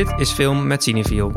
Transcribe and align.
Dit 0.00 0.12
is 0.16 0.30
Film 0.30 0.66
met 0.66 0.82
Cineviel. 0.82 1.32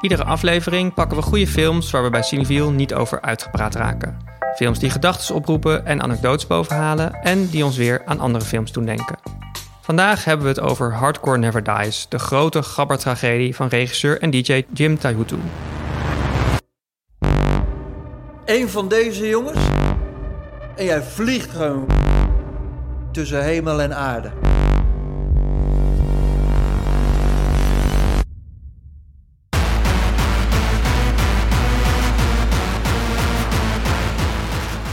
Iedere 0.00 0.24
aflevering 0.24 0.94
pakken 0.94 1.16
we 1.16 1.22
goede 1.22 1.46
films 1.46 1.90
waar 1.90 2.02
we 2.02 2.10
bij 2.10 2.22
Cineviel 2.22 2.70
niet 2.70 2.94
over 2.94 3.20
uitgepraat 3.20 3.74
raken. 3.74 4.18
Films 4.56 4.78
die 4.78 4.90
gedachten 4.90 5.34
oproepen 5.34 5.86
en 5.86 6.02
anekdotes 6.02 6.46
bovenhalen 6.46 7.14
en 7.14 7.48
die 7.48 7.64
ons 7.64 7.76
weer 7.76 8.02
aan 8.04 8.20
andere 8.20 8.44
films 8.44 8.72
doen 8.72 8.84
denken. 8.84 9.18
Vandaag 9.80 10.24
hebben 10.24 10.46
we 10.46 10.52
het 10.52 10.60
over 10.60 10.92
Hardcore 10.92 11.38
Never 11.38 11.62
Dies, 11.62 12.06
de 12.08 12.18
grote 12.18 12.62
gabbertragedie 12.62 13.54
van 13.54 13.68
regisseur 13.68 14.20
en 14.20 14.30
DJ 14.30 14.64
Jim 14.72 14.98
Taihutu. 14.98 15.36
Eén 18.44 18.68
van 18.68 18.88
deze 18.88 19.28
jongens 19.28 19.58
en 20.76 20.84
jij 20.84 21.02
vliegt 21.02 21.50
gewoon 21.50 21.86
tussen 23.10 23.42
hemel 23.42 23.80
en 23.80 23.96
aarde. 23.96 24.41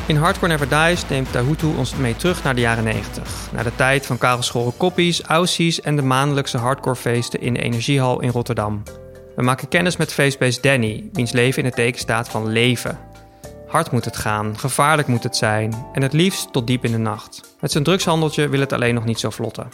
In 0.09 0.16
Hardcore 0.16 0.48
Never 0.48 0.70
Dies 0.70 1.08
neemt 1.08 1.31
Tahutu 1.31 1.68
ons 1.77 1.95
mee 1.95 2.16
terug 2.16 2.44
naar 2.44 2.55
de 2.55 2.62
jaren 2.62 2.84
90. 2.84 3.49
Naar 3.52 3.63
de 3.63 3.76
tijd 3.76 4.05
van 4.05 4.18
kaalgeschoren 4.18 4.77
koppies, 4.77 5.22
aussies 5.22 5.82
en 5.82 5.95
de 5.95 6.02
maandelijkse 6.02 6.58
hardcorefeesten 6.58 7.41
in 7.41 7.54
de 7.54 7.62
Energiehal 7.62 8.20
in 8.20 8.30
Rotterdam. 8.30 8.84
We 9.35 9.44
maken 9.44 9.68
kennis 9.68 9.98
met 9.98 10.13
feestbeest 10.13 10.63
Danny, 10.63 11.09
wiens 11.13 11.32
leven 11.32 11.59
in 11.59 11.66
het 11.66 11.76
teken 11.76 11.99
staat 11.99 12.30
van 12.30 12.48
leven. 12.48 12.99
Hard 13.68 13.91
moet 13.91 14.05
het 14.05 14.18
gaan, 14.18 14.58
gevaarlijk 14.58 15.08
moet 15.08 15.23
het 15.23 15.35
zijn 15.35 15.85
en 15.94 16.02
het 16.02 16.13
liefst 16.13 16.52
tot 16.52 16.68
diep 16.68 16.85
in 16.85 16.91
de 16.91 16.98
nacht. 16.98 17.55
Met 17.60 17.71
zijn 17.71 17.84
drugshandeltje 17.84 18.49
wil 18.49 18.60
het 18.60 18.73
alleen 18.73 18.94
nog 18.94 19.05
niet 19.05 19.20
zo 19.20 19.29
vlotten. 19.29 19.70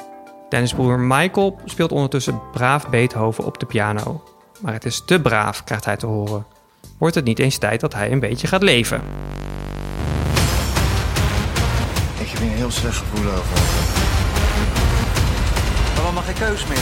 Dennis' 0.49 0.73
broer 0.73 0.99
Michael 0.99 1.59
speelt 1.65 1.91
ondertussen 1.91 2.41
braaf 2.51 2.89
Beethoven 2.89 3.45
op 3.45 3.59
de 3.59 3.65
piano. 3.65 4.23
Maar 4.61 4.73
het 4.73 4.85
is 4.85 5.01
te 5.05 5.21
braaf, 5.21 5.63
krijgt 5.63 5.85
hij 5.85 5.97
te 5.97 6.05
horen. 6.05 6.45
Wordt 6.97 7.15
het 7.15 7.25
niet 7.25 7.39
eens 7.39 7.57
tijd 7.57 7.79
dat 7.79 7.93
hij 7.93 8.11
een 8.11 8.19
beetje 8.19 8.47
gaat 8.47 8.63
leven? 8.63 9.01
Heel 12.65 12.73
slecht 12.73 12.97
gevoel 12.97 13.31
over. 13.31 13.57
Maar 15.95 16.03
dan 16.03 16.13
mag 16.13 16.25
geen 16.25 16.33
keus 16.33 16.65
meer. 16.65 16.77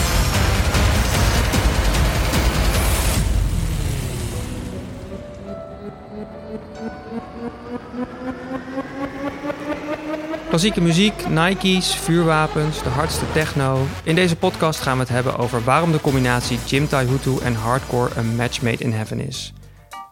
Klassieke 10.50 10.82
muziek, 10.82 11.30
Nike's, 11.30 11.96
vuurwapens, 11.96 12.84
de 12.84 12.90
hardste 12.90 13.26
techno. 13.34 13.88
In 14.04 14.16
deze 14.16 14.36
podcast 14.36 14.80
gaan 14.80 14.94
we 14.94 15.00
het 15.00 15.10
hebben 15.10 15.38
over 15.38 15.64
waarom 15.64 15.92
de 15.92 16.02
combinatie 16.02 16.60
Jim 16.66 16.88
Taihutu 16.88 17.38
en 17.42 17.56
hardcore 17.56 18.16
een 18.16 18.36
match 18.36 18.62
made 18.62 18.84
in 18.84 18.92
heaven 18.92 19.28
is. 19.28 19.54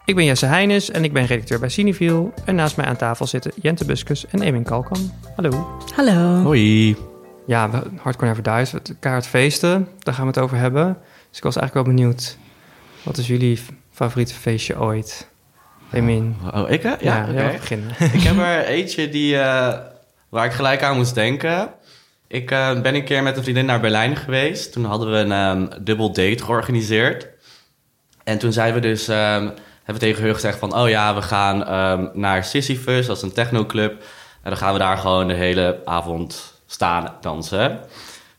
Ik 0.04 0.14
ben 0.14 0.24
Jesse 0.24 0.46
Heines 0.46 0.90
en 0.90 1.04
ik 1.04 1.12
ben 1.12 1.26
redacteur 1.26 1.58
bij 1.58 1.68
Cineviel. 1.68 2.34
En 2.44 2.54
naast 2.54 2.76
mij 2.76 2.86
aan 2.86 2.96
tafel 2.96 3.26
zitten 3.26 3.52
Jente 3.60 3.84
Buskus 3.84 4.26
en 4.26 4.42
Emin 4.42 4.62
Kalkan. 4.62 5.12
Hallo. 5.36 5.78
Hallo. 5.94 6.42
Hoi. 6.42 6.96
Ja, 7.46 7.70
Hardcore 8.00 8.26
Never 8.26 8.42
Dies, 8.42 8.72
het 8.72 8.94
kaartfeesten, 9.00 9.88
daar 9.98 10.14
gaan 10.14 10.24
we 10.24 10.30
het 10.30 10.40
over 10.40 10.56
hebben. 10.56 10.98
Dus 11.28 11.36
ik 11.36 11.42
was 11.42 11.56
eigenlijk 11.56 11.86
wel 11.86 11.96
benieuwd, 11.96 12.36
wat 13.02 13.18
is 13.18 13.26
jullie 13.26 13.58
favoriete 13.92 14.34
feestje 14.34 14.80
ooit? 14.80 15.28
Emin. 15.92 16.36
Oh, 16.54 16.70
ik 16.70 16.82
hè? 16.82 16.94
Ja, 17.00 17.26
ja, 17.26 17.42
mag 17.42 17.52
beginnen. 17.52 17.90
ik 18.16 18.22
heb 18.22 18.38
er 18.38 18.64
eentje 18.64 19.08
die, 19.08 19.38
eh, 19.38 19.78
waar 20.28 20.44
ik 20.44 20.52
gelijk 20.52 20.82
aan 20.82 20.96
moest 20.96 21.14
denken. 21.14 21.70
Ik 22.28 22.50
eh, 22.50 22.80
ben 22.80 22.94
een 22.94 23.04
keer 23.04 23.22
met 23.22 23.36
een 23.36 23.42
vriendin 23.42 23.66
naar 23.66 23.80
Berlijn 23.80 24.16
geweest. 24.16 24.72
Toen 24.72 24.84
hadden 24.84 25.10
we 25.10 25.16
een 25.16 25.32
ehm 25.32 25.84
dubbel 25.84 26.08
date 26.12 26.44
georganiseerd. 26.44 27.28
En 28.24 28.38
toen 28.38 28.52
zeiden 28.52 28.82
we 28.82 28.88
dus, 28.88 29.08
ehm, 29.08 29.48
hebben 29.84 30.02
we 30.02 30.10
tegen 30.10 30.22
hun 30.22 30.34
gezegd 30.34 30.58
van... 30.58 30.76
oh 30.76 30.88
ja, 30.88 31.14
we 31.14 31.22
gaan 31.22 31.66
ehm, 31.66 32.08
naar 32.12 32.44
Sisyphus, 32.44 33.06
dat 33.06 33.16
is 33.16 33.22
een 33.22 33.32
technoclub. 33.32 33.92
En 34.42 34.50
dan 34.50 34.56
gaan 34.56 34.72
we 34.72 34.78
daar 34.78 34.96
gewoon 34.96 35.28
de 35.28 35.34
hele 35.34 35.80
avond 35.84 36.60
staan 36.66 37.14
dansen. 37.20 37.80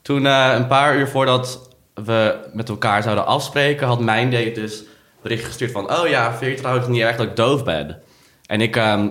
Toen, 0.01 0.25
eh, 0.25 0.53
een 0.55 0.67
paar 0.67 0.95
uur 0.95 1.07
voordat 1.07 1.69
we 1.93 2.49
met 2.53 2.69
elkaar 2.69 3.03
zouden 3.03 3.25
afspreken... 3.25 3.87
had 3.87 3.99
mijn 3.99 4.31
date 4.31 4.51
dus 4.51 4.83
bericht 5.21 5.45
gestuurd 5.45 5.71
van... 5.71 5.91
oh 5.91 6.07
ja, 6.07 6.33
vind 6.33 6.51
je 6.51 6.57
trouwens 6.57 6.87
niet 6.87 7.01
erg 7.01 7.15
dat 7.15 7.25
ik 7.25 7.35
doof 7.35 7.63
ben? 7.63 8.01
En 8.45 8.61
ik 8.61 8.75
ehm, 8.75 9.07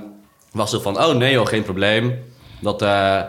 was 0.53 0.71
zo 0.71 0.81
van, 0.81 0.99
oh 0.99 1.15
nee 1.15 1.33
joh, 1.33 1.47
geen 1.47 1.63
probleem. 1.63 2.19
Dat 2.61 2.83
eh, 2.83 3.23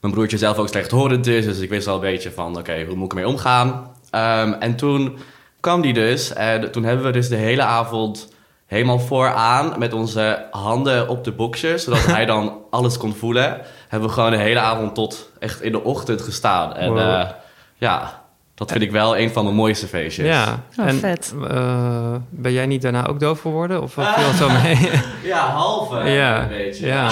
mijn 0.00 0.12
broertje 0.12 0.38
zelf 0.38 0.58
ook 0.58 0.68
slechthorend 0.68 1.26
is. 1.26 1.44
Dus 1.44 1.58
ik 1.58 1.68
wist 1.68 1.86
al 1.86 1.94
een 1.94 2.00
beetje 2.00 2.30
van, 2.30 2.58
oké, 2.58 2.84
hoe 2.84 2.94
moet 2.94 3.12
ik 3.12 3.18
ermee 3.18 3.32
omgaan? 3.32 3.90
Ehm, 4.10 4.52
en 4.52 4.76
toen 4.76 5.18
kwam 5.60 5.80
die 5.80 5.92
dus. 5.92 6.32
En 6.32 6.72
toen 6.72 6.84
hebben 6.84 7.06
we 7.06 7.12
dus 7.12 7.28
de 7.28 7.36
hele 7.36 7.62
avond 7.62 8.32
helemaal 8.70 8.98
vooraan... 8.98 9.74
met 9.78 9.92
onze 9.92 10.46
handen 10.50 11.08
op 11.08 11.24
de 11.24 11.32
boxjes... 11.32 11.84
zodat 11.84 12.06
hij 12.06 12.26
dan 12.26 12.58
alles 12.70 12.96
kon 12.96 13.14
voelen... 13.14 13.60
hebben 13.88 14.08
we 14.08 14.14
gewoon 14.14 14.30
de 14.30 14.36
hele 14.36 14.60
avond 14.60 14.94
tot 14.94 15.30
echt 15.38 15.62
in 15.62 15.72
de 15.72 15.82
ochtend 15.84 16.22
gestaan. 16.22 16.74
En 16.76 16.88
Wow. 16.88 16.98
eh, 16.98 17.28
ja, 17.76 18.22
dat 18.54 18.70
vind 18.70 18.82
ik 18.82 18.90
wel 18.90 19.18
een 19.18 19.30
van 19.30 19.46
de 19.46 19.52
mooiste 19.52 19.86
feestjes. 19.86 20.26
Ja, 20.26 20.62
Oh, 20.78 20.86
en 20.86 20.94
vet. 20.98 21.34
eh, 21.50 22.14
ben 22.30 22.52
jij 22.52 22.66
niet 22.66 22.82
daarna 22.82 23.06
ook 23.06 23.20
doof 23.20 23.40
geworden? 23.40 23.82
Of 23.82 23.94
wat 23.94 24.06
viel 24.14 24.26
het 24.26 24.36
zo 24.36 24.48
mee? 24.62 24.90
Ja, 25.32 25.46
halve 25.48 26.08
ja, 26.10 26.42
een 26.42 26.48
beetje. 26.48 26.86
ja. 26.86 27.08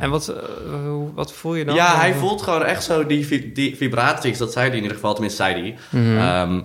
En 0.00 0.10
wat, 0.10 0.28
eh, 0.28 0.36
wat 1.14 1.32
voel 1.32 1.54
je 1.54 1.64
dan? 1.64 1.74
Ja, 1.74 1.96
hij 1.96 2.14
voelt 2.14 2.42
gewoon 2.42 2.64
echt 2.64 2.82
zo 2.84 3.06
die, 3.06 3.26
vi- 3.26 3.52
die 3.52 3.76
vibraties. 3.76 4.38
Dat 4.38 4.52
zei 4.52 4.66
hij 4.68 4.76
in 4.76 4.82
ieder 4.82 4.96
geval, 4.96 5.12
tenminste 5.12 5.42
zei 5.42 5.60
hij. 5.60 6.00
Mhm. 6.00 6.18
Ehm, 6.18 6.60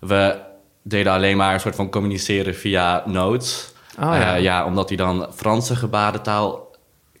we 0.00 0.44
deden 0.88 1.12
alleen 1.12 1.36
maar 1.36 1.54
een 1.54 1.60
soort 1.60 1.74
van 1.74 1.90
communiceren 1.90 2.54
via 2.54 3.02
notes. 3.06 3.72
Oh, 3.98 4.04
ja. 4.04 4.34
Eh, 4.34 4.42
ja, 4.42 4.64
omdat 4.64 4.88
hij 4.88 4.96
dan 4.96 5.26
Franse 5.34 5.76
gebarentaal 5.76 6.70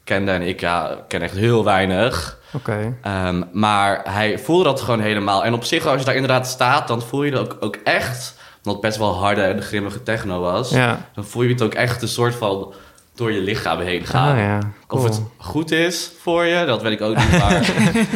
kende 0.04 0.30
en 0.30 0.42
ik 0.42 0.60
ja, 0.60 0.96
ken 1.08 1.22
echt 1.22 1.36
heel 1.36 1.64
weinig. 1.64 2.38
Oké. 2.52 2.96
Ehm, 3.02 3.42
maar 3.52 4.00
hij 4.04 4.38
voelde 4.38 4.64
dat 4.64 4.80
gewoon 4.80 5.00
helemaal. 5.00 5.44
En 5.44 5.54
op 5.54 5.64
zich, 5.64 5.86
als 5.86 5.98
je 5.98 6.04
daar 6.04 6.14
inderdaad 6.14 6.46
staat, 6.46 6.88
dan 6.88 7.02
voel 7.02 7.22
je 7.22 7.32
het 7.32 7.40
ook, 7.40 7.56
ook 7.60 7.76
echt... 7.84 8.34
omdat 8.56 8.72
het 8.72 8.80
best 8.80 8.96
wel 8.96 9.14
harde 9.14 9.42
en 9.42 9.62
grimmige 9.62 10.02
techno 10.02 10.40
was... 10.40 10.70
Ja. 10.70 11.08
dan 11.14 11.24
voel 11.24 11.42
je 11.42 11.48
het 11.48 11.62
ook 11.62 11.74
echt 11.74 12.02
een 12.02 12.08
soort 12.08 12.34
van 12.34 12.74
door 13.14 13.32
je 13.32 13.40
lichaam 13.40 13.80
heen 13.80 14.04
gaan. 14.04 14.32
Ah, 14.32 14.38
ja. 14.38 14.58
Of 14.88 15.04
het 15.04 15.22
goed 15.36 15.70
is 15.70 16.12
voor 16.20 16.44
je, 16.44 16.64
dat 16.64 16.82
weet 16.82 16.92
ik 16.92 17.00
ook 17.00 17.16
niet. 17.16 17.38
Maar 17.38 17.52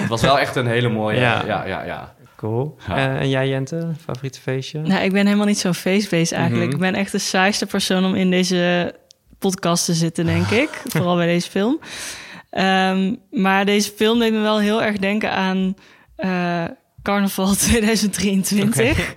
het 0.00 0.09
was 0.09 0.21
wel 0.21 0.38
echt 0.38 0.56
een 0.56 0.67
hele 0.67 0.88
mooie. 0.88 1.21
Ja. 1.21 1.43
Ja, 1.47 1.65
ja, 1.65 1.82
ja. 1.82 2.15
Cool. 2.40 2.76
Ja. 2.88 2.96
Eh, 2.96 3.20
en 3.20 3.28
jij, 3.28 3.48
Jente? 3.48 3.92
Favoriete 4.04 4.40
feestje? 4.40 4.80
Nou, 4.80 5.04
ik 5.04 5.12
ben 5.12 5.24
helemaal 5.26 5.46
niet 5.46 5.58
zo'n 5.58 5.74
feestbeest 5.74 6.32
eigenlijk. 6.32 6.66
Mhm. 6.66 6.74
Ik 6.74 6.80
ben 6.80 6.94
echt 6.94 7.12
de 7.12 7.18
saaiste 7.18 7.66
persoon 7.66 8.04
om 8.04 8.14
in 8.14 8.30
deze 8.30 8.94
podcast 9.38 9.84
te 9.84 9.94
zitten, 9.94 10.24
denk 10.26 10.50
ik. 10.64 10.82
Vooral 10.86 11.16
bij 11.16 11.26
deze 11.26 11.50
film. 11.50 11.80
Ehm, 12.50 13.14
maar 13.30 13.64
deze 13.64 13.90
film 13.90 14.18
deed 14.18 14.32
me 14.32 14.38
wel 14.38 14.58
heel 14.58 14.82
erg 14.82 14.96
denken 14.96 15.30
aan 15.32 15.74
eh, 16.16 16.64
Carnaval 17.02 17.54
2023. 17.68 19.14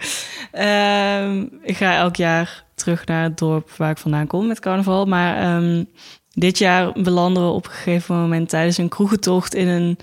Ehm, 0.51 1.45
ik 1.61 1.77
ga 1.77 1.95
elk 1.95 2.15
jaar 2.15 2.63
terug 2.75 3.05
naar 3.05 3.23
het 3.23 3.37
dorp 3.37 3.69
waar 3.77 3.91
ik 3.91 3.97
vandaan 3.97 4.27
kom 4.27 4.47
met 4.47 4.59
carnaval. 4.59 5.05
Maar 5.05 5.37
ehm, 5.37 5.83
dit 6.29 6.57
jaar 6.57 6.91
belanden 7.01 7.43
we 7.43 7.49
op 7.49 7.65
een 7.65 7.71
gegeven 7.71 8.15
moment 8.15 8.49
tijdens 8.49 8.77
een 8.77 8.89
kroegentocht 8.89 9.55
in 9.55 9.67
een, 9.67 9.97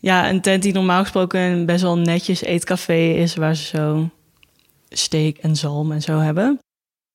ja, 0.00 0.28
een 0.28 0.40
tent 0.40 0.62
die 0.62 0.72
normaal 0.72 1.02
gesproken 1.02 1.66
best 1.66 1.82
wel 1.82 1.98
netjes 1.98 2.42
eetcafé 2.42 3.12
is, 3.12 3.34
waar 3.34 3.56
ze 3.56 3.64
zo 3.64 4.08
steak 4.88 5.36
en 5.36 5.56
zalm 5.56 5.92
en 5.92 6.02
zo 6.02 6.18
hebben. 6.18 6.58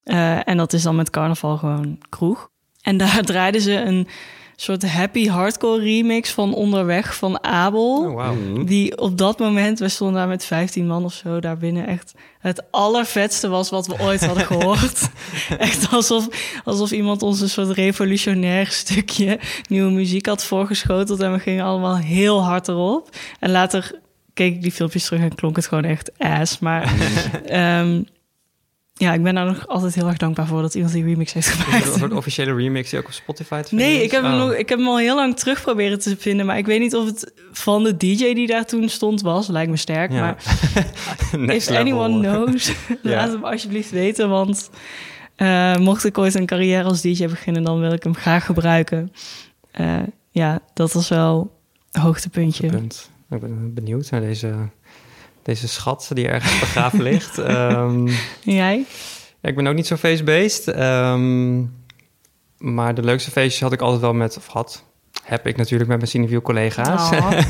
Eh, 0.04 0.48
en 0.48 0.58
dat 0.58 0.74
is 0.74 0.84
dan 0.84 0.96
met 0.96 1.10
carnaval 1.10 1.58
gewoon 1.58 1.98
kroeg. 2.10 2.50
En 2.82 2.98
daar 2.98 3.22
draaiden 3.32 3.62
ze 3.62 3.74
een 3.74 4.08
soort 4.56 4.92
happy 4.92 5.28
hardcore 5.28 5.82
remix 5.82 6.32
van 6.32 6.54
Onderweg 6.54 7.16
van 7.16 7.44
Abel. 7.44 7.98
Oh. 7.98 8.32
Mhm. 8.32 8.66
Die 8.66 8.98
op 8.98 9.18
dat 9.18 9.40
moment, 9.40 9.80
we 9.80 9.90
stonden 9.90 10.16
daar 10.16 10.28
met 10.28 10.46
15 10.46 10.88
man 10.88 11.06
of 11.06 11.14
zo 11.14 11.40
daar 11.40 11.58
binnen, 11.58 11.88
echt 11.88 12.14
het 12.40 12.64
allervetste 12.72 13.48
was 13.48 13.70
wat 13.70 13.88
we 13.88 14.00
ooit 14.00 14.26
hadden 14.26 14.46
gehoord. 14.56 15.10
echt 15.58 15.92
alsof, 15.92 16.28
alsof 16.64 16.92
iemand 16.92 17.22
ons 17.22 17.42
een 17.42 17.50
soort 17.50 17.70
revolutionair 17.70 18.68
stukje 18.68 19.40
nieuwe 19.70 19.92
muziek 19.92 20.26
had 20.26 20.44
voorgeschoteld. 20.44 21.20
En 21.20 21.34
we 21.34 21.40
gingen 21.40 21.66
allemaal 21.66 21.98
heel 21.98 22.44
hard 22.44 22.68
erop. 22.68 23.10
En 23.40 23.52
later 23.52 24.00
keek 24.34 24.56
ik 24.56 24.62
die 24.62 24.72
filmpjes 24.72 25.06
terug 25.06 25.22
en 25.22 25.36
klonk 25.36 25.56
het 25.56 25.68
gewoon 25.68 25.84
echt 25.84 26.12
ass. 26.18 26.60
Maar 26.60 26.94
ehm, 27.46 28.02
ja, 28.98 29.14
ik 29.14 29.24
ben 29.24 29.36
daar 29.36 29.46
nog 29.46 29.68
altijd 29.68 29.96
heel 29.96 30.08
erg 30.08 30.18
dankbaar 30.18 30.48
voor 30.48 30.62
dat 30.62 30.76
iemand 30.76 30.94
die 30.94 31.04
remix 31.04 31.34
heeft 31.34 31.48
Is 31.48 31.54
gemaakt. 31.54 31.86
een 31.88 32.00
soort 32.00 32.14
officiële 32.14 32.54
remix 32.56 32.90
die 32.90 33.00
ook 33.00 33.06
op 33.06 33.12
Spotify 33.12 33.62
te 33.62 33.68
vinden 33.68 33.88
Nee, 33.88 33.98
is? 33.98 34.04
ik 34.04 34.12
heb, 34.12 34.24
hem 34.24 34.32
Oh. 34.34 34.40
nog, 34.40 34.54
ik 34.54 34.70
heb 34.70 34.78
hem 34.78 34.88
al 34.88 34.98
heel 34.98 35.16
lang 35.16 35.36
terug 35.38 35.62
proberen 35.62 36.00
te 36.00 36.16
vinden. 36.18 36.46
Maar 36.46 36.58
ik 36.58 36.66
weet 36.66 36.80
niet 36.80 36.96
of 36.96 37.06
het 37.06 37.32
van 37.52 37.84
de 37.84 37.98
DJ 37.98 38.34
die 38.34 38.48
daar 38.48 38.66
toen 38.66 38.90
stond 38.90 39.22
was. 39.22 39.48
Lijkt 39.48 39.70
me 39.72 39.78
sterk. 39.78 40.12
Ja. 40.12 40.20
Maar 41.40 41.56
if 41.56 41.70
anyone 41.72 42.20
knows, 42.20 42.68
Ja. 43.04 43.10
laat 43.10 43.32
het 43.32 43.40
me 43.42 43.46
alsjeblieft 43.52 43.92
weten. 43.92 44.30
Want 44.30 44.70
eh, 45.36 45.76
mocht 45.76 46.06
ik 46.06 46.18
ooit 46.18 46.36
een 46.36 46.46
carrière 46.46 46.84
als 46.84 47.02
DJ 47.02 47.28
beginnen, 47.28 47.64
dan 47.64 47.80
wil 47.80 47.92
ik 47.94 48.04
hem 48.04 48.16
graag 48.16 48.46
gebruiken. 48.46 49.12
Eh, 49.72 49.96
ja, 50.32 50.60
dat 50.74 50.94
was 50.94 51.10
wel 51.10 51.52
een 51.92 52.02
hoogtepuntje. 52.02 52.68
Punt. 52.70 53.10
Ik 53.30 53.40
ben 53.40 53.74
benieuwd 53.74 54.12
naar 54.12 54.22
deze 54.22 54.54
Deze 55.46 55.68
schat 55.68 56.10
die 56.14 56.28
ergens 56.28 56.60
begraven 56.60 57.02
ligt. 57.02 57.38
Ehm, 57.38 58.08
jij? 58.44 58.86
ja, 59.42 59.50
ik 59.50 59.56
ben 59.56 59.68
ook 59.68 59.76
niet 59.76 59.88
zo 59.88 59.96
feestbeest. 59.96 60.68
ehm, 60.68 61.64
maar 62.58 62.96
de 62.96 63.04
leukste 63.04 63.32
feestjes 63.32 63.62
had 63.62 63.74
ik 63.74 63.82
altijd 63.82 64.02
wel 64.02 64.14
met... 64.14 64.38
Of 64.38 64.48
had, 64.48 64.84
heb 65.24 65.48
ik 65.48 65.58
natuurlijk 65.58 65.90
met 65.90 65.98
mijn 65.98 66.10
cineviel 66.10 66.42
collega's. 66.42 67.10
Oh. 67.12 67.32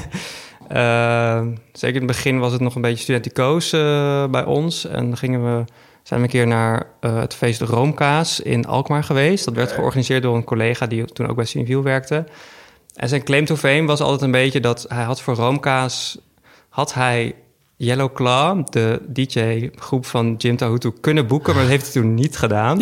Ehm, 0.68 1.56
zeker 1.74 2.02
in 2.02 2.08
het 2.08 2.16
begin 2.16 2.40
was 2.40 2.52
het 2.52 2.62
nog 2.62 2.76
een 2.76 2.82
beetje 2.82 3.04
studenticoos 3.04 3.74
eh, 3.74 4.26
bij 4.28 4.44
ons. 4.44 4.86
En 4.86 5.08
dan 5.08 5.18
gingen 5.18 5.44
we, 5.44 5.64
zijn 6.04 6.20
we 6.20 6.26
een 6.26 6.32
keer 6.32 6.48
naar 6.48 6.88
eh, 7.00 7.20
het 7.20 7.34
feest 7.34 7.62
Roomkaas 7.62 8.40
in 8.40 8.66
Alkmaar 8.66 9.04
geweest. 9.04 9.46
Dat 9.46 9.54
werd 9.54 9.72
georganiseerd 9.72 10.24
door 10.24 10.36
een 10.36 10.44
collega 10.44 10.88
die 10.88 11.06
toen 11.06 11.28
ook 11.28 11.36
bij 11.36 11.46
Cineviel 11.46 11.84
werkte. 11.84 12.26
En 12.96 13.10
zijn 13.10 13.24
claim 13.24 13.46
to 13.46 13.56
fame 13.56 13.86
was 13.86 14.02
altijd 14.02 14.22
een 14.22 14.32
beetje 14.32 14.60
dat 14.60 14.86
hij 14.88 15.04
had 15.04 15.22
voor 15.22 15.36
Roomkaas... 15.36 16.18
had 16.70 16.94
hij 16.94 17.36
Yellow 17.78 18.14
Claw, 18.14 18.66
de 18.70 19.02
DJ-groep 19.08 20.06
van 20.06 20.36
Jim 20.38 20.58
Tahutu, 20.58 20.92
kunnen 21.02 21.28
boeken... 21.28 21.54
maar 21.54 21.62
dat 21.64 21.72
heeft 21.72 21.94
hij 21.94 22.02
toen 22.02 22.14
niet 22.14 22.38
gedaan. 22.38 22.80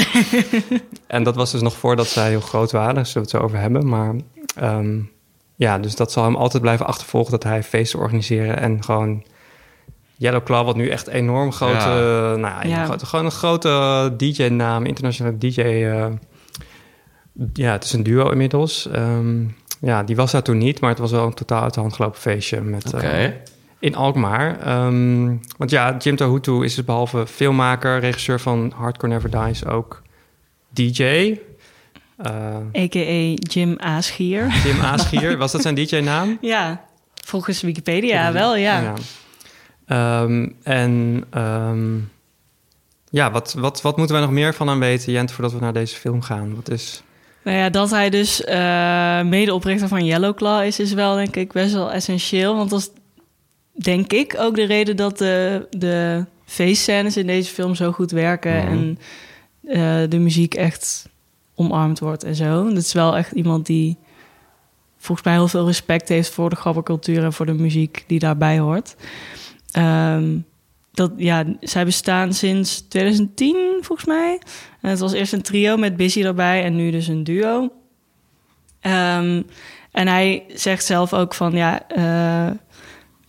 en 1.08 1.24
dat 1.24 1.36
was 1.36 1.52
dus 1.52 1.62
nog 1.62 1.74
voordat 1.78 2.08
zij 2.08 2.30
heel 2.30 2.40
groot 2.42 2.72
waren, 2.72 2.96
daar 2.96 3.06
zullen 3.06 3.28
we 3.28 3.32
het 3.32 3.40
zo 3.42 3.48
over 3.48 3.60
hebben. 3.60 3.88
Maar 3.90 4.16
ehm, 4.56 5.00
ja, 5.56 5.80
dus 5.80 5.96
dat 5.96 6.12
zal 6.12 6.24
hem 6.24 6.36
altijd 6.36 6.62
blijven 6.62 6.86
achtervolgen... 6.86 7.32
dat 7.32 7.44
hij 7.44 7.64
feesten 7.64 8.00
organiseren 8.00 8.60
en 8.60 8.84
gewoon... 8.84 9.24
Yellow 10.16 10.44
Claw, 10.44 10.66
wat 10.66 10.76
nu 10.76 10.90
echt 10.90 11.08
enorm 11.08 11.52
grote... 11.52 11.74
Ja. 11.74 12.36
Nou, 12.36 12.68
ja, 12.68 12.86
grote- 12.86 13.06
gewoon 13.06 13.26
een 13.26 13.32
grote 13.32 14.14
DJ-naam, 14.18 14.86
internationale 14.86 15.38
DJ... 15.38 15.62
eh, 15.62 16.06
ja, 17.54 17.72
het 17.72 17.84
is 17.84 17.94
een 17.94 18.04
duo 18.04 18.30
inmiddels. 18.30 18.88
Ehm, 18.88 19.44
ja, 19.80 20.04
die 20.04 20.16
was 20.16 20.32
daar 20.32 20.44
toen 20.44 20.58
niet, 20.58 20.80
maar 20.80 20.90
het 20.90 21.00
was 21.00 21.12
wel 21.12 21.26
een 21.26 21.34
totaal 21.34 21.62
uit 21.64 21.74
de 21.74 21.80
hand 21.80 21.94
gelopen 21.94 22.20
feestje 22.20 22.62
met, 22.62 22.94
Oké. 22.94 23.08
eh, 23.08 23.30
in 23.84 23.96
Alkmaar. 23.96 24.60
Ehm, 24.60 25.26
want 25.58 25.70
ja, 25.70 25.96
Jim 25.98 26.16
Tahutu 26.16 26.64
is 26.64 26.76
dus 26.76 26.86
behalve 26.86 27.28
filmmaker, 27.28 28.00
regisseur 28.00 28.40
van 28.40 28.74
Hardcore 28.76 29.14
Never 29.14 29.30
Dies 29.30 29.66
ook 29.66 30.02
DJ. 30.70 31.04
Eh, 32.18 32.84
A.k.a. 32.84 33.34
Jim 33.36 33.76
Aasgier. 33.78 34.54
Jim 34.64 34.82
Aasgier, 34.92 35.38
was 35.38 35.52
dat 35.52 35.62
zijn 35.62 35.76
DJ-naam? 35.76 36.38
Ja, 36.42 36.86
volgens 37.26 37.62
Wikipedia 37.62 38.32
wel, 38.32 38.56
ja. 38.56 38.94
Ehm, 39.86 40.50
en 40.64 41.24
ehm, 41.30 41.98
ja, 43.10 43.32
wat, 43.32 43.54
wat, 43.54 43.82
wat 43.82 43.98
moeten 43.98 44.16
wij 44.16 44.26
nog 44.26 44.34
meer 44.34 44.54
van 44.54 44.68
hem 44.68 44.80
weten, 44.80 45.12
Jent, 45.12 45.32
voordat 45.32 45.54
we 45.54 45.60
naar 45.60 45.74
deze 45.74 45.96
film 45.96 46.22
gaan? 46.22 46.56
Wat 46.56 46.70
is... 46.70 47.04
Nou 47.44 47.58
ja, 47.58 47.70
dat 47.70 47.90
hij 47.90 48.10
dus 48.10 48.44
eh, 48.44 49.22
medeoprichter 49.22 49.88
van 49.88 50.06
Yellowclaw 50.06 50.64
is, 50.64 50.80
is 50.80 50.94
wel 50.94 51.16
denk 51.16 51.36
ik 51.36 51.52
best 51.52 51.74
wel 51.74 51.92
essentieel. 51.92 52.56
Want 52.56 52.72
is 52.72 52.90
denk 53.74 54.14
ik 54.14 54.36
ook 54.38 54.56
de 54.56 54.64
reden 54.64 54.96
dat 54.96 55.18
de, 55.18 55.68
de 55.70 56.26
feestscènes 56.46 57.18
in 57.18 57.28
deze 57.28 57.54
film 57.54 57.76
zo 57.76 57.92
goed 57.92 58.12
werken. 58.12 58.56
Mhm. 58.56 58.72
En 58.72 59.00
eh, 59.64 60.10
de 60.10 60.18
muziek 60.18 60.54
echt 60.54 61.10
omarmd 61.56 62.00
wordt 62.00 62.24
en 62.24 62.36
zo. 62.36 62.68
Dat 62.68 62.78
is 62.78 62.94
wel 62.94 63.18
echt 63.18 63.32
iemand 63.32 63.66
die 63.66 63.98
volgens 64.98 65.28
mij 65.28 65.36
heel 65.36 65.48
veel 65.48 65.66
respect 65.66 66.10
heeft 66.10 66.30
voor 66.30 66.50
de 66.50 66.56
gabbercultuur 66.56 67.24
en 67.24 67.34
voor 67.34 67.46
de 67.46 67.54
muziek 67.54 68.04
die 68.08 68.20
daarbij 68.20 68.60
hoort. 68.60 68.96
Ehm, 69.72 70.38
dat, 70.92 71.12
ja, 71.18 71.46
zij 71.60 71.86
bestaan 71.86 72.34
sinds 72.34 72.82
2010 72.82 73.78
volgens 73.82 74.08
mij. 74.08 74.42
En 74.82 74.90
het 74.90 75.00
was 75.00 75.14
eerst 75.14 75.34
een 75.34 75.42
trio 75.42 75.78
met 75.78 75.98
Busy 75.98 76.24
erbij 76.24 76.64
en 76.64 76.76
nu 76.76 76.92
dus 76.92 77.08
een 77.08 77.24
duo. 77.24 77.72
Ehm, 78.80 79.42
en 79.92 80.08
hij 80.08 80.44
zegt 80.54 80.86
zelf 80.86 81.14
ook 81.14 81.34
van 81.34 81.52
ja, 81.52 81.88
eh, 81.88 82.52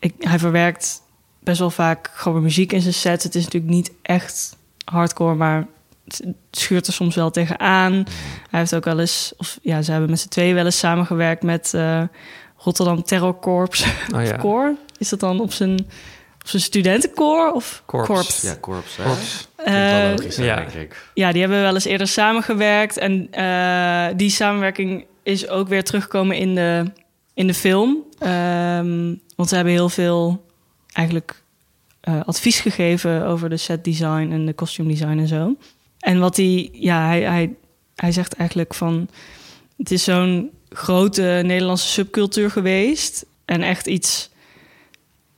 ik, 0.05 0.15
hij 0.19 0.39
verwerkt 0.39 1.03
best 1.41 1.59
wel 1.59 1.71
vaak 1.71 2.11
gewoon 2.15 2.43
muziek 2.43 2.73
in 2.73 2.81
zijn 2.81 2.95
sets. 2.95 3.25
Het 3.25 3.35
is 3.35 3.45
natuurlijk 3.45 3.73
niet 3.73 3.93
echt 4.03 4.57
hardcore, 4.85 5.35
maar 5.35 5.67
het 6.05 6.23
schuurt 6.51 6.87
er 6.87 6.93
soms 6.93 7.15
wel 7.15 7.31
tegenaan. 7.31 7.93
Hij 8.51 8.61
heeft 8.61 8.75
ook 8.75 8.85
wel 8.85 9.01
eens, 9.01 9.33
of 9.37 9.59
ja, 9.63 9.83
ze 9.83 9.91
hebben 9.91 10.11
met 10.11 10.21
z'n 10.21 10.29
tweeën 10.29 10.55
wel 10.55 10.65
eens 10.65 10.79
samengewerkt 10.79 11.43
met 11.43 11.75
eh, 11.75 12.03
Rotterdam 12.57 13.03
Terror 13.03 13.39
Corps. 13.39 13.85
Oh 14.15 14.21
Of 14.21 14.27
ja, 14.29 14.37
koor? 14.37 14.75
Is 14.99 15.09
dat 15.09 15.21
dan 15.21 15.41
op 15.41 15.53
zijn, 15.53 15.79
op 16.43 16.49
zijn 16.49 16.63
studentenkoor 16.63 17.53
of 17.53 17.83
Korps. 17.87 18.07
korps? 18.09 18.41
Ja, 18.43 18.55
korps. 18.61 18.97
hè? 18.97 19.05
Korps. 19.05 19.49
Klinkt 19.57 19.73
wel 19.91 20.01
Eh, 20.11 20.11
logisch, 20.17 20.37
ja. 20.37 20.57
denk 20.57 20.71
ik. 20.73 21.09
ja, 21.15 21.33
die 21.33 21.41
hebben 21.41 21.61
wel 21.61 21.75
eens 21.75 21.85
eerder 21.85 22.09
samengewerkt. 22.09 22.97
En 22.97 23.29
eh, 23.31 24.07
die 24.17 24.31
samenwerking 24.31 25.07
is 25.23 25.49
ook 25.49 25.69
weer 25.69 25.85
teruggekomen 25.85 26.37
in 26.37 26.55
de, 26.55 26.91
in 27.35 27.47
de 27.47 27.55
film. 27.55 28.05
Ehm, 28.19 29.15
want 29.37 29.49
ze 29.49 29.55
hebben 29.55 29.73
heel 29.73 29.89
veel 29.89 30.45
eigenlijk 30.93 31.43
eh, 32.01 32.21
advies 32.27 32.61
gegeven 32.61 33.27
over 33.27 33.49
de 33.49 33.57
set 33.57 33.85
design 33.85 34.29
en 34.31 34.47
de 34.47 34.55
costume 34.55 34.89
design 34.89 35.19
en 35.19 35.29
zo. 35.29 35.57
En 35.99 36.19
wat 36.19 36.37
hij, 36.37 36.69
ja, 36.73 37.07
hij, 37.07 37.21
hij, 37.21 37.55
hij 37.95 38.13
zegt 38.13 38.35
eigenlijk 38.35 38.75
van... 38.75 39.09
Het 39.77 39.91
is 39.91 40.05
zo'n 40.05 40.51
grote 40.69 41.41
Nederlandse 41.45 41.89
subcultuur 41.89 42.51
geweest. 42.51 43.27
En 43.45 43.63
echt 43.63 43.87
iets... 43.87 44.33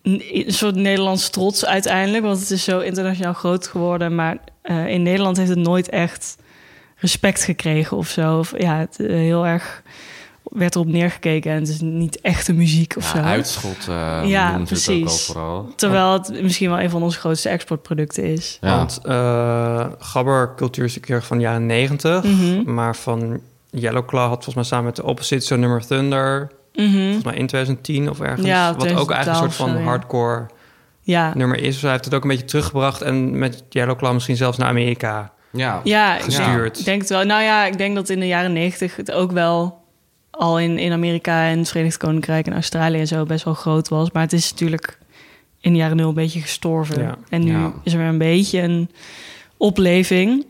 Een 0.03 0.45
soort 0.47 0.75
Nederlands 0.75 1.31
trots 1.31 1.65
uiteindelijk. 1.65 2.25
Want 2.25 2.41
het 2.41 2.51
is 2.51 2.65
zo 2.65 2.79
internationaal 2.79 3.33
groot 3.33 3.67
geworden. 3.67 4.15
Maar 4.15 4.39
eh, 4.63 4.89
in 4.89 5.03
Nederland 5.03 5.37
heeft 5.37 5.49
het 5.49 5.59
nooit 5.59 5.89
echt 5.89 6.37
respect 6.97 7.45
gekregen 7.45 7.97
of 7.97 8.09
zo. 8.09 8.39
Of, 8.39 8.59
ja, 8.59 8.79
het, 8.79 9.01
eh, 9.01 9.09
heel 9.09 9.47
erg 9.47 9.83
werd 10.57 10.75
erop 10.75 10.87
neergekeken. 10.87 11.51
En 11.53 11.59
het 11.59 11.69
is 11.69 11.81
niet 11.81 12.21
echte 12.21 12.53
muziek 12.53 12.95
of 12.97 13.13
Ja, 13.13 13.19
zo. 13.19 13.25
uitschot 13.29 13.89
eh 13.89 14.21
Ja, 14.25 14.51
noemen 14.51 14.67
ze 14.67 14.75
het 14.75 14.89
ook 14.89 14.95
al 14.97 15.03
precies. 15.03 15.25
vooral. 15.27 15.73
Terwijl 15.77 16.13
het 16.13 16.43
misschien 16.43 16.69
wel 16.71 16.81
een 16.81 16.91
van 16.91 17.03
onze 17.03 17.19
grootste 17.19 17.49
exportproducten 17.49 18.25
is. 18.25 18.59
Ja. 18.61 18.77
Want 18.77 19.01
uh, 19.05 19.87
gabbercultuur 19.99 20.85
is 20.85 20.95
een 20.97 21.01
keer 21.03 21.23
van 21.23 21.37
de 21.37 21.43
jaren 21.43 21.67
negentig. 21.67 22.23
Mhm. 22.25 22.75
Maar 22.75 22.97
van 22.97 23.41
Yellow 23.71 24.07
Claw 24.07 24.23
had 24.29 24.33
volgens 24.35 24.55
mij 24.55 24.65
samen 24.65 24.85
met 24.85 24.97
de 24.97 25.05
Opposite 25.05 25.47
zo 25.47 25.57
nummer 25.57 25.87
Thunder. 25.87 26.51
Mhm. 26.75 26.91
Volgens 26.91 27.25
mij 27.25 27.35
in 27.35 27.47
2010 27.47 28.11
of 28.11 28.21
ergens. 28.21 28.47
Ja, 28.47 28.67
wat 28.75 28.77
ook 28.77 28.83
eigenlijk 28.83 29.09
een 29.09 29.15
2012 29.15 29.39
soort 29.39 29.55
van 29.55 29.69
zo, 29.69 29.79
ja. 29.79 29.85
hardcore 29.85 30.47
Ja, 31.01 31.33
nummer 31.35 31.59
is. 31.59 31.73
Dus 31.73 31.83
hij 31.83 31.91
heeft 31.91 32.05
het 32.05 32.15
ook 32.15 32.23
een 32.23 32.29
beetje 32.29 32.45
teruggebracht. 32.45 33.03
En 33.03 33.39
met 33.39 33.65
Yellow 33.69 33.97
Claw 33.99 34.13
misschien 34.13 34.37
zelfs 34.37 34.59
naar 34.59 34.69
Amerika. 34.69 35.33
Ja. 35.53 35.81
ja, 35.85 36.15
Gestuurd. 36.15 36.79
Ik 36.79 36.85
denk 36.85 37.01
het 37.01 37.11
wel. 37.11 37.25
Nou 37.25 37.43
ja, 37.43 37.65
ik 37.65 37.79
denk 37.79 37.95
dat 37.95 38.09
in 38.09 38.21
de 38.21 38.27
jaren 38.27 38.53
negentig 38.53 38.97
het 38.97 39.13
ook 39.13 39.33
wel 39.33 39.85
al 40.37 40.59
in, 40.59 40.79
in 40.79 40.93
Amerika 40.93 41.49
en 41.49 41.59
het 41.59 41.69
Verenigd 41.69 41.97
Koninkrijk 41.97 42.47
en 42.47 42.53
Australië 42.53 42.99
en 42.99 43.07
zo 43.07 43.25
best 43.25 43.45
wel 43.45 43.55
groot 43.55 43.89
was. 43.89 44.11
Maar 44.11 44.23
het 44.23 44.33
is 44.33 44.51
natuurlijk 44.51 44.99
in 45.61 45.73
de 45.73 45.79
jaren 45.79 45.97
nul 45.97 46.09
een 46.09 46.15
beetje 46.15 46.41
gestorven. 46.41 47.03
Ja. 47.03 47.17
En 47.29 47.45
nu 47.45 47.53
Ja. 47.53 47.73
is 47.83 47.93
er 47.93 47.99
weer 47.99 48.09
een 48.09 48.19
beetje 48.19 48.61
een 48.61 48.91
opleving. 49.57 50.47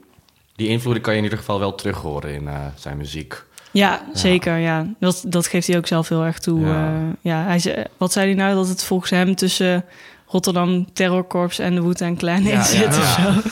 Die 0.57 0.69
invloeden 0.69 1.03
kan 1.03 1.13
je 1.13 1.19
in 1.19 1.25
ieder 1.25 1.39
geval 1.39 1.59
wel 1.59 1.75
terug 1.75 1.97
horen 1.97 2.35
in 2.35 2.49
eh, 2.49 2.55
zijn 2.75 2.97
muziek. 2.97 3.45
Ja, 3.71 4.05
zeker. 4.13 4.57
Ja. 4.57 4.87
Dat, 5.01 5.25
dat 5.29 5.47
geeft 5.47 5.67
hij 5.67 5.77
ook 5.77 5.87
zelf 5.87 6.09
heel 6.09 6.25
erg 6.25 6.39
toe. 6.39 6.61
Ja. 6.61 6.67
Ja. 6.91 7.01
ja, 7.21 7.43
hij 7.45 7.59
zei, 7.59 7.85
wat 7.97 8.13
zei 8.13 8.27
hij 8.27 8.35
nou? 8.35 8.55
Dat 8.55 8.69
het 8.69 8.85
volgens 8.85 9.11
hem 9.11 9.35
tussen 9.35 9.85
Rotterdam 10.27 10.93
Terrorkorps 10.93 11.59
en 11.59 11.75
de 11.75 11.83
Wu-Tang 11.83 12.19
Clan 12.19 12.37
in 12.37 12.47
Ja, 12.47 12.63
zit 12.63 12.81
ja. 12.81 12.87
of 12.87 13.07
zo. 13.21 13.49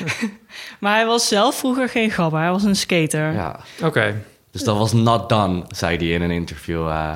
maar 0.80 0.94
hij 0.96 1.06
was 1.06 1.28
zelf 1.28 1.54
vroeger 1.58 1.88
geen 1.88 2.10
gabber. 2.10 2.40
Hij 2.40 2.50
was 2.50 2.62
een 2.62 2.76
skater. 2.76 3.32
Ja. 3.32 3.60
Oké. 3.82 4.22
Dus 4.56 4.64
dat 4.64 4.78
was 4.78 4.92
not 4.92 5.28
done, 5.28 5.62
zei 5.68 5.96
hij 5.96 6.06
in 6.06 6.22
een 6.22 6.30
interview. 6.30 6.88
eh. 6.88 7.10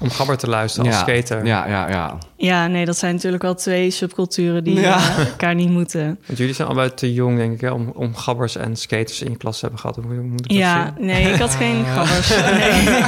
Om 0.00 0.10
gabber 0.10 0.36
te 0.36 0.48
luisteren 0.48 0.86
als 0.86 0.96
ja. 0.96 1.02
skater. 1.02 1.46
Ja, 1.46 1.66
ja, 1.68 1.88
ja. 1.90 2.18
Ja, 2.36 2.66
nee, 2.66 2.84
dat 2.84 2.96
zijn 2.98 3.14
natuurlijk 3.14 3.42
wel 3.42 3.54
twee 3.54 3.90
subculturen 3.90 4.64
die 4.64 4.80
Ja. 4.80 4.96
eh, 4.96 5.18
elkaar 5.26 5.54
niet 5.54 5.70
moeten. 5.70 6.18
Want 6.26 6.38
jullie 6.38 6.54
zijn 6.54 6.68
allebei 6.68 6.94
te 6.94 7.12
jong, 7.12 7.36
denk 7.36 7.52
ik, 7.54 7.60
hè, 7.60 7.70
om, 7.70 7.88
om 7.94 8.16
gabbers 8.16 8.56
en 8.56 8.76
skaters 8.76 9.22
in 9.22 9.30
je 9.30 9.36
klas 9.36 9.54
te 9.58 9.60
hebben 9.60 9.80
gehad. 9.80 9.96
Hoe 9.96 10.04
moet 10.14 10.40
ik 10.40 10.48
dat 10.48 10.56
Ja, 10.56 10.92
zien? 10.96 11.06
nee, 11.06 11.32
ik 11.32 11.38
had 11.40 11.54
geen 11.64 11.84
gabbers. 11.84 12.28
Nee. 12.28 13.04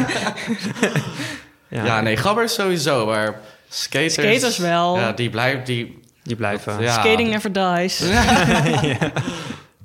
Ja, 1.69 2.01
nee, 2.01 2.17
gabbers 2.17 2.55
sowieso, 2.55 3.07
maar 3.07 3.41
skaters... 3.69 4.13
Skaters 4.13 4.59
wel. 4.59 4.99
Ja, 4.99 5.13
die 5.13 5.31
blijven... 5.31 5.65
Die, 5.65 6.01
Die 6.23 6.37
blijven. 6.37 6.81
ja. 6.81 6.93
Skating 6.93 7.31
never 7.31 7.53
dies. 7.53 7.99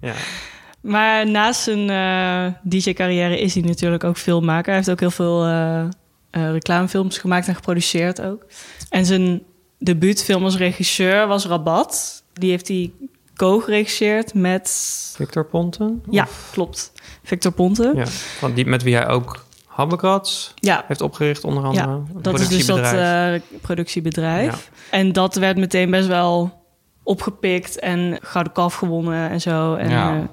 Ja. 0.02 0.14
Maar 0.82 1.30
naast 1.30 1.62
zijn 1.62 1.90
eh, 1.90 2.54
DJ-carrière 2.64 3.40
is 3.40 3.54
hij 3.54 3.64
natuurlijk 3.64 4.04
ook 4.04 4.18
filmmaker. 4.18 4.66
Hij 4.66 4.76
heeft 4.76 4.90
ook 4.90 5.00
heel 5.00 5.12
veel 5.12 5.46
eh, 5.46 5.82
eh, 5.82 5.90
reclamefilms 6.30 7.18
gemaakt 7.18 7.48
en 7.48 7.56
geproduceerd 7.56 8.22
ook. 8.22 8.46
En 8.90 9.06
zijn 9.06 9.44
debuutfilm 9.78 10.44
als 10.44 10.58
regisseur 10.58 11.28
was 11.28 11.46
Rabat. 11.46 12.24
Die 12.34 12.50
heeft 12.50 12.68
hij 12.68 12.92
co-geregisseerd 13.36 14.34
met... 14.34 14.70
Victor 15.16 15.46
Ponten? 15.46 16.04
Ja, 16.10 16.28
klopt. 16.52 16.92
Victor 17.24 17.52
Ponte. 17.52 17.92
Ja, 17.96 18.08
van 18.08 18.54
die, 18.54 18.66
met 18.66 18.84
wie 18.84 18.96
hij 18.96 19.08
ook 19.08 19.46
Habbekrats 19.66 20.54
Ja, 20.56 20.84
heeft 20.88 21.02
opgericht, 21.02 21.44
onder 21.44 21.64
andere. 21.64 21.88
Ja, 21.88 22.02
dat 22.22 22.40
is 22.40 22.48
dus 22.48 22.66
dat 22.66 22.76
productiebedrijf. 22.82 23.62
productiebedrijf. 23.62 24.70
Ja. 24.92 24.98
En 24.98 25.14
dat 25.14 25.36
werd 25.36 25.58
meteen 25.58 25.92
best 25.92 26.08
wel 26.08 26.64
opgepikt 27.04 27.80
en 27.80 28.18
Gouden 28.22 28.54
Kalf 28.54 28.74
gewonnen 28.74 29.30
en 29.30 29.42
zo. 29.42 29.76
En 29.76 29.90
Ja. 29.90 30.30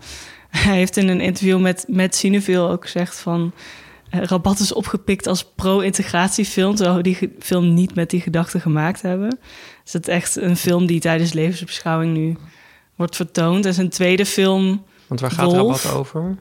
Hij 0.48 0.76
heeft 0.76 0.96
in 0.96 1.08
een 1.08 1.20
interview 1.20 1.60
met, 1.60 1.84
met 1.88 2.16
Cineville 2.16 2.68
ook 2.68 2.84
gezegd 2.84 3.18
van... 3.18 3.52
eh, 4.10 4.22
Rabat 4.22 4.58
is 4.58 4.72
opgepikt 4.72 5.26
als 5.26 5.44
pro-integratiefilm, 5.44 6.74
terwijl 6.74 6.96
we 6.96 7.02
die 7.02 7.32
film 7.38 7.74
niet 7.74 7.94
met 7.94 8.10
die 8.10 8.20
gedachte 8.20 8.60
gemaakt 8.60 9.02
hebben. 9.02 9.38
Is 9.84 9.92
het 9.92 10.08
echt 10.08 10.36
een 10.36 10.56
film 10.56 10.86
die 10.86 11.00
tijdens 11.00 11.32
levensbeschouwing 11.32 12.16
nu 12.16 12.36
wordt 12.96 13.16
vertoond. 13.16 13.66
En 13.66 13.74
zijn 13.74 13.88
tweede 13.88 14.26
film, 14.26 14.84
Want 15.06 15.20
waar 15.20 15.30
gaat 15.30 15.52
Wolf. 15.52 15.82
Rabat 15.84 15.98
over? 15.98 16.36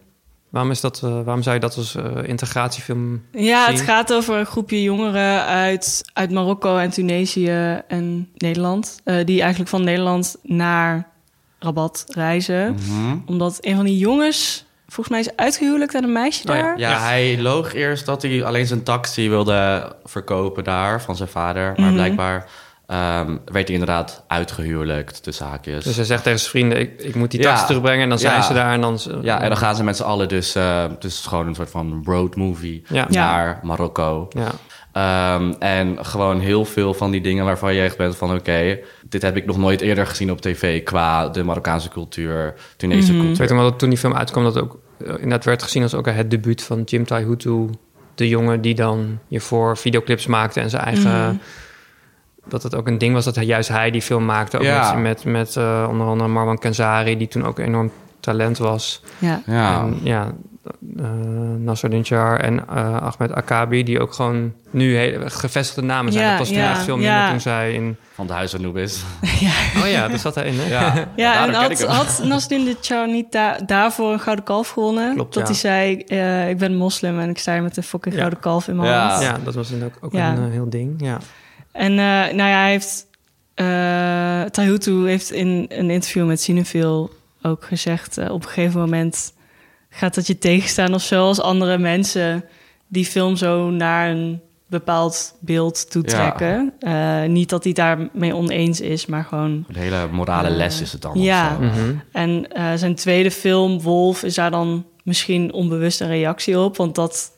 Waarom, 0.50 0.72
is 0.72 0.82
dat, 0.82 1.02
eh, 1.04 1.10
waarom 1.24 1.44
zou 1.44 1.56
je 1.56 1.62
dat 1.62 1.78
als 1.78 1.96
eh, 1.96 2.12
integratiefilm... 2.24 3.22
ja, 3.32 3.66
het 3.66 3.82
gaat 3.82 4.14
over 4.14 4.38
een 4.38 4.46
groepje 4.46 4.84
jongeren 4.84 5.46
uit, 5.46 6.02
uit 6.14 6.32
Marokko 6.32 6.78
en 6.78 6.90
Tunesië 6.90 7.82
en 7.88 8.30
Nederland, 8.36 9.02
die 9.04 9.42
eigenlijk 9.42 9.70
van 9.70 9.84
Nederland 9.84 10.36
naar 10.44 11.16
Rabat 11.60 12.04
reizen. 12.08 12.74
Mhm. 12.74 13.18
Omdat 13.26 13.58
een 13.62 13.76
van 13.76 13.86
die 13.86 13.98
jongens, 13.98 14.66
volgens 14.88 15.10
mij 15.10 15.20
is 15.20 15.36
uitgehuwelijkd 15.36 15.96
aan 15.96 16.04
een 16.04 16.12
meisje 16.12 16.42
Oh 16.48 16.56
daar. 16.56 16.80
Ja, 16.80 17.00
hij 17.00 17.42
loog 17.42 17.74
eerst 17.74 18.06
dat 18.06 18.22
hij 18.22 18.44
alleen 18.44 18.68
zijn 18.68 18.84
taxi 18.84 19.30
wilde 19.30 19.92
verkopen 20.04 20.64
daar 20.64 21.02
van 21.02 21.16
zijn 21.16 21.30
vader. 21.30 21.74
Maar 21.78 21.86
Mhm. 21.86 21.94
blijkbaar 21.94 22.46
ehm, 22.88 23.38
werd 23.46 23.68
hij 23.68 23.78
inderdaad 23.78 24.24
uitgehuwelijkt, 24.28 25.24
tussen 25.24 25.46
haakjes. 25.46 25.84
Dus 25.84 25.96
hij 25.96 26.06
zegt 26.06 26.24
tegen 26.24 26.40
zijn 26.40 26.52
vrienden, 26.52 26.80
ik, 26.80 27.02
ik 27.02 27.16
moet 27.16 27.32
die 27.32 27.42
Ja. 27.42 27.50
taxi 27.50 27.66
terugbrengen. 27.66 28.04
En 28.04 28.10
dan 28.10 28.20
zijn 28.20 28.34
Ja. 28.36 28.42
ze 28.42 28.54
daar 28.54 28.72
en 28.74 28.82
dan... 28.82 29.00
ja, 29.22 29.42
en 29.42 29.48
dan 29.48 29.58
gaan 29.58 29.76
ze 29.76 29.84
met 29.84 29.98
z'n 29.98 30.04
allen 30.04 30.28
dus... 30.28 30.56
eh 30.56 30.84
dus 30.84 30.92
het 30.94 31.04
is 31.04 31.26
gewoon 31.26 31.48
een 31.48 31.56
soort 31.56 31.70
van 31.70 32.02
road 32.06 32.36
movie 32.36 32.84
Ja. 32.90 33.06
Ja. 33.10 33.26
naar 33.26 33.60
Marokko. 33.64 34.28
Ja. 34.30 34.52
Ehm, 34.98 35.54
en 35.60 36.06
gewoon 36.06 36.40
heel 36.40 36.66
veel 36.66 36.94
van 36.94 37.12
die 37.12 37.22
dingen 37.22 37.46
waarvan 37.46 37.74
je 37.74 37.82
echt 37.82 37.98
bent 37.98 38.16
van... 38.16 38.36
oké, 38.36 38.80
dit 39.10 39.22
heb 39.22 39.36
ik 39.36 39.46
nog 39.46 39.58
nooit 39.58 39.82
eerder 39.82 40.08
gezien 40.08 40.32
op 40.32 40.42
tv... 40.42 40.84
qua 40.84 41.30
de 41.30 41.44
Marokkaanse 41.44 41.90
cultuur, 41.90 42.54
Tunesische 42.78 43.12
Mhm. 43.12 43.22
Ik 43.22 43.26
cultuur. 43.28 43.40
weet 43.48 43.50
nog 43.56 43.62
wel 43.62 43.70
dat 43.70 43.80
toen 43.80 43.90
die 43.90 43.98
film 43.98 44.14
uitkwam... 44.16 44.44
dat 44.44 44.60
ook 44.60 44.80
eh, 45.00 45.08
inderdaad 45.10 45.46
werd 45.46 45.64
gezien 45.64 45.82
als 45.84 45.94
ook 45.94 46.06
het 46.06 46.32
debuut 46.32 46.64
van 46.64 46.82
Jim 46.82 47.06
Tai 47.06 47.26
Hutu. 47.26 47.70
De 48.16 48.28
jongen 48.28 48.62
die 48.62 48.76
dan 48.76 49.20
hiervoor 49.28 49.78
videoclips 49.78 50.28
maakte 50.28 50.60
en 50.60 50.70
zijn 50.70 50.84
eigen... 50.84 51.12
Mhm. 51.26 51.36
Dat 52.48 52.64
het 52.64 52.76
ook 52.76 52.88
een 52.88 52.98
ding 52.98 53.14
was 53.14 53.26
dat 53.26 53.36
hij, 53.36 53.46
juist 53.46 53.70
hij 53.70 53.92
die 53.92 54.02
film 54.02 54.26
maakte. 54.26 54.58
Ook 54.58 54.64
Ja. 54.64 54.94
met, 54.94 55.26
met, 55.26 55.56
eh, 55.56 55.88
onder 55.90 56.08
andere 56.08 56.30
Marwan 56.30 56.58
Kenzari... 56.58 57.18
die 57.18 57.28
toen 57.28 57.46
ook 57.46 57.60
enorm 57.60 57.92
talent 58.20 58.58
was. 58.58 59.02
Ja. 59.20 59.42
Ja, 59.46 59.80
En, 59.82 60.00
ja, 60.04 60.32
eh 60.98 61.06
Nasser 61.58 61.90
Dinchar 61.90 62.40
en 62.40 62.68
eh, 62.70 63.02
Ahmed 63.02 63.34
Akabi... 63.34 63.84
die 63.84 64.00
ook 64.00 64.14
gewoon 64.14 64.54
nu 64.70 64.96
hele 64.98 65.30
gevestigde 65.30 65.82
namen 65.82 66.12
zijn. 66.12 66.24
Ja, 66.26 66.30
dat 66.38 66.40
was 66.40 66.50
ja, 66.58 66.70
echt 66.70 66.84
veel 66.84 66.96
minder 66.98 67.14
ja. 67.14 67.30
toen 67.30 67.40
zij 67.40 67.74
in... 67.74 67.96
van 68.14 68.28
de 68.28 68.34
Huis 68.34 68.56
Anubis. 68.56 69.04
Oh 69.82 69.90
ja, 69.90 70.08
daar 70.08 70.20
zat 70.20 70.36
hij 70.36 70.46
in, 70.48 70.54
hè? 70.60 70.70
Ja, 70.78 71.08
Ja, 71.16 71.46
en 71.48 71.54
had, 71.54 71.84
had 71.84 72.22
Nasrin 72.24 72.76
niet 73.08 73.32
da- 73.32 73.60
daarvoor 73.66 74.12
een 74.14 74.20
gouden 74.20 74.46
kalf 74.46 74.70
gewonnen? 74.70 75.14
Klopt, 75.14 75.34
dat 75.34 75.42
ja. 75.44 75.50
hij 75.50 75.58
zei, 75.60 75.96
eh, 75.98 76.50
ik 76.50 76.58
ben 76.58 76.76
moslim 76.76 77.20
en 77.20 77.30
ik 77.30 77.38
sta 77.38 77.54
hier 77.54 77.62
met 77.64 77.78
een 77.78 77.84
fucking 77.84 78.14
Ja. 78.14 78.20
gouden 78.20 78.40
kalf 78.40 78.68
in 78.68 78.76
mijn 78.76 78.90
Ja. 78.90 79.08
hand. 79.10 79.24
Ja, 79.24 79.38
dat 79.44 79.56
was 79.56 79.72
ook 80.02 80.14
Ja. 80.14 80.32
een 80.36 80.52
heel 80.52 80.70
ding. 80.70 80.96
Ja. 80.98 81.18
En 81.72 81.92
eh, 81.92 81.98
nou 82.36 82.50
ja, 82.50 82.60
hij 82.60 82.72
heeft... 82.72 83.06
eh 83.54 84.42
Tahutu 84.52 85.08
heeft 85.08 85.32
in 85.32 85.66
een 85.70 85.90
interview 85.90 86.26
met 86.28 86.42
Cinefil 86.42 87.10
ook 87.42 87.66
gezegd... 87.66 88.18
op 88.18 88.44
een 88.44 88.50
gegeven 88.50 88.80
moment 88.80 89.34
gaat 89.98 90.16
dat 90.16 90.28
je 90.28 90.38
tegenstaan 90.38 90.94
of 90.94 91.02
zo... 91.02 91.26
als 91.26 91.42
andere 91.42 91.78
mensen 91.78 92.44
die 92.88 93.06
film 93.06 93.36
zo 93.36 93.70
naar 93.70 94.10
een 94.10 94.42
bepaald 94.68 95.36
beeld 95.40 95.92
toetrekken. 95.92 96.74
Eh, 96.80 97.24
niet 97.24 97.50
dat 97.50 97.64
hij 97.64 97.74
daarmee 97.74 98.36
oneens 98.36 98.82
is, 98.82 99.06
maar 99.06 99.24
gewoon... 99.24 99.66
Een 99.68 99.76
hele 99.76 100.08
morale 100.12 100.50
les 100.50 100.82
is 100.82 100.92
het 100.92 101.02
dan. 101.02 101.22
Ja. 101.22 101.58
of 101.60 101.76
zo. 101.76 101.82
Mhm. 101.82 101.96
En 102.12 102.52
eh, 102.52 102.72
zijn 102.76 102.96
tweede 102.96 103.32
film, 103.32 103.82
Wolf, 103.82 104.24
is 104.24 104.36
daar 104.36 104.52
dan 104.52 104.86
misschien 105.04 105.54
onbewust 105.54 106.02
een 106.02 106.08
reactie 106.08 106.60
op. 106.60 106.78
Want 106.78 106.96
dat 106.96 107.32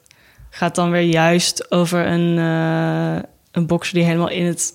gaat 0.49 0.75
dan 0.75 0.91
weer 0.91 1.01
juist 1.01 1.71
over 1.71 2.07
een, 2.07 2.37
eh, 2.37 3.23
een 3.51 3.67
bokser 3.67 3.93
die 3.93 4.03
helemaal 4.03 4.29
in 4.29 4.45
het 4.45 4.73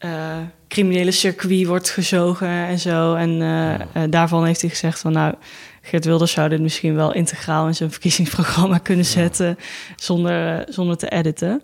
eh, 0.00 0.38
criminele 0.68 1.10
circuit 1.10 1.66
wordt 1.66 1.90
gezogen 1.90 2.48
en 2.48 2.78
zo. 2.78 3.14
En 3.14 3.42
eh, 3.42 3.74
eh, 3.74 4.10
daarvan 4.10 4.44
heeft 4.44 4.60
hij 4.60 4.70
gezegd 4.70 5.00
van 5.00 5.12
nou, 5.12 5.34
Geert 5.82 6.04
Wilders 6.04 6.32
zou 6.32 6.48
dit 6.48 6.60
misschien 6.60 6.94
wel 6.94 7.14
integraal 7.14 7.66
in 7.66 7.74
zijn 7.74 7.90
verkiezingsprogramma 7.90 8.78
kunnen 8.88 9.04
zetten 9.04 9.58
zonder, 9.96 10.58
eh, 10.58 10.66
zonder 10.74 10.96
te 10.96 11.08
editen. 11.08 11.62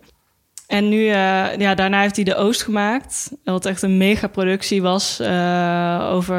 En 0.66 0.88
nu, 0.88 1.06
eh, 1.06 1.56
ja, 1.56 1.74
daarna 1.74 2.00
heeft 2.00 2.16
hij 2.16 2.24
De 2.24 2.34
Oost 2.34 2.62
gemaakt. 2.62 3.30
Wat 3.44 3.66
echt 3.66 3.82
een 3.82 3.96
megaproductie 3.96 4.82
was 4.82 5.20
eh, 5.20 6.08
over 6.12 6.36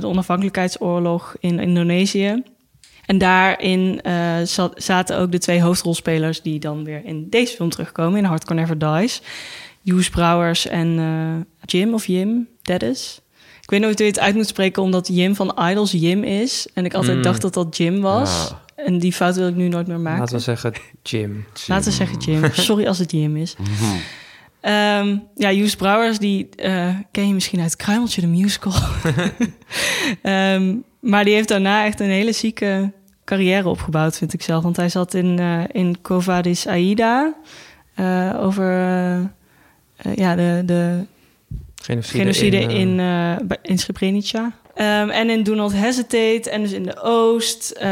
de 0.00 0.06
onafhankelijkheidsoorlog 0.06 1.34
in 1.40 1.58
Indonesië. 1.60 2.42
En 3.06 3.18
daarin 3.18 4.00
zat- 4.44 4.82
zaten 4.82 5.18
ook 5.18 5.32
de 5.32 5.38
twee 5.38 5.62
hoofdrolspelers 5.62 6.42
die 6.42 6.58
dan 6.58 6.84
weer 6.84 7.04
in 7.04 7.26
deze 7.30 7.54
film 7.56 7.70
terugkomen, 7.70 8.18
in 8.18 8.24
Hardcore 8.24 8.60
Never 8.60 8.78
Dies. 8.78 9.22
Joes 9.82 10.10
Brouwers 10.10 10.66
en 10.66 11.46
Jim 11.64 11.94
of 11.94 12.06
Jim 12.06 12.48
Dennis. 12.62 13.21
Ik 13.62 13.70
weet 13.70 13.80
nooit 13.80 13.96
hoe 13.98 14.06
je 14.06 14.12
het 14.12 14.20
uit 14.20 14.34
moet 14.34 14.46
spreken, 14.48 14.82
omdat 14.82 15.08
Jim 15.08 15.34
van 15.34 15.58
Idols 15.70 15.92
Jim 15.92 16.22
is. 16.24 16.66
En 16.74 16.84
ik 16.84 16.94
altijd 16.94 17.16
Mm. 17.16 17.22
dacht 17.22 17.42
dat 17.42 17.54
dat 17.54 17.76
Jim 17.76 18.00
was. 18.00 18.48
Ja. 18.48 18.60
En 18.84 18.98
die 18.98 19.12
fout 19.12 19.36
wil 19.36 19.48
ik 19.48 19.54
nu 19.54 19.68
nooit 19.68 19.86
meer 19.86 20.00
maken. 20.00 20.20
Laten 20.20 20.36
we 20.36 20.42
zeggen 20.42 20.72
Jim. 21.02 21.44
Laten 21.66 21.84
we 21.90 21.96
zeggen 21.96 22.18
Jim. 22.18 22.50
Sorry 22.52 22.86
als 22.86 22.98
het 22.98 23.10
Jim 23.10 23.36
is. 23.36 23.56
Mhm. 23.56 23.70
Ehm, 24.60 25.16
ja, 25.36 25.52
Joes 25.52 25.76
Brouwers, 25.76 26.18
die 26.18 26.48
eh, 26.56 26.88
ken 27.10 27.26
je 27.28 27.34
misschien 27.34 27.60
uit 27.60 27.76
Kruimeltje, 27.76 28.20
de 28.20 28.26
musical. 28.26 28.72
Ehm, 30.22 30.74
maar 31.00 31.24
die 31.24 31.34
heeft 31.34 31.48
daarna 31.48 31.84
echt 31.84 32.00
een 32.00 32.10
hele 32.10 32.32
zieke 32.32 32.92
carrière 33.24 33.68
opgebouwd, 33.68 34.16
vind 34.18 34.32
ik 34.32 34.42
zelf. 34.42 34.62
Want 34.62 34.76
hij 34.76 34.88
zat 34.88 35.14
in, 35.14 35.38
eh 35.38 35.62
in 35.72 36.00
Covadis 36.02 36.66
Aida 36.66 37.34
eh, 37.94 38.36
over 38.40 38.64
ja, 40.14 40.34
de, 40.34 40.62
de 40.66 41.04
Genocide, 41.82 42.18
genocide 42.18 42.56
in... 42.56 42.70
in, 42.70 43.00
eh, 43.00 43.32
eh, 43.32 43.38
in 43.62 43.78
Srebrenica. 43.78 44.52
Ehm, 44.74 45.08
en 45.08 45.30
in 45.30 45.42
Do 45.42 45.54
Not 45.54 45.72
Hesitate 45.72 46.50
en 46.50 46.62
dus 46.62 46.72
in 46.72 46.82
de 46.82 47.02
Oost. 47.02 47.70
Eh, 47.70 47.88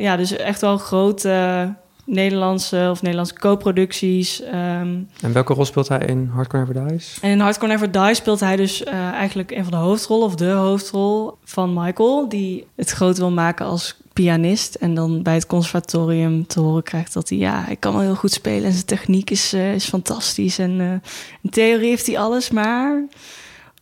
ja, 0.00 0.16
dus 0.16 0.36
echt 0.36 0.60
wel 0.60 0.78
grote 0.78 1.74
Nederlandse 2.04 2.88
of 2.90 3.02
Nederlandse 3.02 3.34
co-producties. 3.34 4.42
Ehm, 4.42 4.98
En 5.20 5.32
welke 5.32 5.54
rol 5.54 5.64
speelt 5.64 5.88
hij 5.88 5.98
in 5.98 6.30
Hardcore 6.34 6.64
Never 6.66 6.88
Dies? 6.88 7.18
en 7.20 7.30
in 7.30 7.40
Hardcore 7.40 7.72
Never 7.72 8.14
speelt 8.14 8.40
hij 8.40 8.56
dus 8.56 8.84
eigenlijk 8.84 9.50
een 9.50 9.62
van 9.62 9.72
de 9.72 9.78
hoofdrollen... 9.78 10.26
of 10.26 10.34
de 10.34 10.50
hoofdrol 10.50 11.34
van 11.44 11.72
Michael... 11.72 12.28
die 12.28 12.66
het 12.76 12.90
groot 12.90 13.18
wil 13.18 13.30
maken 13.30 13.66
als 13.66 13.96
pianist... 14.14 14.74
en 14.74 14.94
dan 14.94 15.22
bij 15.22 15.34
het 15.34 15.46
conservatorium 15.46 16.46
te 16.46 16.60
horen 16.60 16.82
krijgt 16.82 17.12
dat 17.12 17.28
hij... 17.28 17.38
ja, 17.38 17.62
hij 17.66 17.76
kan 17.76 17.92
wel 17.92 18.02
heel 18.02 18.14
goed 18.14 18.32
spelen 18.32 18.64
en 18.64 18.72
zijn 18.72 18.84
techniek 18.84 19.30
is, 19.30 19.52
eh, 19.52 19.74
is 19.74 19.84
fantastisch... 19.84 20.58
en 20.58 20.80
eh, 20.80 21.10
in 21.42 21.50
theorie 21.50 21.88
heeft 21.88 22.06
hij 22.06 22.18
alles, 22.18 22.50
maar... 22.50 23.04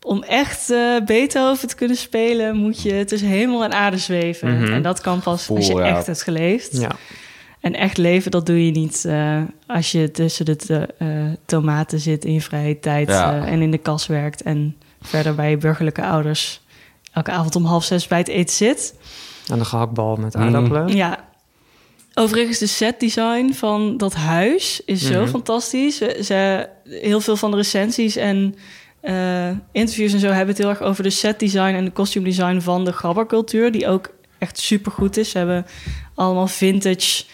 om 0.02 0.22
echt 0.22 0.70
eh, 0.70 0.96
Beethoven 1.04 1.68
te 1.68 1.74
kunnen 1.74 1.96
spelen... 1.96 2.56
moet 2.56 2.82
je 2.82 3.04
tussen 3.04 3.28
hemel 3.28 3.64
en 3.64 3.72
aarde 3.72 3.98
zweven. 3.98 4.58
Mhm. 4.58 4.72
En 4.72 4.82
dat 4.82 5.00
kan 5.00 5.20
pas 5.20 5.50
als 5.50 5.66
je 5.66 5.74
ja. 5.74 5.96
echt 5.96 6.06
hebt 6.06 6.22
geleefd. 6.22 6.78
Ja. 6.78 6.90
En 7.60 7.74
echt 7.74 7.96
leven, 7.96 8.30
dat 8.30 8.46
doe 8.46 8.66
je 8.66 8.70
niet 8.70 9.08
als 9.66 9.92
je 9.92 10.10
tussen 10.10 10.44
de 10.44 10.56
to- 10.56 10.86
tomaten 11.46 12.00
zit 12.00 12.24
in 12.24 12.32
je 12.32 12.40
vrije 12.40 12.80
tijd 12.80 13.08
Ja. 13.08 13.46
en 13.46 13.62
in 13.62 13.70
de 13.70 13.78
kas 13.78 14.06
werkt 14.06 14.42
en 14.42 14.76
verder 15.00 15.34
bij 15.34 15.50
je 15.50 15.56
burgerlijke 15.56 16.04
ouders 16.04 16.60
elke 17.12 17.30
avond 17.30 17.56
om 17.56 17.64
half 17.64 17.84
zes 17.84 18.06
bij 18.06 18.18
het 18.18 18.28
eten 18.28 18.54
zit. 18.54 18.94
Aan 19.48 19.58
de 19.58 19.64
gehaktbal 19.64 20.16
met 20.16 20.34
Mm. 20.34 20.42
aardappelen. 20.42 20.96
Ja. 20.96 21.30
Overigens, 22.14 22.58
de 22.58 22.66
setdesign 22.66 23.52
van 23.52 23.96
dat 23.96 24.14
huis 24.14 24.80
is 24.84 25.02
zo 25.06 25.20
Mhm. 25.20 25.30
fantastisch. 25.30 25.96
Ze, 25.96 26.20
ze- 26.24 26.68
heel 26.88 27.20
veel 27.20 27.36
van 27.36 27.50
de 27.50 27.56
recensies 27.56 28.16
en 28.16 28.54
eh, 29.00 29.48
interviews 29.72 30.12
en 30.12 30.18
zo 30.18 30.26
hebben 30.26 30.46
het 30.48 30.58
heel 30.58 30.68
erg 30.68 30.80
over 30.80 31.02
de 31.02 31.10
setdesign 31.10 31.74
en 31.74 31.84
de 31.84 31.92
costume 31.92 32.24
design 32.24 32.60
van 32.60 32.84
de 32.84 32.92
gabbercultuur, 32.92 33.72
die 33.72 33.88
ook 33.88 34.10
echt 34.38 34.58
super 34.58 34.92
goed 34.92 35.16
is. 35.16 35.30
Ze 35.30 35.38
hebben 35.38 35.66
allemaal 36.14 36.46
vintage, 36.46 37.24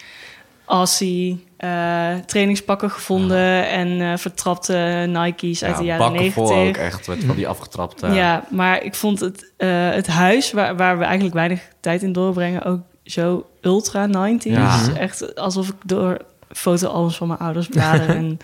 Aussie 0.65 1.47
eh, 1.59 2.15
trainingspakken 2.25 2.91
gevonden 2.91 3.67
en 3.69 4.01
eh, 4.01 4.17
vertrapte 4.17 5.05
Nike's 5.07 5.63
uit 5.63 5.73
Ja, 5.73 5.77
de 5.79 5.83
jaren 5.85 6.11
bakken 6.11 6.31
vol 6.31 6.43
ook 6.49 6.55
negentig. 6.55 6.81
echt 6.81 7.07
met 7.07 7.23
van 7.23 7.35
die 7.35 7.47
afgetrapte... 7.47 8.07
Ja, 8.07 8.43
maar 8.49 8.83
ik 8.83 8.95
vond 8.95 9.19
het, 9.19 9.51
eh, 9.57 9.89
het 9.89 10.07
huis 10.07 10.51
waar, 10.51 10.75
waar 10.75 10.97
we 10.97 11.03
eigenlijk 11.03 11.35
weinig 11.35 11.61
tijd 11.79 12.01
in 12.03 12.11
doorbrengen 12.13 12.63
ook 12.63 12.79
zo 13.03 13.45
ultra 13.61 14.07
90s. 14.07 14.41
Ja. 14.43 14.79
Echt 14.97 15.35
alsof 15.35 15.67
ik 15.67 15.75
door 15.85 16.17
fotoalbums 16.51 17.17
van 17.17 17.27
mijn 17.27 17.39
ouders 17.39 17.67
blader 17.67 18.09
en 18.15 18.37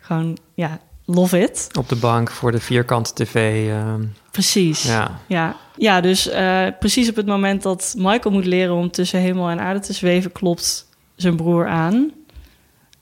gewoon, 0.00 0.38
ja, 0.54 0.78
love 1.04 1.40
it. 1.40 1.68
Op 1.78 1.88
de 1.88 1.96
bank 1.96 2.30
voor 2.30 2.52
de 2.52 2.60
vierkante 2.60 3.12
tv. 3.14 3.68
eh, 3.70 3.94
Precies. 4.30 4.82
Ja, 4.82 5.20
ja. 5.26 5.56
ja. 5.76 6.00
dus 6.00 6.28
eh, 6.28 6.66
precies 6.78 7.08
op 7.08 7.16
het 7.16 7.26
moment 7.26 7.62
dat 7.62 7.94
Michael 7.96 8.34
moet 8.34 8.46
leren 8.46 8.74
om 8.74 8.90
tussen 8.90 9.20
hemel 9.20 9.48
en 9.48 9.60
aarde 9.60 9.80
te 9.80 9.92
zweven, 9.92 10.32
klopt 10.32 10.86
zijn 11.16 11.36
broer 11.36 11.66
aan. 11.68 12.10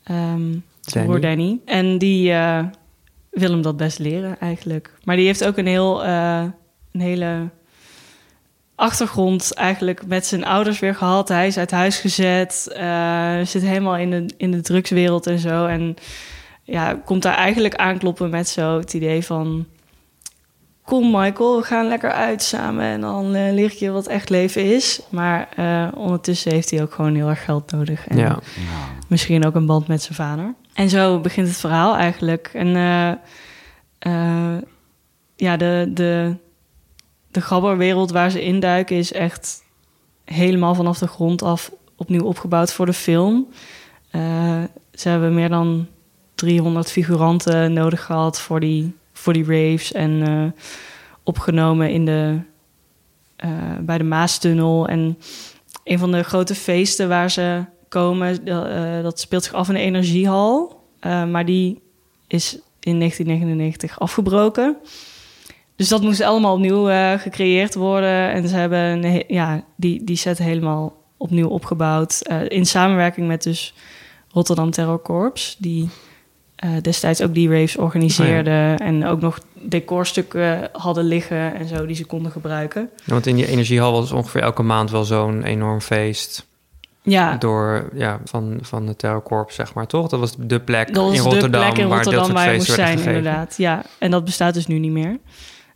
Ehm, 0.07 0.51
zijn 0.81 1.07
Danny. 1.07 1.07
broer 1.07 1.21
Danny. 1.21 1.61
En 1.65 1.99
die 1.99 2.33
eh, 2.33 2.65
wil 3.31 3.51
hem 3.51 3.63
dat 3.63 3.77
best 3.77 3.99
leren 3.99 4.41
eigenlijk. 4.41 4.93
Maar 5.05 5.17
die 5.17 5.27
heeft 5.27 5.45
ook 5.45 5.57
een 5.57 5.67
heel, 5.67 6.05
eh, 6.05 6.45
een 6.93 7.01
hele 7.01 7.49
achtergrond 8.75 9.55
eigenlijk 9.55 10.07
met 10.07 10.27
zijn 10.27 10.45
ouders 10.45 10.79
weer 10.79 10.95
gehad. 10.95 11.29
Hij 11.29 11.47
is 11.47 11.59
uit 11.59 11.71
huis 11.71 11.99
gezet, 11.99 12.73
eh, 12.77 13.41
zit 13.43 13.63
helemaal 13.63 13.97
in 13.97 14.11
de, 14.11 14.27
in 14.37 14.51
de 14.51 14.61
drugswereld 14.61 15.27
en 15.27 15.39
zo. 15.39 15.67
En 15.67 15.97
ja, 16.63 17.01
komt 17.05 17.23
daar 17.23 17.35
eigenlijk 17.35 17.75
aankloppen 17.75 18.31
met 18.31 18.49
zo 18.49 18.79
het 18.79 18.95
idee 18.95 19.25
van... 19.25 19.67
Kom 20.85 21.11
Michael, 21.11 21.57
we 21.57 21.63
gaan 21.63 21.89
lekker 21.89 22.13
uit 22.13 22.43
samen 22.43 22.85
en 22.85 23.01
dan 23.01 23.35
eh, 23.35 23.53
leer 23.53 23.65
ik 23.65 23.73
je 23.73 23.91
wat 23.91 24.07
echt 24.07 24.31
leven 24.31 24.75
is. 24.75 25.01
Maar 25.09 25.49
eh, 25.57 25.89
ondertussen 25.95 26.53
heeft 26.53 26.71
hij 26.71 26.83
ook 26.83 26.93
gewoon 26.93 27.15
heel 27.15 27.29
erg 27.29 27.45
geld 27.45 27.71
nodig. 27.71 28.07
En 28.07 28.17
Ja. 28.17 28.39
Misschien 29.07 29.47
ook 29.47 29.55
een 29.55 29.67
band 29.67 29.87
met 29.87 30.03
zijn 30.03 30.15
vader. 30.15 30.55
En 30.73 30.89
zo 30.89 31.21
begint 31.21 31.49
het 31.49 31.57
verhaal 31.57 31.97
eigenlijk. 31.97 32.51
En 32.53 32.77
eh, 33.99 34.57
ja, 35.37 35.57
de, 35.57 35.91
de, 35.95 36.37
de 37.31 38.09
waar 38.13 38.31
ze 38.31 38.43
induiken 38.43 38.97
is 38.97 39.13
echt 39.13 39.63
helemaal 40.25 40.75
vanaf 40.75 40.99
de 40.99 41.07
grond 41.07 41.43
af 41.43 41.73
opnieuw 41.97 42.25
opgebouwd 42.25 42.73
voor 42.73 42.87
de 42.87 42.93
film. 42.93 43.47
Eh, 44.11 44.63
ze 44.93 45.09
hebben 45.09 45.35
meer 45.35 45.49
dan 45.49 45.87
300 46.35 46.91
figuranten 46.91 47.73
nodig 47.73 48.05
gehad 48.05 48.41
voor 48.41 48.61
die, 48.61 48.97
voor 49.13 49.33
die 49.33 49.45
raves 49.45 49.93
en 49.93 50.55
opgenomen 51.23 51.91
in 51.91 52.05
de, 52.05 52.39
bij 53.81 53.99
de 53.99 54.05
Maastunnel. 54.05 54.89
En 54.89 55.19
een 55.85 55.99
van 55.99 56.13
de 56.13 56.23
grote 56.23 56.55
feesten 56.55 57.09
waar 57.09 57.31
ze 57.31 57.65
komen, 57.97 58.45
dat, 58.45 58.67
eh, 58.67 59.03
dat 59.03 59.21
speelt 59.21 59.45
zich 59.45 59.53
af 59.53 59.69
in 59.69 59.75
de 59.75 59.81
Energiehal. 59.81 60.81
Eh, 61.01 61.25
maar 61.25 61.45
die 61.45 61.81
is 62.27 62.59
in 62.81 62.99
1999 62.99 64.01
afgebroken. 64.01 64.77
Dus 65.77 65.89
dat 65.89 66.03
moest 66.03 66.21
allemaal 66.21 66.55
opnieuw 66.55 66.89
eh, 66.89 67.13
gecreëerd 67.13 67.75
worden. 67.75 68.31
En 68.31 68.49
ze 68.49 68.57
hebben 68.57 68.79
een 68.79 69.25
ja, 69.29 69.65
die, 69.77 70.05
die 70.05 70.17
set 70.17 70.39
helemaal 70.39 71.05
opnieuw 71.17 71.49
opgebouwd. 71.49 72.23
in 72.49 72.67
samenwerking 72.67 73.27
met 73.27 73.43
dus 73.43 73.75
Rotterdam 74.33 74.71
Terror 74.71 75.03
Corps. 75.03 75.57
Die 75.59 75.89
destijds 76.83 77.23
ook 77.23 77.35
die 77.35 77.49
raves 77.49 77.77
organiseerde. 77.77 78.75
En 78.79 79.07
ook 79.07 79.21
nog 79.21 79.39
decorstukken 79.53 80.69
hadden 80.73 81.05
liggen 81.05 81.55
en 81.55 81.69
zo 81.69 81.87
die 81.87 81.97
ze 81.97 82.07
konden 82.07 82.33
gebruiken. 82.33 82.91
Ja, 83.05 83.13
want 83.13 83.27
in 83.27 83.37
die 83.37 83.47
energiehal 83.47 83.93
was 83.93 84.13
ongeveer 84.13 84.43
elke 84.43 84.63
maand 84.63 84.91
wel 84.91 85.05
zo'n 85.05 85.43
enorm 85.43 85.81
feest. 85.81 86.47
Ja, 87.07 87.37
Door, 87.37 87.89
ja, 87.95 88.21
van, 88.25 88.59
van 88.63 88.87
de 88.87 88.97
terrorkorps, 88.97 89.55
zeg 89.55 89.75
maar, 89.75 89.87
toch? 89.87 90.09
Dat 90.09 90.21
was 90.21 90.35
de 90.39 90.61
plek 90.61 90.95
dat 90.95 91.05
was 91.05 91.17
in 91.17 91.23
de 91.23 91.29
Rotterdam, 91.29 91.61
plek 91.73 91.79
in 91.85 91.93
Rotterdam 91.93 92.25
soort 92.25 92.33
waar 92.37 92.45
je 92.45 92.51
feesten 92.51 92.57
moest 92.57 92.77
werden 92.77 92.87
zijn, 92.87 92.99
gegeven. 92.99 93.17
inderdaad. 93.17 93.55
Ja, 93.57 93.83
en 93.99 94.11
dat 94.11 94.25
bestaat 94.25 94.55
dus 94.55 94.67
nu 94.67 94.79
niet 94.79 94.91
meer. 94.93 95.19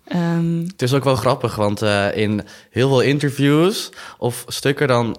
Ehm, 0.04 0.60
Het 0.66 0.82
is 0.82 0.94
ook 0.94 1.04
wel 1.04 1.16
grappig, 1.16 1.54
want 1.54 1.82
eh, 1.82 2.16
in 2.16 2.42
heel 2.70 2.88
veel 2.88 3.00
interviews 3.00 3.92
of 4.18 4.44
stukken 4.46 4.88
dan 4.88 5.16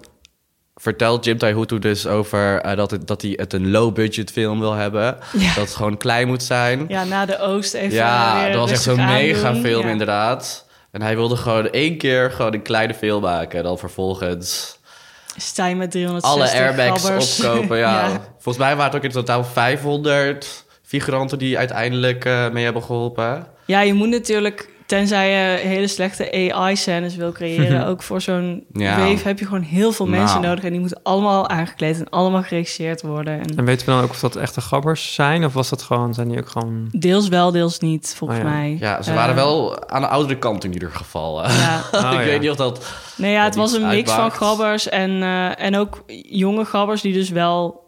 vertelt 0.75 1.25
Jim 1.25 1.37
Taihutu 1.37 1.79
dus 1.79 2.07
over 2.07 2.61
eh, 2.61 2.75
dat, 2.77 2.91
het, 2.91 3.07
dat 3.07 3.21
hij 3.21 3.33
het 3.35 3.53
een 3.53 3.71
low-budget 3.71 4.31
film 4.31 4.59
wil 4.59 4.73
hebben. 4.73 5.17
Ja. 5.37 5.53
Dat 5.55 5.65
het 5.65 5.75
gewoon 5.75 5.97
klein 5.97 6.27
moet 6.27 6.43
zijn. 6.43 6.85
ja, 6.87 7.03
na 7.03 7.25
de 7.25 7.39
Oost 7.39 7.73
even 7.73 7.95
Ja, 7.95 8.41
weer 8.43 8.51
dat 8.51 8.61
was 8.61 8.71
echt 8.71 8.81
zo'n 8.81 9.05
mega 9.05 9.55
film 9.55 9.85
Ja. 9.85 9.91
inderdaad. 9.91 10.67
En 10.91 11.01
hij 11.01 11.15
wilde 11.15 11.35
gewoon 11.35 11.69
één 11.69 11.97
keer 11.97 12.31
gewoon 12.31 12.53
een 12.53 12.61
kleine 12.61 12.93
film 12.93 13.21
maken. 13.21 13.57
En 13.57 13.63
dan 13.63 13.77
vervolgens 13.77 14.79
Sta 15.37 15.65
je 15.65 15.75
met 15.75 15.91
360 15.91 16.31
alle 16.31 16.63
airbags 16.63 17.03
gabbers. 17.03 17.39
opkopen. 17.45 17.77
Ja. 17.85 18.07
Ja. 18.07 18.21
Volgens 18.33 18.57
mij 18.57 18.75
waren 18.75 18.85
het 18.85 18.95
ook 18.95 19.03
in 19.03 19.09
totaal 19.11 19.43
500 19.43 20.65
figuranten 20.83 21.37
die 21.37 21.57
uiteindelijk 21.57 22.25
eh, 22.25 22.49
mee 22.49 22.63
hebben 22.63 22.83
geholpen. 22.83 23.47
Ja, 23.65 23.81
je 23.81 23.93
moet 23.93 24.09
natuurlijk, 24.09 24.69
tenzij 24.97 25.29
je 25.31 25.67
hele 25.67 25.87
slechte 25.87 26.51
AI-scènes 26.53 27.15
wil 27.15 27.31
creëren, 27.31 27.85
ook 27.89 28.03
voor 28.03 28.21
zo'n 28.21 28.63
Ja. 28.73 28.97
wave 28.97 29.27
heb 29.27 29.39
je 29.39 29.45
gewoon 29.45 29.61
heel 29.61 29.91
veel 29.91 30.07
mensen 30.07 30.35
Nou. 30.35 30.47
nodig. 30.47 30.63
En 30.63 30.71
die 30.71 30.79
moeten 30.79 30.99
allemaal 31.03 31.49
aangekleed 31.49 31.99
en 31.99 32.09
allemaal 32.09 32.43
geregisseerd 32.43 33.01
worden. 33.01 33.39
En 33.39 33.57
En 33.57 33.65
weten 33.65 33.85
we 33.85 33.91
dan 33.91 34.01
ook 34.03 34.09
of 34.09 34.19
dat 34.19 34.35
echte 34.35 34.61
gabbers 34.61 35.13
zijn? 35.13 35.45
Of 35.45 35.53
was 35.53 35.69
dat 35.69 35.81
gewoon, 35.81 36.13
zijn 36.13 36.27
die 36.27 36.37
ook 36.39 36.47
gewoon... 36.49 36.87
deels 36.91 37.27
wel, 37.27 37.51
deels 37.51 37.79
niet, 37.79 38.13
volgens 38.17 38.39
Oh 38.39 38.45
ja. 38.45 38.51
mij. 38.51 38.77
Ja, 38.79 39.01
ze 39.01 39.09
Eh, 39.09 39.15
waren 39.15 39.35
wel 39.35 39.89
aan 39.89 40.01
de 40.01 40.07
oudere 40.07 40.39
kant 40.39 40.63
in 40.63 40.73
ieder 40.73 40.91
geval. 40.91 41.43
Ja. 41.47 41.79
Oh, 41.91 41.99
ik 42.11 42.19
ja. 42.19 42.23
weet 42.23 42.41
niet 42.41 42.49
of 42.49 42.55
dat... 42.55 42.85
Nee, 43.17 43.31
ja, 43.31 43.43
het 43.43 43.55
was 43.55 43.73
een 43.73 43.87
mix 43.87 44.11
van 44.11 44.31
gabbers 44.31 44.89
en, 44.89 45.21
eh, 45.23 45.61
en 45.65 45.75
ook 45.77 46.03
jonge 46.29 46.65
gabbers 46.65 47.01
die 47.01 47.13
dus 47.13 47.29
wel 47.29 47.79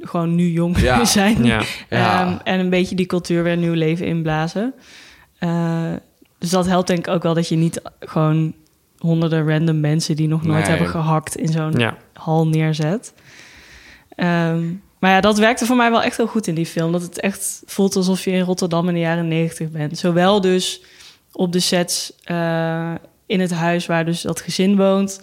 gewoon 0.00 0.34
nu 0.34 0.50
jong 0.50 0.78
Ja. 0.80 1.04
zijn. 1.18 1.44
Ja, 1.44 1.60
Ja. 1.90 2.20
Ehm, 2.26 2.36
en 2.44 2.60
een 2.60 2.70
beetje 2.70 2.94
die 2.94 3.06
cultuur 3.06 3.42
weer 3.42 3.56
nieuw 3.56 3.72
leven 3.74 4.06
inblazen. 4.06 4.74
Eh, 5.38 5.92
dus 6.44 6.52
dat 6.52 6.66
helpt 6.66 6.86
denk 6.86 7.06
ik 7.06 7.14
ook 7.14 7.22
wel 7.22 7.34
dat 7.34 7.48
je 7.48 7.56
niet 7.56 7.80
gewoon 8.00 8.54
honderden 8.98 9.48
random 9.48 9.80
mensen 9.80 10.16
die 10.16 10.28
nog 10.28 10.42
nooit 10.42 10.60
Nee. 10.60 10.68
hebben 10.68 10.88
gehakt 10.88 11.36
in 11.36 11.48
zo'n 11.48 11.72
ja. 11.72 11.96
hal 12.12 12.46
neerzet. 12.46 13.14
Ehm, 14.08 14.72
maar 14.98 15.10
ja, 15.10 15.20
dat 15.20 15.38
werkte 15.38 15.66
voor 15.66 15.76
mij 15.76 15.90
wel 15.90 16.02
echt 16.02 16.16
heel 16.16 16.26
goed 16.26 16.46
in 16.46 16.54
die 16.54 16.66
film. 16.66 16.92
Dat 16.92 17.02
het 17.02 17.20
echt 17.20 17.62
voelt 17.66 17.96
alsof 17.96 18.24
je 18.24 18.30
in 18.30 18.40
Rotterdam 18.40 18.88
in 18.88 18.94
de 18.94 19.00
jaren 19.00 19.28
negentig 19.28 19.70
bent. 19.70 19.98
Zowel 19.98 20.40
dus 20.40 20.82
op 21.32 21.52
de 21.52 21.60
sets 21.60 22.12
eh, 22.24 22.92
in 23.26 23.40
het 23.40 23.52
huis 23.52 23.86
waar 23.86 24.04
dus 24.04 24.22
dat 24.22 24.40
gezin 24.40 24.76
woont... 24.76 25.20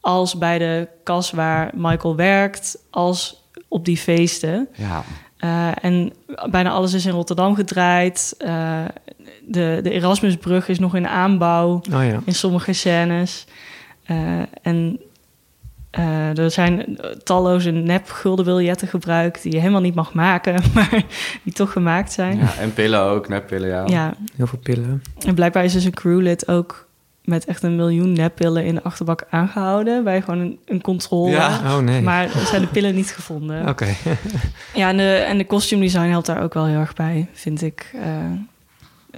als 0.00 0.38
bij 0.38 0.58
de 0.58 0.88
kas 1.02 1.30
waar 1.30 1.70
Michael 1.74 2.16
werkt... 2.16 2.78
als 2.90 3.42
op 3.68 3.84
die 3.84 3.96
feesten. 3.96 4.68
Ja. 4.72 5.04
Eh, 5.36 5.84
en 5.84 6.12
bijna 6.50 6.70
alles 6.70 6.92
is 6.92 7.06
in 7.06 7.12
Rotterdam 7.12 7.54
gedraaid. 7.54 8.34
Eh, 8.38 8.84
de, 9.46 9.80
de 9.82 9.90
Erasmusbrug 9.90 10.68
is 10.68 10.78
nog 10.78 10.94
in 10.96 11.08
aanbouw 11.08 11.80
Oh 11.92 12.04
ja. 12.04 12.20
in 12.24 12.34
sommige 12.34 12.72
scènes. 12.72 13.46
Eh, 14.04 14.16
en 14.62 15.00
eh, 15.94 16.38
er 16.38 16.50
zijn 16.50 16.98
talloze 17.22 17.70
nep 17.70 18.10
guldenbiljetten 18.10 18.88
gebruikt... 18.88 19.42
die 19.42 19.52
je 19.52 19.58
helemaal 19.58 19.80
niet 19.80 19.94
mag 19.94 20.12
maken, 20.12 20.62
maar 20.74 21.02
die 21.42 21.52
toch 21.52 21.72
gemaakt 21.72 22.12
zijn. 22.12 22.36
Ja. 22.36 22.42
ja, 22.42 22.56
en 22.56 22.72
pillen 22.72 23.00
ook, 23.00 23.28
neppillen, 23.28 23.88
ja. 23.88 24.14
Heel 24.36 24.46
veel 24.46 24.58
pillen. 24.58 25.02
en 25.26 25.34
blijkbaar 25.34 25.64
is 25.64 25.72
dus 25.72 25.84
een 25.84 25.94
crewlid 25.94 26.48
ook... 26.48 26.88
met 27.24 27.44
echt 27.44 27.62
een 27.62 27.76
miljoen 27.76 28.12
neppillen 28.12 28.64
in 28.64 28.74
de 28.74 28.82
achterbak 28.82 29.26
aangehouden... 29.30 30.04
bij 30.04 30.22
gewoon 30.22 30.40
een, 30.40 30.58
een 30.64 30.80
controle. 30.80 31.30
Ja. 31.30 31.60
Oh 31.64 31.78
nee. 31.78 32.02
Maar 32.02 32.24
er 32.24 32.46
zijn 32.46 32.62
de 32.62 32.68
pillen 32.68 32.94
niet 32.94 33.10
gevonden. 33.10 33.68
Oké. 33.68 33.94
Ja, 34.74 34.88
en 34.88 34.96
de, 34.96 35.12
en 35.12 35.38
de 35.38 35.46
costume 35.46 35.82
design 35.82 36.08
helpt 36.08 36.26
daar 36.26 36.42
ook 36.42 36.54
wel 36.54 36.66
heel 36.66 36.78
erg 36.78 36.94
bij, 36.94 37.28
vind 37.32 37.62
ik. 37.62 37.90
Eh, 38.02 38.10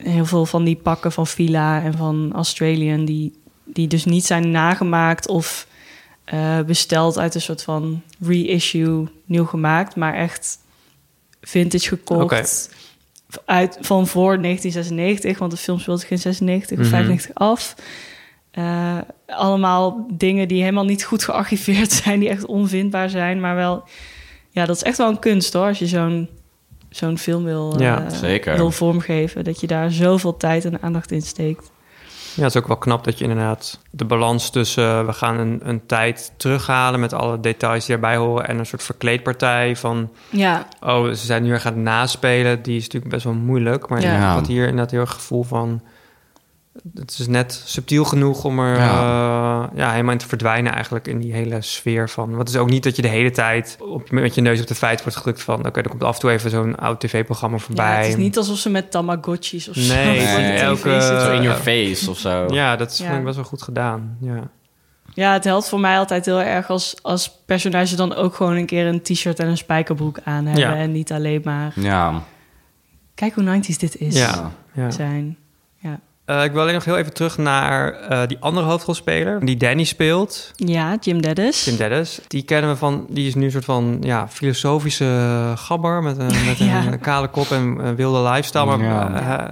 heel 0.03 0.25
veel 0.25 0.47
van 0.47 0.65
die 0.65 0.77
pakken 0.77 1.13
van 1.13 1.27
Fila 1.27 1.83
en 1.83 1.97
van 1.97 2.33
Australian... 2.35 3.05
die, 3.05 3.41
die 3.65 3.87
dus 3.89 4.05
niet 4.05 4.25
zijn 4.25 4.51
nagemaakt 4.51 5.29
of 5.29 5.67
eh, 6.25 6.61
besteld 6.61 7.19
uit 7.19 7.35
een 7.35 7.41
soort 7.41 7.63
van 7.63 8.03
reissue 8.21 9.09
nieuw 9.25 9.45
gemaakt... 9.45 9.97
maar 9.97 10.15
echt 10.15 10.59
vintage 11.41 11.89
gekocht. 11.89 12.71
Uit, 13.45 13.79
van 13.81 14.07
voor 14.07 14.43
1996, 14.43 15.39
want 15.39 15.51
de 15.51 15.57
film 15.57 15.79
speelt 15.79 16.01
zich 16.01 16.11
in 16.11 16.19
96 16.19 16.79
of 16.79 16.85
Mhm. 16.85 16.95
95 16.95 17.35
af. 17.35 17.75
Eh, 18.51 18.99
allemaal 19.27 20.07
dingen 20.13 20.49
die 20.49 20.61
helemaal 20.61 20.85
niet 20.85 21.05
goed 21.05 21.25
gearchiveerd 21.25 21.93
zijn, 22.03 22.21
die 22.21 22.29
echt 22.29 22.47
onvindbaar 22.47 23.11
zijn, 23.11 23.41
maar 23.41 23.55
wel, 23.55 23.85
ja, 24.51 24.67
dat 24.67 24.77
is 24.77 24.83
echt 24.83 24.99
wel 24.99 25.09
een 25.09 25.19
kunst 25.19 25.53
hoor, 25.53 25.67
als 25.67 25.79
je 25.79 25.87
zo'n 25.87 26.29
zo'n 26.97 27.19
film 27.19 27.45
wil, 27.45 27.75
Ja, 27.81 28.05
eh, 28.05 28.13
zeker. 28.13 28.57
wil 28.57 28.71
vormgeven, 28.71 29.45
dat 29.45 29.61
je 29.61 29.67
daar 29.67 29.91
zoveel 29.91 30.37
tijd 30.37 30.65
en 30.65 30.83
aandacht 30.83 31.11
in 31.13 31.23
steekt. 31.23 31.71
Ja, 32.35 32.43
het 32.43 32.55
is 32.55 32.61
ook 32.61 32.67
wel 32.69 32.77
knap 32.77 33.05
dat 33.05 33.19
je 33.19 33.25
inderdaad 33.25 33.79
de 33.91 34.05
balans 34.05 34.51
tussen... 34.51 34.85
eh, 34.85 35.07
we 35.07 35.13
gaan 35.13 35.39
een, 35.39 35.61
een 35.65 35.87
tijd 35.87 36.33
terughalen 36.37 37.01
met 37.01 37.13
alle 37.13 37.41
details 37.41 37.85
die 37.87 37.95
erbij 37.95 38.17
horen... 38.17 38.49
en 38.49 38.59
een 38.59 38.67
soort 38.67 38.83
verkleedpartij 38.83 39.77
van... 39.77 40.11
Ja, 40.31 40.67
oh, 40.81 41.09
ze 41.09 41.15
zijn 41.27 41.43
nu 41.43 41.51
erg 41.53 41.67
aan 41.67 41.73
het 41.73 41.83
naspelen. 41.83 42.63
Die 42.63 42.77
is 42.77 42.83
natuurlijk 42.83 43.13
best 43.13 43.25
wel 43.25 43.35
moeilijk. 43.35 43.89
Maar 43.89 44.01
Ja. 44.01 44.17
ik 44.17 44.35
had 44.39 44.47
hier 44.47 44.63
inderdaad 44.65 44.91
heel 44.91 45.01
erg 45.01 45.11
het 45.11 45.19
gevoel 45.21 45.43
van... 45.43 45.81
Het 46.95 47.17
is 47.19 47.27
net 47.27 47.62
subtiel 47.65 48.05
genoeg 48.05 48.45
om 48.45 48.59
er 48.59 48.77
Ja. 48.77 48.85
ja. 48.85 49.71
ja, 49.75 49.91
helemaal 49.91 50.12
in 50.12 50.19
te 50.19 50.27
verdwijnen 50.29 50.73
eigenlijk 50.73 51.07
in 51.09 51.19
die 51.19 51.33
hele 51.33 51.61
sfeer 51.62 52.09
van... 52.11 52.27
Want 52.27 52.39
het 52.39 52.49
is 52.49 52.57
ook 52.57 52.71
niet 52.71 52.83
dat 52.83 52.97
je 52.97 53.03
de 53.03 53.09
hele 53.09 53.31
tijd 53.31 53.77
op, 53.81 54.11
met 54.11 54.35
je 54.35 54.41
neus 54.41 54.61
op 54.61 54.67
de 54.67 54.75
feit 54.75 55.03
wordt 55.03 55.17
gedrukt 55.17 55.43
van... 55.43 55.67
oké, 55.67 55.81
er 55.81 55.89
komt 55.89 56.03
af 56.05 56.15
en 56.15 56.21
toe 56.21 56.31
even 56.31 56.51
zo'n 56.51 56.77
oud 56.77 57.01
tv-programma 57.01 57.57
ja, 57.57 57.62
voorbij. 57.62 57.97
het 57.99 58.07
is 58.07 58.17
niet 58.17 58.37
alsof 58.37 58.59
ze 58.59 58.71
met 58.71 58.91
Tamagotchis 58.91 59.69
of 59.69 59.75
zo 59.77 59.95
Nee, 59.95 60.19
de 60.19 60.25
nee, 60.25 60.57
TV 60.57 60.62
elke- 60.62 61.01
zitten. 61.01 61.21
Zo 61.21 61.31
in 61.33 61.39
Eh, 61.39 61.43
your 61.45 61.59
face 61.61 62.11
of 62.11 62.19
zo. 62.19 62.47
Ja, 62.55 62.77
dat 62.77 62.91
is, 62.91 62.99
Ja. 62.99 63.05
vond 63.07 63.19
ik 63.19 63.25
best 63.25 63.37
wel 63.37 63.45
goed 63.45 63.62
gedaan. 63.62 64.17
Ja. 64.21 64.49
Ja, 65.15 65.33
het 65.33 65.45
helpt 65.45 65.69
voor 65.69 65.81
mij 65.81 65.99
altijd 65.99 66.25
heel 66.27 66.41
erg 66.43 66.69
als, 66.71 66.97
als 67.03 67.31
personages 67.47 67.97
dan 67.97 68.15
ook 68.15 68.35
gewoon 68.35 68.57
een 68.57 68.67
keer 68.67 68.87
een 68.87 69.03
t-shirt 69.03 69.39
en 69.39 69.49
een 69.49 69.57
spijkerbroek 69.57 70.19
aan 70.25 70.45
hebben. 70.47 70.62
Ja. 70.65 70.77
En 70.77 70.93
niet 70.93 71.12
alleen 71.12 71.41
maar, 71.45 71.73
Ja. 71.75 72.23
kijk 73.15 73.35
hoe 73.35 73.45
90s 73.45 73.77
dit 73.79 73.97
is. 73.99 74.17
Ja. 74.19 74.51
ja. 74.73 74.91
Zijn. 74.91 75.37
Ja. 75.79 76.01
Eh, 76.27 76.45
ik 76.45 76.53
wil 76.53 76.61
alleen 76.61 76.75
nog 76.75 76.85
heel 76.85 76.97
even 76.97 77.12
terug 77.15 77.39
naar 77.39 77.93
eh, 77.93 78.27
die 78.27 78.37
andere 78.41 78.67
hoofdrolspeler... 78.67 79.45
die 79.45 79.57
Danny 79.57 79.85
speelt, 79.85 80.51
ja, 80.57 80.97
Jim 81.01 81.23
Dennis. 81.23 81.62
Tim 81.65 81.77
Dennis. 81.77 82.21
Die 82.27 82.43
kennen 82.43 82.71
we 82.71 82.77
van... 82.77 83.07
Die 83.11 83.27
is 83.27 83.35
nu 83.35 83.45
een 83.45 83.51
soort 83.51 83.65
van 83.65 83.97
ja, 84.01 84.29
filosofische 84.29 85.53
gabber... 85.57 86.03
met 86.03 86.19
een, 86.19 86.45
met 86.47 86.59
Ja. 86.69 86.87
een 86.87 87.01
kale 87.01 87.29
kop 87.29 87.51
en 87.51 87.62
een 87.79 87.97
wilde 87.97 88.29
lifestyle. 88.29 88.65
Maar 88.77 88.83
Ja. 88.83 89.45
eh, 89.45 89.51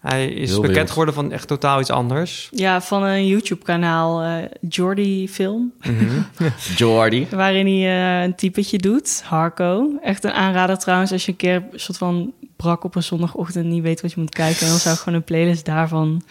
Hij 0.00 0.26
is 0.28 0.48
Heel 0.50 0.60
bekend 0.60 0.76
wild. 0.76 0.88
geworden 0.90 1.14
van 1.14 1.32
echt 1.32 1.48
totaal 1.48 1.80
iets 1.80 1.90
anders. 1.90 2.48
Ja, 2.50 2.80
van 2.82 3.02
een 3.02 3.26
YouTube-kanaal, 3.26 4.22
eh 4.22 4.34
Jordy 4.68 5.28
Film. 5.28 5.72
Jordi. 6.76 7.26
Waarin 7.30 7.66
hij 7.66 8.16
eh, 8.18 8.22
een 8.24 8.34
typetje 8.34 8.78
doet, 8.78 9.22
Harco. 9.24 9.90
Echt 10.02 10.24
een 10.24 10.32
aanrader 10.32 10.78
trouwens, 10.78 11.12
als 11.12 11.24
je 11.24 11.30
een 11.30 11.36
keer 11.36 11.54
een 11.72 11.80
soort 11.80 11.98
van 11.98 12.32
brak 12.56 12.84
op 12.84 12.94
een 12.94 13.02
zondagochtend 13.02 13.66
niet 13.66 13.82
weet 13.82 14.00
wat 14.00 14.12
je 14.12 14.20
moet 14.20 14.34
kijken. 14.34 14.66
Dan 14.68 14.78
zou 14.78 14.94
ik 14.94 15.00
gewoon 15.00 15.18
een 15.18 15.24
playlist 15.24 15.64
daarvan 15.64 16.22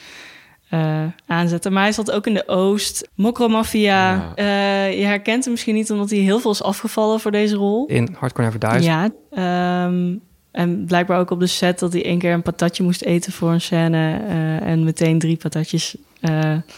eh, 0.70 1.04
aanzetten. 1.28 1.74
Maar 1.74 1.84
hij 1.84 1.92
zat 1.92 2.12
ook 2.12 2.28
in 2.28 2.34
de 2.34 2.48
Oost. 2.48 3.10
Mokromafia. 3.16 4.14
Ja. 4.14 4.32
Eh, 4.36 5.00
je 5.00 5.06
herkent 5.06 5.44
hem 5.44 5.54
misschien 5.54 5.76
niet 5.76 5.92
omdat 5.92 6.10
hij 6.10 6.20
heel 6.20 6.40
veel 6.40 6.52
is 6.52 6.64
afgevallen 6.64 7.20
voor 7.20 7.32
deze 7.32 7.56
rol. 7.56 7.86
In 7.86 8.16
Hardcore 8.20 8.44
Never 8.52 8.70
Dies. 8.70 8.86
Ja. 8.86 9.10
ehm, 9.32 10.16
en 10.52 10.86
blijkbaar 10.86 11.20
ook 11.20 11.30
op 11.32 11.40
de 11.40 11.48
set 11.48 11.80
dat 11.80 11.94
hij 11.94 12.06
één 12.06 12.20
keer 12.20 12.34
een 12.34 12.42
patatje 12.42 12.84
moest 12.84 13.02
eten 13.02 13.32
voor 13.32 13.52
een 13.52 13.62
scène. 13.62 14.20
eh, 14.28 14.62
en 14.62 14.84
meteen 14.84 15.20
drie 15.20 15.38
patatjes 15.38 15.96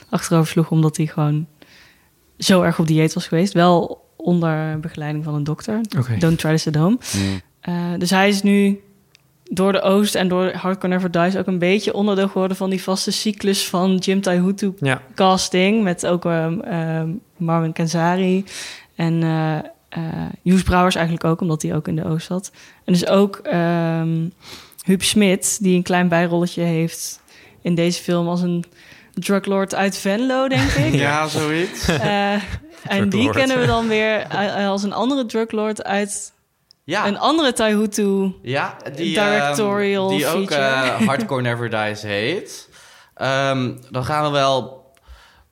achterover 0.09 0.47
sloeg, 0.51 0.71
omdat 0.71 0.97
hij 0.97 1.05
gewoon 1.05 1.47
zo 2.37 2.61
erg 2.61 2.79
op 2.79 2.87
dieet 2.87 3.13
was 3.13 3.27
geweest. 3.27 3.53
Wel 3.53 4.05
onder 4.15 4.79
begeleiding 4.79 5.23
van 5.23 5.33
een 5.33 5.43
dokter. 5.43 5.81
Don't 6.19 6.39
try 6.39 6.51
this 6.51 6.67
at 6.67 6.75
home. 6.75 6.97
Mm. 7.13 7.99
Dus 7.99 8.09
hij 8.09 8.27
is 8.29 8.41
nu 8.41 8.79
door 9.49 9.71
de 9.71 9.81
Oost 9.81 10.15
en 10.15 10.27
door 10.27 10.51
Hardcore 10.51 10.93
Never 10.93 11.11
Dies 11.11 11.37
ook 11.37 11.47
een 11.47 11.59
beetje 11.59 11.93
onderdeel 11.93 12.27
geworden 12.27 12.57
van 12.57 12.69
die 12.69 12.83
vaste 12.83 13.11
cyclus 13.11 13.67
van 13.67 13.95
Jim 13.95 14.21
Taihutu 14.21 14.73
Ja, 14.79 15.01
casting. 15.15 15.83
Met 15.83 16.05
ook 16.05 16.25
ehm, 16.25 16.59
ehm, 16.59 17.09
Marvin 17.37 17.73
Kenzari 17.73 18.45
en 18.95 19.23
eh 19.23 19.57
eh, 19.89 20.03
Joes 20.41 20.63
Brouwers 20.63 20.95
eigenlijk 20.95 21.25
ook, 21.25 21.41
omdat 21.41 21.61
hij 21.61 21.75
ook 21.75 21.87
in 21.87 21.95
de 21.95 22.05
Oost 22.05 22.27
zat. 22.27 22.51
En 22.85 22.93
dus 22.93 23.07
ook 23.07 23.35
ehm 23.35 24.29
Huub 24.83 25.03
Smit, 25.03 25.57
die 25.61 25.75
een 25.75 25.83
klein 25.83 26.07
bijrolletje 26.07 26.61
heeft 26.61 27.21
in 27.61 27.75
deze 27.75 28.01
film 28.01 28.27
als 28.27 28.41
een 28.41 28.63
druglord 29.13 29.75
uit 29.75 29.97
Venlo, 29.97 30.47
denk 30.47 30.71
ik. 30.71 30.93
Ja, 31.07 31.27
zoiets. 31.27 31.87
Eh, 31.87 32.33
en 32.83 33.09
die 33.09 33.29
kennen 33.29 33.59
we 33.59 33.65
dan 33.65 33.87
weer 33.87 34.27
als 34.67 34.83
een 34.83 34.93
andere 34.93 35.25
druglord 35.25 35.83
uit 35.83 36.33
Ja, 36.87 37.07
een 37.07 37.19
andere 37.19 37.53
Taihutu. 37.53 38.33
ja 38.41 38.77
die, 38.95 39.13
Directorial 39.13 40.09
ehm, 40.09 40.17
die 40.17 40.27
ook 40.27 40.47
feature. 40.51 40.89
eh, 40.99 41.07
Hardcore 41.07 41.41
Never 41.41 41.69
Dies 41.69 42.01
heet. 42.01 42.69
Ehm, 43.13 43.75
dan 43.89 44.05
gaan 44.05 44.23
we 44.23 44.29
wel 44.29 44.85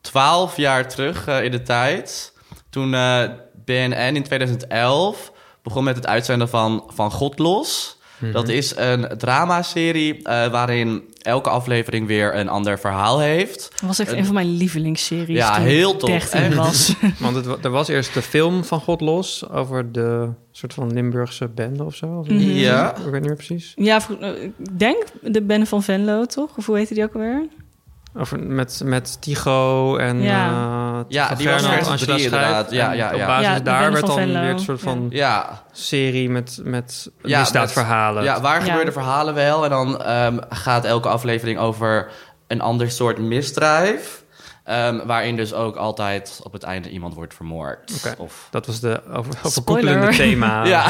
twaalf 0.02 0.58
jaar 0.58 0.88
terug 0.89 1.28
eh, 1.28 1.43
in 1.43 1.52
de 1.52 1.62
tijd. 1.62 2.34
Toen 2.69 2.93
eh, 2.93 3.24
BNN 3.65 4.15
in 4.15 4.24
2011 4.24 5.32
begon 5.63 5.84
met 5.84 5.95
het 5.95 6.08
uitzenden 6.08 6.50
van, 6.50 6.84
van 6.93 7.12
God 7.12 7.39
Los. 7.39 7.95
Dat 8.34 8.49
is 8.49 8.75
een 8.75 9.08
dramaserie 9.17 10.23
eh 10.23 10.47
waarin 10.51 11.04
elke 11.21 11.49
aflevering 11.49 12.08
weer 12.08 12.36
een 12.36 12.49
ander 12.49 12.80
verhaal 12.80 13.19
heeft. 13.19 13.69
Dat 13.71 13.82
was 13.82 13.99
echt 13.99 14.12
een 14.12 14.25
van 14.25 14.34
mijn 14.34 14.58
lievelingsseries. 14.58 15.38
Ja, 15.38 15.56
toen 15.56 15.65
heel 15.65 15.95
tof, 15.97 16.10
13 16.10 16.39
echt. 16.41 16.56
was. 16.56 16.93
want 17.19 17.36
het, 17.36 17.65
er 17.65 17.69
was 17.71 17.88
eerst 17.88 18.13
de 18.13 18.21
film 18.21 18.63
van 18.63 18.80
God 18.80 19.01
Los 19.01 19.49
over 19.49 19.91
de 19.91 20.30
soort 20.51 20.73
van 20.73 20.93
Limburgse 20.93 21.47
bende 21.47 21.84
of 21.84 21.95
zo. 21.95 22.06
Of 22.19 22.28
Mhm. 22.28 22.39
Ja. 22.39 22.95
Ik 22.97 23.04
weet 23.04 23.13
niet 23.13 23.23
meer 23.23 23.36
precies. 23.36 23.71
ja, 23.75 24.01
ik 24.41 24.51
denk 24.78 25.04
de 25.21 25.41
Ben 25.41 25.67
van 25.67 25.84
Venlo, 25.84 26.25
toch? 26.25 26.58
Of 26.58 26.65
hoe 26.65 26.78
heette 26.78 26.93
die 26.93 27.04
ook 27.04 27.13
alweer? 27.13 27.47
Over, 28.17 28.39
met, 28.39 28.82
met 28.84 29.21
Tycho 29.21 29.97
en 29.97 30.21
Ja. 30.21 30.47
eh, 30.47 30.99
Ja, 31.08 31.36
die 31.36 31.49
was 31.49 31.62
drie 31.63 31.97
Schijf. 31.97 32.23
inderdaad. 32.23 32.71
Ja, 32.71 32.91
En 32.91 32.97
ja, 32.97 33.10
Op 33.12 33.17
ja. 33.17 33.25
basis 33.28 33.45
Ja, 33.47 33.60
daar 33.60 33.91
werd 33.91 34.06
dan 34.08 34.15
Venlo. 34.17 34.39
weer 34.39 34.49
een 34.49 34.60
soort 34.60 34.80
van 34.82 35.06
Ja, 35.10 35.63
serie 35.71 36.30
met, 36.30 36.60
met 36.63 37.12
Ja, 37.23 37.39
misdaadverhalen. 37.39 38.23
Ja, 38.23 38.41
waar 38.41 38.60
Ja. 38.60 38.65
gebeurden 38.65 38.93
verhalen 38.93 39.34
wel. 39.34 39.63
En 39.63 39.69
dan 39.69 40.01
ehm, 40.04 40.38
gaat 40.49 40.86
elke 40.86 41.08
aflevering 41.10 41.60
over 41.60 42.12
een 42.47 42.62
ander 42.62 42.91
soort 42.91 43.17
misdrijf. 43.17 44.23
Ehm, 44.65 45.06
waarin 45.06 45.36
dus 45.36 45.54
ook 45.54 45.75
altijd 45.75 46.39
op 46.43 46.54
het 46.54 46.63
einde 46.63 46.89
iemand 46.89 47.13
wordt 47.13 47.34
vermoord. 47.34 48.15
Of, 48.17 48.47
Dat 48.51 48.65
was 48.65 48.80
de 48.80 49.01
over, 49.13 49.34
overkoepelende 49.43 49.91
Spoiler. 50.13 50.15
thema. 50.15 50.65
ja. 50.75 50.86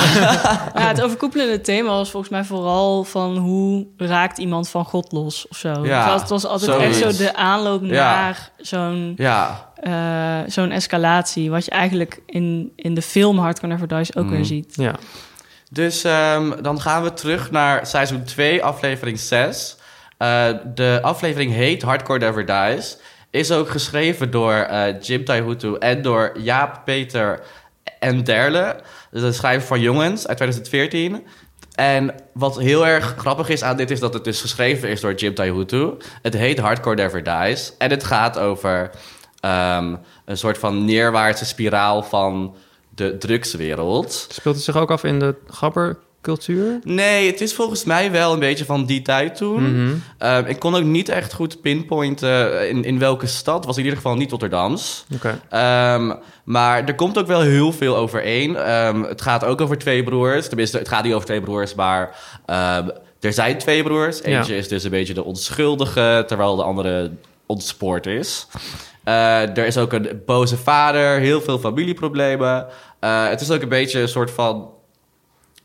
Ja, 0.76 0.88
het 0.88 1.02
overkoepelende 1.02 1.62
thema 1.62 1.90
was 1.90 2.10
volgens 2.12 2.32
mij 2.32 2.44
vooral 2.44 3.04
van 3.04 3.38
hoe 3.38 3.88
raakt 3.98 4.38
iemand 4.38 4.70
van 4.70 4.86
God 4.86 5.12
los 5.12 5.48
of 5.48 5.58
zo. 5.58 5.86
Ja, 5.86 6.20
het 6.20 6.30
was 6.30 6.46
altijd 6.46 6.78
echt 6.82 6.96
zo 6.96 7.24
de 7.24 7.36
aanloop 7.36 7.84
Ja. 7.84 7.90
naar 8.16 8.50
zo'n 8.58 9.14
ja, 9.18 9.70
eh, 9.76 10.52
zo'n 10.52 10.72
escalatie. 10.72 11.50
Wat 11.52 11.66
je 11.66 11.72
eigenlijk 11.72 12.22
in, 12.26 12.72
in 12.76 12.94
de 12.94 13.02
film 13.02 13.38
Hardcore 13.40 13.68
Never 13.68 13.88
Dies 13.88 14.16
ook 14.16 14.24
Mm. 14.26 14.30
weer 14.32 14.46
ziet. 14.46 14.74
Ja. 14.76 14.94
dus 15.72 16.04
ehm, 16.04 16.62
dan 16.62 16.82
gaan 16.82 17.04
we 17.04 17.14
terug 17.14 17.52
naar 17.52 17.88
seizoen 17.88 18.24
2, 18.24 18.64
aflevering 18.64 19.20
6. 19.20 19.76
Eh, 20.18 20.46
de 20.76 21.00
aflevering 21.02 21.52
heet 21.52 21.82
Hardcore 21.82 22.20
Never 22.20 22.46
Dies. 22.46 22.98
Is 23.36 23.52
ook 23.52 23.70
geschreven 23.70 24.32
door 24.32 24.54
eh, 24.54 25.02
Jim 25.02 25.26
Taihutu 25.26 25.76
en 25.76 26.02
door 26.02 26.32
Jaap 26.38 26.82
Peter 26.86 27.42
en 28.00 28.24
Derle. 28.24 28.76
Dus 29.12 29.22
de 29.22 29.32
schrijver 29.32 29.68
van 29.68 29.80
Jongens 29.80 30.28
uit 30.28 30.38
2014. 30.38 31.26
En 31.74 32.16
wat 32.34 32.60
heel 32.60 32.88
erg 32.88 33.16
grappig 33.18 33.50
is 33.50 33.64
aan 33.64 33.78
dit 33.78 33.92
is 33.92 34.00
dat 34.00 34.14
het 34.14 34.24
dus 34.24 34.42
geschreven 34.42 34.90
is 34.90 35.02
door 35.02 35.14
Jim 35.14 35.34
Taihutu. 35.34 35.94
Het 36.22 36.34
heet 36.34 36.60
Hardcore 36.60 36.96
Never 36.96 37.24
Dies. 37.24 37.74
En 37.78 37.90
het 37.90 38.04
gaat 38.04 38.38
over 38.38 38.90
ehm, 39.40 39.96
een 40.26 40.38
soort 40.38 40.58
van 40.58 40.86
neerwaartse 40.86 41.46
spiraal 41.46 42.04
van 42.04 42.56
de 42.90 43.18
drugswereld. 43.18 44.28
Speelt 44.30 44.56
het 44.56 44.64
zich 44.64 44.78
ook 44.78 44.92
af 44.92 45.04
in 45.04 45.20
de 45.20 45.36
gabbercultuur? 46.26 46.80
Nee, 46.84 47.32
het 47.32 47.42
is 47.42 47.54
volgens 47.54 47.84
mij 47.84 48.12
wel 48.12 48.34
een 48.34 48.40
beetje 48.40 48.66
van 48.66 48.86
die 48.86 49.02
tijd 49.02 49.36
toen. 49.36 49.84
Mhm. 49.84 49.96
Ehm, 50.18 50.46
ik 50.46 50.60
kon 50.60 50.76
ook 50.76 50.84
niet 50.84 51.10
echt 51.10 51.34
goed 51.34 51.62
pinpointen 51.62 52.70
in, 52.70 52.84
in 52.84 53.00
welke 53.00 53.28
stad. 53.28 53.56
Het 53.56 53.66
was 53.66 53.78
in 53.78 53.84
ieder 53.84 53.98
geval 53.98 54.16
niet 54.16 54.32
Rotterdams. 54.32 55.06
Oké. 55.14 55.42
Ehm, 55.50 56.14
maar 56.44 56.84
er 56.84 56.96
komt 56.96 57.18
ook 57.18 57.28
wel 57.28 57.42
heel 57.42 57.74
veel 57.74 57.96
overeen. 57.96 58.56
Ehm, 58.56 59.02
het 59.02 59.22
gaat 59.22 59.46
ook 59.46 59.62
over 59.62 59.78
twee 59.78 60.04
broers. 60.04 60.48
Tenminste, 60.48 60.78
het 60.78 60.88
gaat 60.88 61.04
niet 61.04 61.14
over 61.14 61.26
twee 61.26 61.42
broers, 61.42 61.76
maar 61.76 62.16
er 63.20 63.34
zijn 63.34 63.58
twee 63.58 63.84
broers. 63.84 64.24
Eentje 64.24 64.58
is 64.58 64.68
dus 64.68 64.84
een 64.84 64.90
beetje 64.90 65.14
de 65.14 65.24
onschuldige, 65.24 66.24
terwijl 66.28 66.56
de 66.56 66.64
andere 66.64 67.12
ontspoord 67.46 68.06
is. 68.06 68.48
Eh, 69.04 69.58
er 69.58 69.66
is 69.66 69.78
ook 69.78 69.94
een 69.94 70.22
boze 70.26 70.58
vader, 70.58 71.20
heel 71.20 71.42
veel 71.42 71.60
familieproblemen. 71.60 72.68
Eh, 73.00 73.28
het 73.28 73.42
is 73.42 73.52
ook 73.52 73.62
een 73.62 73.70
beetje 73.70 74.00
een 74.00 74.08
soort 74.08 74.32
van 74.32 74.70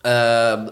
ehm, 0.01 0.69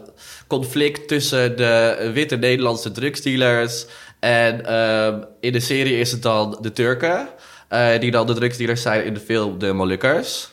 conflict 0.47 1.09
tussen 1.09 1.57
de 1.57 2.11
witte 2.15 2.37
Nederlandse 2.37 2.91
drugsdealers. 2.91 3.87
En 4.21 4.67
ehm, 4.67 5.21
in 5.41 5.53
de 5.53 5.61
serie 5.61 5.99
is 5.99 6.13
het 6.13 6.23
dan 6.23 6.59
de 6.61 6.73
Turken, 6.73 7.29
eh, 7.69 8.01
die 8.01 8.11
dan 8.11 8.27
de 8.27 8.35
drugsdealers 8.35 8.83
zijn 8.83 9.05
in 9.05 9.15
de 9.15 9.21
film 9.21 9.59
de 9.59 9.73
Molukkers. 9.73 10.49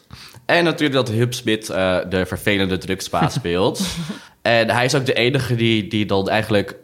En 0.46 0.64
natuurlijk 0.64 0.94
dat 0.94 1.16
Hub 1.16 1.34
Smit 1.34 1.70
eh, 1.70 1.98
de 2.10 2.26
vervelende 2.26 2.78
drugspaas 2.78 3.34
speelt. 3.40 3.82
en 4.42 4.70
hij 4.70 4.86
is 4.86 4.96
ook 4.96 5.06
de 5.06 5.14
enige 5.14 5.56
die, 5.56 5.88
die 5.88 6.06
dan 6.06 6.30
eigenlijk 6.30 6.76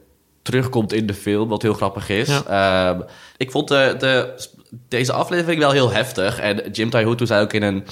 terugkomt 0.41 0.93
in 0.93 1.05
de 1.05 1.13
film, 1.13 1.49
wat 1.49 1.61
heel 1.61 1.73
grappig 1.73 2.09
is. 2.09 2.29
Ehm, 2.47 3.01
ik 3.37 3.51
vond 3.51 3.67
de, 3.67 3.95
de, 3.99 4.33
deze 4.87 5.13
aflevering 5.13 5.59
wel 5.59 5.71
heel 5.71 5.91
heftig. 5.91 6.39
En 6.39 6.71
Jim 6.71 6.89
Taihutu 6.89 7.25
zei 7.25 7.43
ook 7.43 7.53
in 7.53 7.63
een 7.63 7.85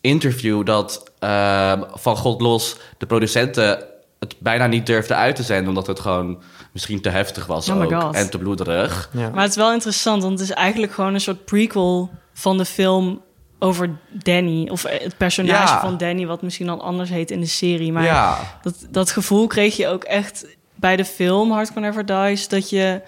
interview 0.00 0.64
dat 0.66 1.10
ehm, 1.18 1.82
van 1.92 2.16
God 2.16 2.40
los 2.40 2.76
de 2.98 3.06
producenten 3.06 3.84
het 4.18 4.34
bijna 4.38 4.66
niet 4.66 4.86
durfden 4.86 5.16
uit 5.16 5.36
te 5.36 5.42
zenden, 5.42 5.68
omdat 5.68 5.86
het 5.86 6.00
gewoon 6.00 6.42
misschien 6.72 7.00
te 7.00 7.08
heftig 7.08 7.46
was 7.46 7.68
Oh 7.68 7.76
my 7.76 7.84
ook, 7.84 8.02
God. 8.02 8.14
en 8.14 8.30
te 8.30 8.38
bloederig. 8.38 9.10
Ja. 9.12 9.28
Maar 9.30 9.42
het 9.42 9.50
is 9.50 9.56
wel 9.56 9.72
interessant, 9.72 10.22
want 10.22 10.38
het 10.38 10.48
is 10.48 10.54
eigenlijk 10.54 10.92
gewoon 10.92 11.14
een 11.14 11.20
soort 11.20 11.44
prequel 11.44 12.10
van 12.32 12.58
de 12.58 12.64
film 12.64 13.20
over 13.58 13.98
Danny. 14.10 14.68
Of 14.68 14.82
het 14.82 15.16
personage 15.16 15.72
Ja. 15.72 15.80
van 15.80 15.96
Danny, 15.96 16.26
wat 16.26 16.42
misschien 16.42 16.66
dan 16.66 16.80
anders 16.80 17.10
heet 17.10 17.30
in 17.30 17.40
de 17.40 17.46
serie. 17.46 17.92
Maar 17.92 18.04
ja, 18.04 18.38
dat, 18.62 18.74
dat 18.90 19.10
gevoel 19.10 19.46
kreeg 19.46 19.76
je 19.76 19.88
ook 19.88 20.04
echt 20.04 20.46
bij 20.74 20.96
de 20.96 21.04
film 21.04 21.50
Hardcore 21.50 21.80
Never 21.80 22.06
Dies. 22.06 22.48
Dat 22.48 22.70
je 22.70 23.00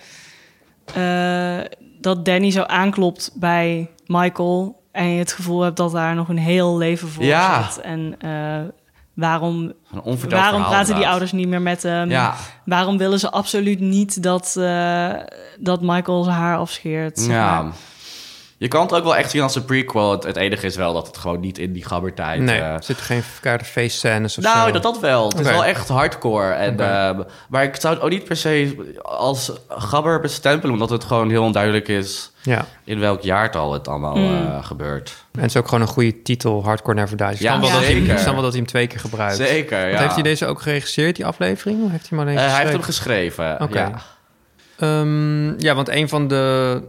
eh, 0.95 1.59
dat 2.01 2.25
Danny 2.25 2.51
zo 2.51 2.63
aanklopt 2.63 3.31
bij 3.35 3.91
Michael. 4.07 4.81
En 4.93 5.09
je 5.09 5.19
het 5.19 5.33
gevoel 5.33 5.61
hebt 5.61 5.77
dat 5.77 5.93
daar 5.93 6.15
nog 6.15 6.29
een 6.29 6.39
heel 6.39 6.77
leven 6.79 7.09
voor 7.09 7.25
Ja. 7.25 7.71
zit. 7.71 7.81
En 7.83 8.15
eh, 8.19 8.61
waarom, 9.15 9.73
waarom 10.29 10.63
praten 10.63 10.95
die 10.95 11.09
ouders 11.09 11.33
niet 11.33 11.49
meer 11.49 11.63
met 11.63 11.83
hem? 11.83 12.11
Ja, 12.11 12.35
Waarom 12.65 12.99
willen 12.99 13.19
ze 13.19 13.31
absoluut 13.31 13.81
niet 13.81 14.23
dat, 14.23 14.57
eh, 14.59 15.11
dat 15.59 15.81
Michael 15.83 16.23
zijn 16.23 16.37
haar 16.37 16.57
afscheert? 16.57 17.27
ja. 17.29 17.63
maar? 17.63 17.73
Je 18.63 18.69
kan 18.69 18.83
het 18.83 18.95
ook 18.95 19.03
wel 19.05 19.17
echt 19.17 19.31
zien 19.31 19.43
als 19.43 19.55
een 19.55 19.65
prequel. 19.65 20.11
Het, 20.11 20.25
het 20.25 20.37
enige 20.37 20.67
is 20.67 20.77
wel 20.77 20.95
dat 20.95 21.07
het 21.07 21.17
gewoon 21.17 21.41
niet 21.41 21.59
in 21.59 21.73
die 21.73 21.85
gabbertijd... 21.85 22.41
Nee, 22.41 22.59
eh, 22.61 22.65
er 22.75 22.95
geen 22.97 23.23
verkeerde 23.23 23.65
feestscènes 23.65 24.39
of 24.39 24.45
nou, 24.45 24.67
zo. 24.67 24.73
dat, 24.73 24.83
dat 24.83 25.01
wel. 25.01 25.29
Het 25.29 25.39
is 25.41 25.47
wel 25.47 25.65
echt 25.65 25.89
hardcore. 25.89 26.53
En, 26.53 26.81
ehm, 26.81 27.23
maar 27.49 27.63
ik 27.65 27.77
zou 27.81 27.95
het 27.95 28.03
ook 28.03 28.11
niet 28.11 28.25
per 28.25 28.37
se 28.37 28.77
als 29.03 29.53
gabber 29.69 30.21
bestempelen... 30.21 30.73
omdat 30.75 30.91
het 30.91 31.05
gewoon 31.05 31.31
heel 31.31 31.43
onduidelijk 31.43 31.89
is 31.89 32.31
Ja, 32.43 32.67
in 32.85 32.99
welk 33.01 33.23
jaartal 33.23 33.73
het 33.73 33.89
allemaal 33.89 34.17
Mm. 34.17 34.47
eh, 34.47 34.65
gebeurt. 34.65 35.25
en 35.33 35.41
het 35.41 35.51
is 35.51 35.57
ook 35.57 35.69
gewoon 35.69 35.81
een 35.81 35.87
goede 35.93 36.23
titel, 36.23 36.65
Hardcore 36.65 36.95
Never 36.97 37.17
Dies. 37.17 37.39
Ja, 37.39 37.59
dat 37.59 37.71
hij, 37.71 37.85
zeker. 37.85 38.19
ik 38.19 38.25
wel 38.25 38.35
dat 38.35 38.43
hij 38.45 38.53
hem 38.61 38.67
twee 38.67 38.87
keer 38.87 39.01
gebruikt. 39.01 39.37
Zeker, 39.37 39.79
ja. 39.79 39.87
Want 39.89 39.99
Heeft 39.99 40.15
hij 40.15 40.23
deze 40.23 40.47
ook 40.47 40.63
geregisseerd, 40.63 41.17
die 41.17 41.27
aflevering? 41.27 41.85
Of 41.85 41.91
heeft 41.91 42.09
hij 42.09 42.19
hem 42.19 42.29
alleen 42.29 42.39
Eh, 42.45 42.51
hij 42.51 42.61
heeft 42.61 42.73
hem 42.73 42.83
geschreven, 42.83 43.61
Oké. 43.61 43.79
ja. 43.79 43.93
Ehm, 44.79 45.61
ja, 45.61 45.75
want 45.75 45.89
een 45.89 46.09
van 46.09 46.29
de... 46.29 46.83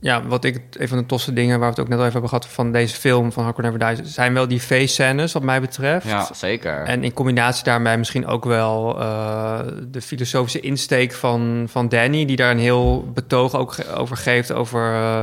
Ja, 0.00 0.26
wat 0.26 0.44
ik... 0.44 0.60
Een 0.72 0.88
van 0.88 0.98
de 0.98 1.06
tofste 1.06 1.32
dingen 1.32 1.58
waar 1.58 1.68
we 1.68 1.74
het 1.74 1.80
ook 1.80 1.88
net 1.88 1.98
al 1.98 2.04
even 2.04 2.12
hebben 2.20 2.30
gehad... 2.30 2.48
van 2.54 2.72
deze 2.72 2.94
film 2.96 3.32
van 3.32 3.42
Hardcore 3.44 3.70
Never 3.70 3.96
Dies... 3.96 4.14
zijn 4.14 4.34
wel 4.34 4.48
die 4.48 4.60
feestscènes, 4.60 5.32
wat 5.32 5.42
mij 5.42 5.60
betreft. 5.60 6.06
Ja, 6.06 6.28
zeker. 6.34 6.82
En 6.82 7.04
in 7.04 7.12
combinatie 7.12 7.64
daarmee 7.64 7.96
misschien 7.96 8.26
ook 8.26 8.44
wel 8.44 9.00
eh, 9.00 9.58
de 9.88 10.00
filosofische 10.02 10.60
insteek 10.60 11.12
van, 11.12 11.66
van 11.68 11.88
Danny, 11.88 12.24
die 12.24 12.36
daar 12.36 12.50
een 12.50 12.58
heel 12.58 13.10
betoog 13.14 13.54
ook 13.54 13.72
ge- 13.72 13.92
over 13.94 14.16
geeft. 14.16 14.52
Over 14.52 14.92
eh, 14.94 15.20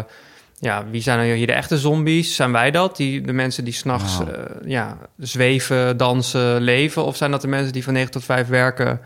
ja, 0.59 0.83
wie 0.91 1.01
zijn 1.01 1.17
nou 1.17 1.33
hier 1.33 1.47
de 1.47 1.53
echte 1.53 1.77
zombies? 1.77 2.35
Zijn 2.35 2.51
wij 2.51 2.71
dat? 2.71 2.97
Die, 2.97 3.21
de 3.21 3.33
mensen 3.33 3.63
die 3.63 3.73
s'nachts 3.73 4.17
Nou. 4.19 4.31
eh 4.31 4.39
ja, 4.65 4.97
zweven, 5.17 5.97
dansen, 5.97 6.61
leven? 6.61 7.03
Of 7.05 7.15
zijn 7.15 7.31
dat 7.31 7.41
de 7.41 7.47
mensen 7.47 7.73
die 7.73 7.83
van 7.83 7.93
9 7.93 8.11
tot 8.11 8.23
5 8.23 8.47
werken 8.47 8.99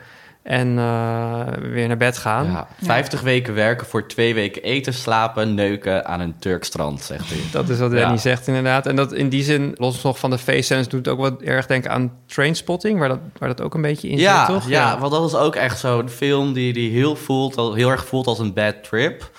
en 0.44 0.78
eh, 0.78 1.44
weer 1.72 1.88
naar 1.88 1.98
bed 1.98 2.18
gaan? 2.18 2.46
Ja, 2.52 2.68
50 2.84 3.22
weken 3.22 3.54
werken 3.54 3.88
voor 3.88 4.08
twee 4.08 4.34
weken 4.34 4.64
eten, 4.64 4.94
slapen, 4.94 5.54
neuken 5.54 6.06
aan 6.06 6.20
een 6.20 6.36
Turk 6.40 6.64
strand, 6.64 7.02
zegt 7.02 7.30
hij. 7.30 7.40
Dat 7.52 7.70
is 7.70 7.80
wat 7.80 7.92
Danny 7.92 8.12
Ja. 8.14 8.18
zegt 8.18 8.48
inderdaad. 8.48 8.86
En 8.86 8.96
dat 8.96 9.14
in 9.14 9.30
die 9.30 9.44
zin, 9.44 9.74
los 9.78 10.02
nog 10.04 10.20
van 10.20 10.30
de 10.30 10.38
feestscènes, 10.38 10.88
doet 10.88 11.06
het 11.06 11.14
ook 11.16 11.20
wat 11.22 11.42
erg 11.42 11.66
denken 11.66 11.92
aan 11.92 12.12
Trainspotting, 12.26 13.00
waar 13.00 13.10
dat, 13.10 13.20
waar 13.38 13.50
dat 13.50 13.62
ook 13.62 13.74
een 13.74 13.82
beetje 13.82 14.10
in 14.10 14.20
zit, 14.20 14.46
toch? 14.46 14.70
ja, 14.70 15.00
want 15.00 15.12
dat 15.12 15.26
is 15.28 15.36
ook 15.36 15.56
echt 15.56 15.80
zo'n 15.80 16.10
film 16.10 16.54
die, 16.54 16.74
die 16.74 16.92
heel, 16.92 17.16
voelt, 17.16 17.56
heel 17.56 17.90
erg 17.90 18.06
voelt 18.06 18.28
als 18.28 18.40
een 18.40 18.54
bad 18.54 18.84
trip. 18.84 19.30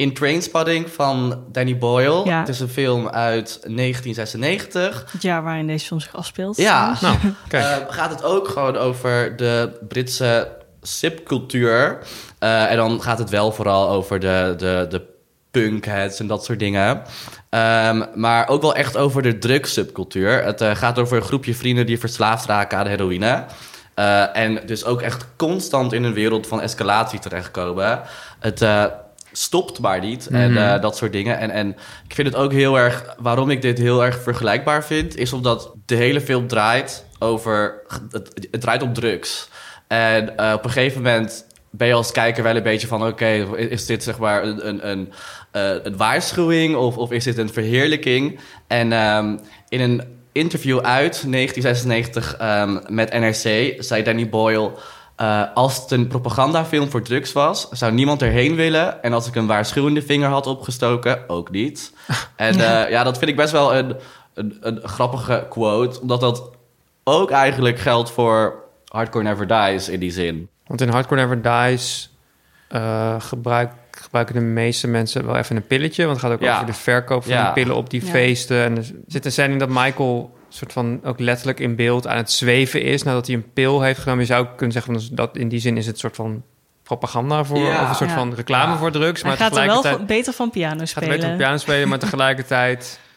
In 0.00 0.14
Trainspotting 0.14 0.90
van 0.90 1.44
Danny 1.52 1.78
Boyle. 1.78 2.24
Ja. 2.24 2.38
Het 2.38 2.48
is 2.48 2.60
een 2.60 2.68
film 2.68 3.08
uit 3.08 3.60
1996. 3.62 5.06
Het 5.12 5.22
jaar 5.22 5.42
waarin 5.42 5.66
deze 5.66 5.86
film 5.86 6.00
zich 6.00 6.16
afspeelt. 6.16 6.56
Ja, 6.56 6.96
Nou, 7.00 7.16
kijk. 7.48 7.64
Eh, 7.64 7.94
gaat 7.94 8.10
het 8.10 8.24
ook 8.24 8.48
gewoon 8.48 8.76
over 8.76 9.36
de 9.36 9.78
Britse 9.88 10.56
subcultuur. 10.82 11.98
Eh, 12.38 12.70
en 12.70 12.76
dan 12.76 13.02
gaat 13.02 13.18
het 13.18 13.30
wel 13.30 13.52
vooral 13.52 13.88
over 13.88 14.20
de, 14.20 14.54
de, 14.56 14.86
de 14.88 15.02
punkheads 15.50 16.20
en 16.20 16.26
dat 16.26 16.44
soort 16.44 16.58
dingen. 16.58 17.02
Ehm, 17.50 18.04
maar 18.14 18.48
ook 18.48 18.62
wel 18.62 18.74
echt 18.74 18.96
over 18.96 19.22
de 19.22 19.38
drugssubcultuur. 19.38 20.44
Het 20.44 20.60
eh, 20.60 20.74
gaat 20.74 20.98
over 20.98 21.16
een 21.16 21.22
groepje 21.22 21.54
vrienden 21.54 21.86
die 21.86 21.98
verslaafd 21.98 22.46
raken 22.46 22.78
aan 22.78 22.86
heroïne. 22.86 23.44
Eh, 24.00 24.36
en 24.36 24.60
dus 24.66 24.84
ook 24.84 25.02
echt 25.02 25.26
constant 25.36 25.92
in 25.92 26.04
een 26.04 26.12
wereld 26.12 26.46
van 26.46 26.60
escalatie 26.60 27.18
terechtkomen. 27.18 28.00
Het 28.38 28.62
eh, 28.62 28.84
stopt 29.32 29.78
maar 29.78 30.00
niet 30.00 30.26
en 30.26 30.52
Mhm. 30.52 30.60
eh, 30.74 30.80
dat 30.80 30.96
soort 30.96 31.12
dingen. 31.12 31.38
En, 31.38 31.50
en 31.50 31.68
ik 32.08 32.14
vind 32.14 32.26
het 32.28 32.36
ook 32.36 32.52
heel 32.52 32.78
erg... 32.78 33.14
Waarom 33.18 33.50
ik 33.50 33.62
dit 33.62 33.78
heel 33.78 34.04
erg 34.04 34.22
vergelijkbaar 34.22 34.84
vind... 34.84 35.16
is 35.16 35.32
omdat 35.32 35.72
de 35.86 35.94
hele 35.94 36.20
film 36.20 36.46
draait 36.46 37.04
over... 37.18 37.82
Het, 38.10 38.48
het 38.50 38.60
draait 38.60 38.82
op 38.82 38.94
drugs. 38.94 39.48
En 39.88 40.36
eh, 40.36 40.52
op 40.52 40.64
een 40.64 40.70
gegeven 40.70 41.02
moment 41.02 41.44
ben 41.70 41.86
je 41.86 41.94
als 41.94 42.12
kijker 42.12 42.42
wel 42.42 42.56
een 42.56 42.62
beetje 42.62 42.86
van... 42.86 43.06
oké, 43.06 43.26
is 43.56 43.86
dit 43.86 44.02
zeg 44.02 44.18
maar 44.18 44.42
een, 44.44 44.68
een, 44.68 44.88
een, 44.90 45.12
eh, 45.50 45.70
een 45.82 45.96
waarschuwing 45.96 46.76
of, 46.76 46.96
of 46.96 47.10
is 47.10 47.24
dit 47.24 47.38
een 47.38 47.52
verheerlijking? 47.52 48.40
En 48.66 48.92
ehm, 48.92 49.36
in 49.68 49.80
een 49.80 50.02
interview 50.32 50.78
uit 50.78 51.22
1996 51.30 52.36
ehm, 52.36 52.78
met 52.88 53.12
NRC 53.12 53.74
zei 53.82 54.02
Danny 54.02 54.28
Boyle... 54.28 54.70
eh, 55.20 55.42
als 55.54 55.76
het 55.82 55.90
een 55.90 56.06
propagandafilm 56.06 56.90
voor 56.90 57.02
drugs 57.02 57.32
was, 57.32 57.68
zou 57.70 57.92
niemand 57.92 58.22
erheen 58.22 58.54
willen. 58.54 59.02
En 59.02 59.12
als 59.12 59.26
ik 59.26 59.34
een 59.34 59.46
waarschuwende 59.46 60.02
vinger 60.02 60.28
had 60.28 60.46
opgestoken, 60.46 61.18
ook 61.28 61.50
niet. 61.50 61.92
En 62.36 62.56
ja, 62.56 62.86
ja 62.86 63.02
dat 63.04 63.18
vind 63.18 63.30
ik 63.30 63.36
best 63.36 63.52
wel 63.52 63.74
een, 63.74 63.96
een, 64.34 64.56
een 64.60 64.80
grappige 64.82 65.46
quote. 65.50 66.00
Omdat 66.00 66.20
dat 66.20 66.50
ook 67.04 67.30
eigenlijk 67.30 67.78
geldt 67.78 68.10
voor 68.10 68.54
Hardcore 68.88 69.24
Never 69.24 69.46
Dies 69.46 69.88
in 69.88 70.00
die 70.00 70.10
zin. 70.10 70.48
Want 70.66 70.80
in 70.80 70.88
Hardcore 70.88 71.20
Never 71.26 71.42
Dies 71.42 72.10
eh, 72.68 73.14
gebruik, 73.18 73.72
gebruiken 73.90 74.34
de 74.34 74.40
meeste 74.40 74.86
mensen 74.88 75.26
wel 75.26 75.36
even 75.36 75.56
een 75.56 75.66
pilletje. 75.66 76.04
Want 76.06 76.16
het 76.16 76.26
gaat 76.26 76.34
ook 76.34 76.42
Ja. 76.44 76.54
over 76.54 76.66
de 76.66 76.72
verkoop 76.72 77.22
van 77.22 77.32
Ja. 77.32 77.44
die 77.44 77.52
pillen 77.52 77.76
op 77.76 77.90
die 77.90 78.04
Ja. 78.04 78.10
feesten. 78.10 78.64
En 78.64 78.76
er 78.76 78.90
zit 79.06 79.24
een 79.24 79.32
scène 79.32 79.52
in 79.52 79.58
dat 79.58 79.68
Michael 79.68 80.38
soort 80.54 80.72
van 80.72 81.00
ook 81.04 81.20
letterlijk 81.20 81.60
in 81.60 81.76
beeld 81.76 82.06
aan 82.06 82.16
het 82.16 82.30
zweven 82.30 82.82
is... 82.82 83.02
nadat 83.02 83.26
hij 83.26 83.36
een 83.36 83.52
pil 83.52 83.80
heeft 83.82 83.98
genomen. 84.00 84.20
Je 84.24 84.32
zou 84.32 84.46
kunnen 84.56 84.72
zeggen 84.72 85.00
van 85.00 85.14
dat 85.16 85.36
in 85.36 85.48
die 85.48 85.60
zin 85.60 85.76
is 85.76 85.84
het 85.86 85.94
een 85.94 86.00
soort 86.00 86.16
van 86.16 86.42
propaganda 86.82 87.44
voor... 87.44 87.58
Ja. 87.58 87.82
of 87.82 87.88
een 87.88 87.94
soort 87.94 88.10
Ja. 88.10 88.16
van 88.16 88.34
reclame 88.34 88.72
Ja. 88.72 88.78
voor 88.78 88.90
drugs. 88.90 89.20
Hij 89.22 89.30
Maar 89.30 89.38
gaat 89.40 89.48
er 89.50 89.54
wel 89.54 89.62
tegelijkertijd 89.64 89.96
van- 89.96 90.06
beter 90.16 90.32
van 90.32 90.50
piano 90.50 90.78
gaat 90.78 90.88
spelen. 90.88 91.08
hij 91.08 91.16
beter 91.18 91.32
op 91.32 91.38
piano 91.38 91.56
spelen... 91.56 91.88
maar 91.88 91.98
tegelijkertijd... 91.98 92.98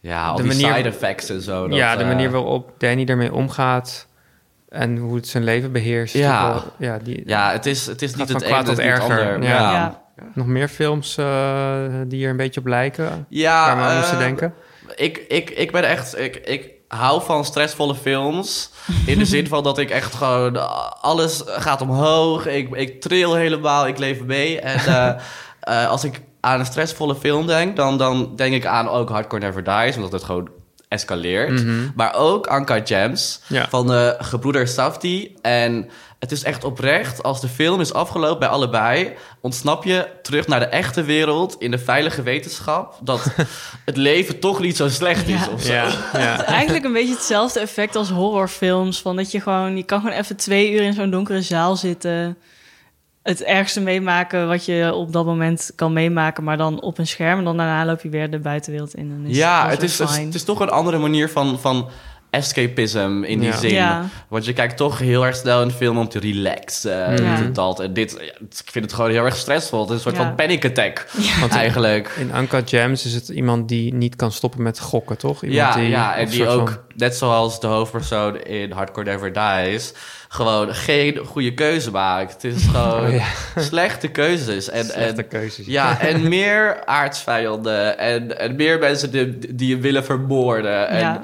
Ja, 0.00 0.26
al 0.26 0.36
De 0.36 0.42
die 0.42 0.52
manier- 0.52 0.74
side 0.76 0.88
effects 0.88 1.28
en 1.28 1.40
zo. 1.42 1.68
dat, 1.68 1.76
ja, 1.78 1.96
de 1.96 2.02
eh, 2.02 2.08
manier 2.08 2.30
waarop 2.30 2.72
Danny 2.78 3.04
ermee 3.04 3.32
omgaat... 3.34 4.06
en 4.68 4.96
hoe 4.96 5.16
het 5.16 5.28
zijn 5.28 5.44
leven 5.44 5.72
beheerst. 5.72 6.14
Ja. 6.14 6.48
wel- 6.52 6.72
ja, 6.78 6.98
die, 7.02 7.22
Ja, 7.26 7.52
het 7.52 7.66
is, 7.66 7.86
het 7.86 8.02
is 8.02 8.10
Gaat 8.10 8.18
niet 8.18 8.26
van 8.30 8.36
het 8.36 8.44
kwaad 8.46 8.58
ene, 8.66 8.68
tot 8.68 8.76
het 8.76 8.86
is 8.86 8.92
niet 8.92 9.02
het 9.02 9.10
erger. 9.18 9.34
ander. 9.34 9.48
Ja. 9.48 9.60
Ja. 9.72 10.00
Ja. 10.16 10.24
Nog 10.34 10.46
meer 10.46 10.68
films 10.68 11.16
eh, 11.16 11.82
die 12.06 12.24
er 12.24 12.30
een 12.30 12.36
beetje 12.36 12.60
op 12.60 12.66
lijken? 12.66 13.26
Ja, 13.28 13.66
waar 13.66 13.76
we 13.76 13.82
aan 13.82 13.90
eh, 13.90 13.96
moesten 13.96 14.18
denken? 14.18 14.54
Ik, 14.94 15.18
ik, 15.28 15.50
ik 15.50 15.72
ben 15.72 15.84
echt... 15.88 16.18
Ik, 16.18 16.36
ik 16.36 16.70
hou 16.88 17.22
van 17.22 17.44
stressvolle 17.44 17.94
films. 17.94 18.70
In 19.06 19.18
de 19.18 19.24
zin 19.24 19.46
van 19.46 19.62
dat 19.62 19.78
ik 19.78 19.90
echt 19.90 20.14
gewoon... 20.14 20.56
Alles 21.00 21.42
gaat 21.46 21.80
omhoog. 21.80 22.46
Ik, 22.46 22.74
ik 22.74 23.00
tril 23.00 23.34
helemaal. 23.34 23.86
Ik 23.86 23.98
leef 23.98 24.22
mee. 24.24 24.60
En 24.60 24.78
eh, 24.86 25.14
eh, 25.82 25.90
als 25.90 26.04
ik 26.04 26.20
aan 26.40 26.60
een 26.60 26.66
stressvolle 26.66 27.14
film 27.14 27.46
denk... 27.46 27.76
Dan, 27.76 27.98
dan 27.98 28.32
denk 28.36 28.54
ik 28.54 28.66
aan 28.66 28.88
ook 28.88 29.08
Hardcore 29.08 29.42
Never 29.42 29.64
Dies. 29.64 29.96
Omdat 29.96 30.12
het 30.12 30.24
gewoon 30.24 30.48
escaleert. 30.88 31.50
Mhm. 31.64 31.88
Maar 31.94 32.14
ook 32.14 32.46
Anka 32.46 32.80
Gems 32.84 33.40
Ja. 33.46 33.68
van 33.68 33.86
de 33.86 34.16
gebroeders 34.18 34.74
Safdie. 34.74 35.34
En 35.42 35.90
het 36.18 36.32
is 36.32 36.42
echt 36.42 36.64
oprecht, 36.64 37.22
als 37.22 37.40
de 37.40 37.48
film 37.48 37.80
is 37.80 37.92
afgelopen 37.92 38.38
bij 38.38 38.48
allebei... 38.48 39.12
ontsnap 39.40 39.84
je 39.84 40.08
terug 40.22 40.46
naar 40.46 40.60
de 40.60 40.66
echte 40.66 41.02
wereld 41.02 41.56
in 41.58 41.70
de 41.70 41.78
veilige 41.78 42.22
wetenschap... 42.22 42.98
dat 43.00 43.24
het 43.84 43.96
leven 43.96 44.38
toch 44.38 44.60
niet 44.60 44.76
zo 44.76 44.88
slecht 44.88 45.28
is 45.28 45.44
Ja. 45.44 45.52
of 45.52 45.62
zo. 45.62 45.72
Ja, 45.72 45.90
ja. 46.12 46.44
Eigenlijk 46.44 46.84
een 46.84 46.92
beetje 46.92 47.14
hetzelfde 47.14 47.60
effect 47.60 47.96
als 47.96 48.10
horrorfilms. 48.10 49.00
Van 49.00 49.16
dat 49.16 49.30
je 49.30 49.40
gewoon, 49.40 49.76
je 49.76 49.82
kan 49.82 50.00
gewoon 50.00 50.16
even 50.16 50.36
twee 50.36 50.72
uur 50.72 50.80
in 50.80 50.92
zo'n 50.92 51.10
donkere 51.10 51.42
zaal 51.42 51.76
zitten. 51.76 52.36
Het 53.22 53.42
ergste 53.42 53.80
meemaken 53.80 54.48
wat 54.48 54.64
je 54.64 54.94
op 54.94 55.12
dat 55.12 55.24
moment 55.24 55.72
kan 55.74 55.92
meemaken, 55.92 56.44
maar 56.44 56.56
dan 56.56 56.80
op 56.82 56.98
een 56.98 57.06
scherm. 57.06 57.38
En 57.38 57.44
dan 57.44 57.56
daarna 57.56 57.84
loop 57.84 58.00
je 58.00 58.08
weer 58.08 58.30
de 58.30 58.38
buitenwereld 58.38 58.94
in. 58.94 59.10
En 59.10 59.30
is 59.30 59.36
Ja, 59.36 59.68
het 59.68 59.82
is, 59.82 59.98
het, 59.98 60.10
is, 60.10 60.16
het 60.16 60.34
is 60.34 60.44
toch 60.44 60.60
een 60.60 60.70
andere 60.70 60.98
manier 60.98 61.28
van, 61.28 61.58
van 61.60 61.88
escapism 62.30 63.22
in 63.24 63.38
die 63.38 63.48
Ja. 63.48 63.56
zin. 63.56 63.72
Ja. 63.72 64.04
Want 64.28 64.44
je 64.44 64.52
kijkt 64.52 64.76
toch 64.76 64.98
heel 64.98 65.26
erg 65.26 65.36
snel 65.36 65.62
een 65.62 65.70
film 65.70 65.98
om 65.98 66.08
te 66.08 66.18
relaxen. 66.18 67.10
Dit 67.10 67.18
Ja. 67.24 67.34
en 67.36 67.52
dat. 67.52 67.80
En 67.80 67.92
dit, 67.92 68.16
ja, 68.20 68.24
ik 68.62 68.70
vind 68.70 68.84
het 68.84 68.94
gewoon 68.94 69.10
heel 69.10 69.24
erg 69.24 69.36
stressvol. 69.36 69.80
Het 69.80 69.88
is 69.88 69.94
een 69.94 70.00
soort 70.00 70.16
Ja. 70.16 70.22
van 70.22 70.34
panic 70.34 70.64
attack 70.64 71.06
Want 71.40 71.52
eigenlijk. 71.52 72.10
in 72.18 72.30
Uncut 72.36 72.68
Gems 72.68 73.04
is 73.04 73.14
het 73.14 73.28
iemand 73.28 73.68
die 73.68 73.94
niet 73.94 74.16
kan 74.16 74.32
stoppen 74.32 74.62
met 74.62 74.80
gokken, 74.80 75.18
toch? 75.18 75.42
Iemand 75.42 75.74
Ja, 75.74 75.80
die, 75.80 75.88
ja, 75.88 76.16
en 76.16 76.28
die 76.28 76.48
ook, 76.48 76.68
van- 76.68 76.78
net 76.96 77.16
zoals 77.16 77.60
de 77.60 77.66
hoofdpersoon 77.66 78.42
in 78.42 78.70
Hardcore 78.72 79.06
Never 79.10 79.32
Dies, 79.32 79.92
gewoon 80.28 80.74
geen 80.74 81.16
goede 81.26 81.54
keuze 81.54 81.90
maakt. 81.90 82.32
Het 82.32 82.44
is 82.44 82.64
gewoon 82.72 83.06
Oh, 83.06 83.12
ja. 83.14 83.24
slechte 83.60 84.08
keuzes. 84.08 84.68
En, 84.70 84.84
slechte 84.84 85.22
en, 85.22 85.28
keuzes. 85.28 85.66
ja, 85.66 86.00
en 86.08 86.28
meer 86.28 86.82
aardsvijanden 86.84 87.98
en, 87.98 88.38
en 88.38 88.56
meer 88.56 88.78
mensen 88.78 89.10
die, 89.10 89.54
die 89.54 89.68
je 89.68 89.78
willen 89.78 90.04
vermoorden. 90.04 90.88
En 90.88 90.98
Ja. 90.98 91.20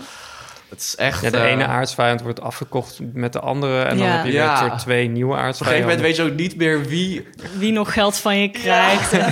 Het 0.74 0.82
is 0.82 0.96
echt... 0.96 1.22
Ja, 1.22 1.30
de 1.30 1.37
eh, 1.37 1.50
ene 1.50 1.66
aardsvijand 1.66 2.22
wordt 2.22 2.40
afgekocht 2.40 2.98
met 3.12 3.32
de 3.32 3.40
andere. 3.40 3.82
En 3.82 3.96
dan 3.98 4.06
Ja. 4.06 4.12
heb 4.16 4.24
je 4.24 4.30
weer 4.30 4.40
Ja. 4.40 4.56
soort 4.56 4.78
twee 4.78 5.08
nieuwe 5.08 5.32
Op 5.32 5.38
een 5.38 5.44
gegeven 5.44 5.46
aardsvijanden. 5.46 5.80
moment 5.88 6.00
weet 6.00 6.16
je 6.16 6.22
ook 6.32 6.38
niet 6.38 6.56
meer 6.56 6.84
wie... 6.84 7.26
Wie 7.58 7.72
nog 7.72 7.92
geld 7.92 8.16
van 8.16 8.38
je 8.38 8.48
krijgt. 8.48 9.12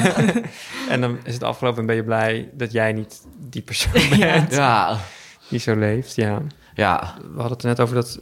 En 0.89 1.01
dan 1.01 1.19
is 1.25 1.35
het 1.35 1.43
afgelopen 1.43 1.81
en 1.81 1.87
ben 1.87 1.97
je 1.97 2.05
blij 2.05 2.49
dat 2.53 2.73
jij 2.73 2.93
niet 2.93 3.21
die 3.39 3.63
persoon 3.63 3.93
bent 4.19 4.55
Ja, 4.55 4.99
die 5.49 5.59
zo 5.59 5.77
leeft. 5.77 6.15
Ja. 6.17 6.39
ja. 6.75 7.15
We 7.21 7.29
hadden 7.41 7.53
het 7.53 7.63
er 7.63 7.69
net 7.69 7.81
over 7.81 7.95
dat 7.95 8.19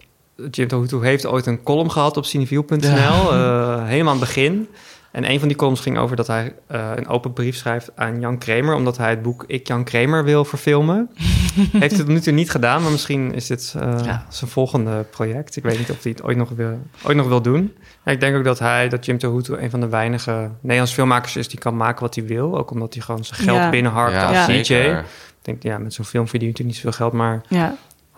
Jim 0.51 0.69
Tohutu 0.69 1.05
heeft 1.05 1.27
ooit 1.27 1.47
een 1.47 1.63
column 1.63 1.91
gehad 1.91 2.17
op 2.17 2.25
cineviel.nl. 2.25 3.33
eh, 3.33 3.85
helemaal 3.87 4.13
aan 4.13 4.19
het 4.21 4.27
begin. 4.29 4.69
En 5.11 5.31
een 5.31 5.39
van 5.39 5.49
die 5.49 5.57
columns 5.57 5.81
ging 5.81 5.99
over 5.99 6.17
dat 6.17 6.27
hij 6.27 6.55
eh, 6.67 6.91
een 6.95 7.09
open 7.09 7.33
brief 7.33 7.57
schrijft 7.57 7.91
aan 7.95 8.21
Jan 8.21 8.39
Kramer... 8.39 8.75
omdat 8.75 8.97
hij 8.97 9.11
het 9.11 9.23
boek 9.23 9.45
Ik 9.47 9.67
Jan 9.67 9.85
Kramer 9.85 10.25
wil 10.25 10.45
verfilmen. 10.45 11.11
Heeft 11.79 11.97
het 11.97 12.07
nu 12.07 12.21
toe 12.21 12.33
niet 12.33 12.51
gedaan, 12.51 12.83
maar 12.83 12.91
misschien 12.91 13.35
is 13.35 13.47
dit 13.47 13.75
eh, 13.79 13.95
Ja. 14.05 14.27
zijn 14.29 14.51
volgende 14.51 15.05
project. 15.11 15.57
Ik 15.57 15.63
weet 15.63 15.79
niet 15.79 15.91
of 15.91 16.03
hij 16.03 16.13
het 16.13 16.23
ooit 16.23 16.37
nog 16.37 16.49
wil, 16.51 16.79
ooit 17.05 17.17
nog 17.17 17.27
wil 17.29 17.43
doen. 17.43 17.75
Ja, 18.05 18.13
ik 18.13 18.21
denk 18.21 18.37
ook 18.37 18.45
dat 18.45 18.59
hij, 18.59 18.89
dat 18.89 19.05
Jim 19.05 19.19
Tohutu... 19.19 19.55
een 19.57 19.71
van 19.71 19.81
de 19.81 19.89
weinige 19.89 20.51
Nederlandse 20.61 20.95
filmmakers 20.95 21.37
is... 21.37 21.49
die 21.49 21.59
kan 21.59 21.77
maken 21.77 22.01
wat 22.01 22.15
hij 22.15 22.25
wil. 22.27 22.59
Ook 22.59 22.71
omdat 22.71 22.95
hij 22.95 23.03
gewoon 23.03 23.25
zijn 23.25 23.41
geld 23.41 23.59
Ja. 23.59 23.71
binnenharkt 23.71 24.23
als 24.23 24.37
Ja. 24.37 24.47
DJ. 24.47 24.75
Ik 24.75 25.47
denk, 25.47 25.63
ja, 25.63 25.79
met 25.79 25.95
zo'n 25.95 26.05
film 26.05 26.29
verdient 26.29 26.59
hij 26.59 26.67
niet 26.67 26.75
zoveel 26.77 26.93
geld, 26.93 27.13
maar... 27.13 27.41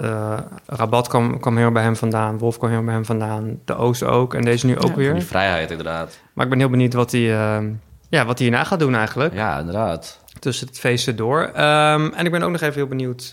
Eh 0.03 0.39
Rabat 0.67 1.09
kwam, 1.09 1.41
kwam 1.41 1.57
heel 1.57 1.73
bij 1.73 1.83
hem 1.83 1.97
vandaan. 1.97 2.39
Wolf 2.39 2.59
kwam 2.59 2.71
heel 2.71 2.85
bij 2.85 2.95
hem 2.95 3.05
vandaan. 3.05 3.61
De 3.65 3.75
Oost 3.75 4.03
ook. 4.03 4.35
En 4.35 4.43
deze 4.43 4.67
nu 4.67 4.79
ook 4.79 4.89
Ja. 4.89 4.95
weer. 4.95 5.15
Die 5.15 5.23
vrijheid, 5.23 5.71
inderdaad. 5.71 6.19
Maar 6.33 6.45
ik 6.45 6.51
ben 6.51 6.61
heel 6.61 6.69
benieuwd 6.71 6.93
wat 6.93 7.11
hij, 7.13 7.21
eh, 7.33 7.65
ja, 8.09 8.25
wat 8.25 8.39
hij 8.39 8.47
hierna 8.49 8.65
gaat 8.65 8.79
doen 8.79 8.95
eigenlijk. 8.95 9.35
Ja, 9.35 9.59
inderdaad. 9.59 10.21
Tussen 10.39 10.67
het 10.67 10.79
feesten 10.79 11.17
door. 11.17 11.43
Ehm, 11.43 12.11
en 12.15 12.25
ik 12.25 12.31
ben 12.31 12.43
ook 12.43 12.51
nog 12.51 12.61
even 12.61 12.75
heel 12.75 12.87
benieuwd 12.87 13.33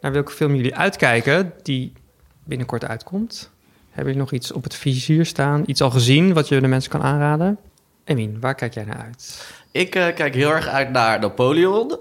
naar 0.00 0.12
welke 0.12 0.32
film 0.32 0.54
jullie 0.54 0.76
uitkijken. 0.76 1.52
Die 1.62 1.92
binnenkort 2.44 2.84
uitkomt. 2.84 3.50
Hebben 3.90 4.12
jullie 4.14 4.28
nog 4.30 4.32
iets 4.40 4.52
op 4.52 4.62
het 4.64 4.74
vizier 4.74 5.26
staan? 5.26 5.62
Iets 5.66 5.80
al 5.80 5.90
gezien 5.90 6.34
wat 6.34 6.48
je 6.48 6.60
de 6.60 6.66
mensen 6.66 6.90
kan 6.90 7.02
aanraden? 7.02 7.58
Emin, 8.04 8.36
waar 8.40 8.54
kijk 8.54 8.74
jij 8.74 8.84
naar 8.84 9.02
uit? 9.04 9.46
Ik 9.70 9.94
eh, 9.94 10.14
kijk 10.14 10.34
heel 10.34 10.50
erg 10.50 10.68
uit 10.68 10.90
naar 10.90 11.20
Napoleon. 11.20 11.96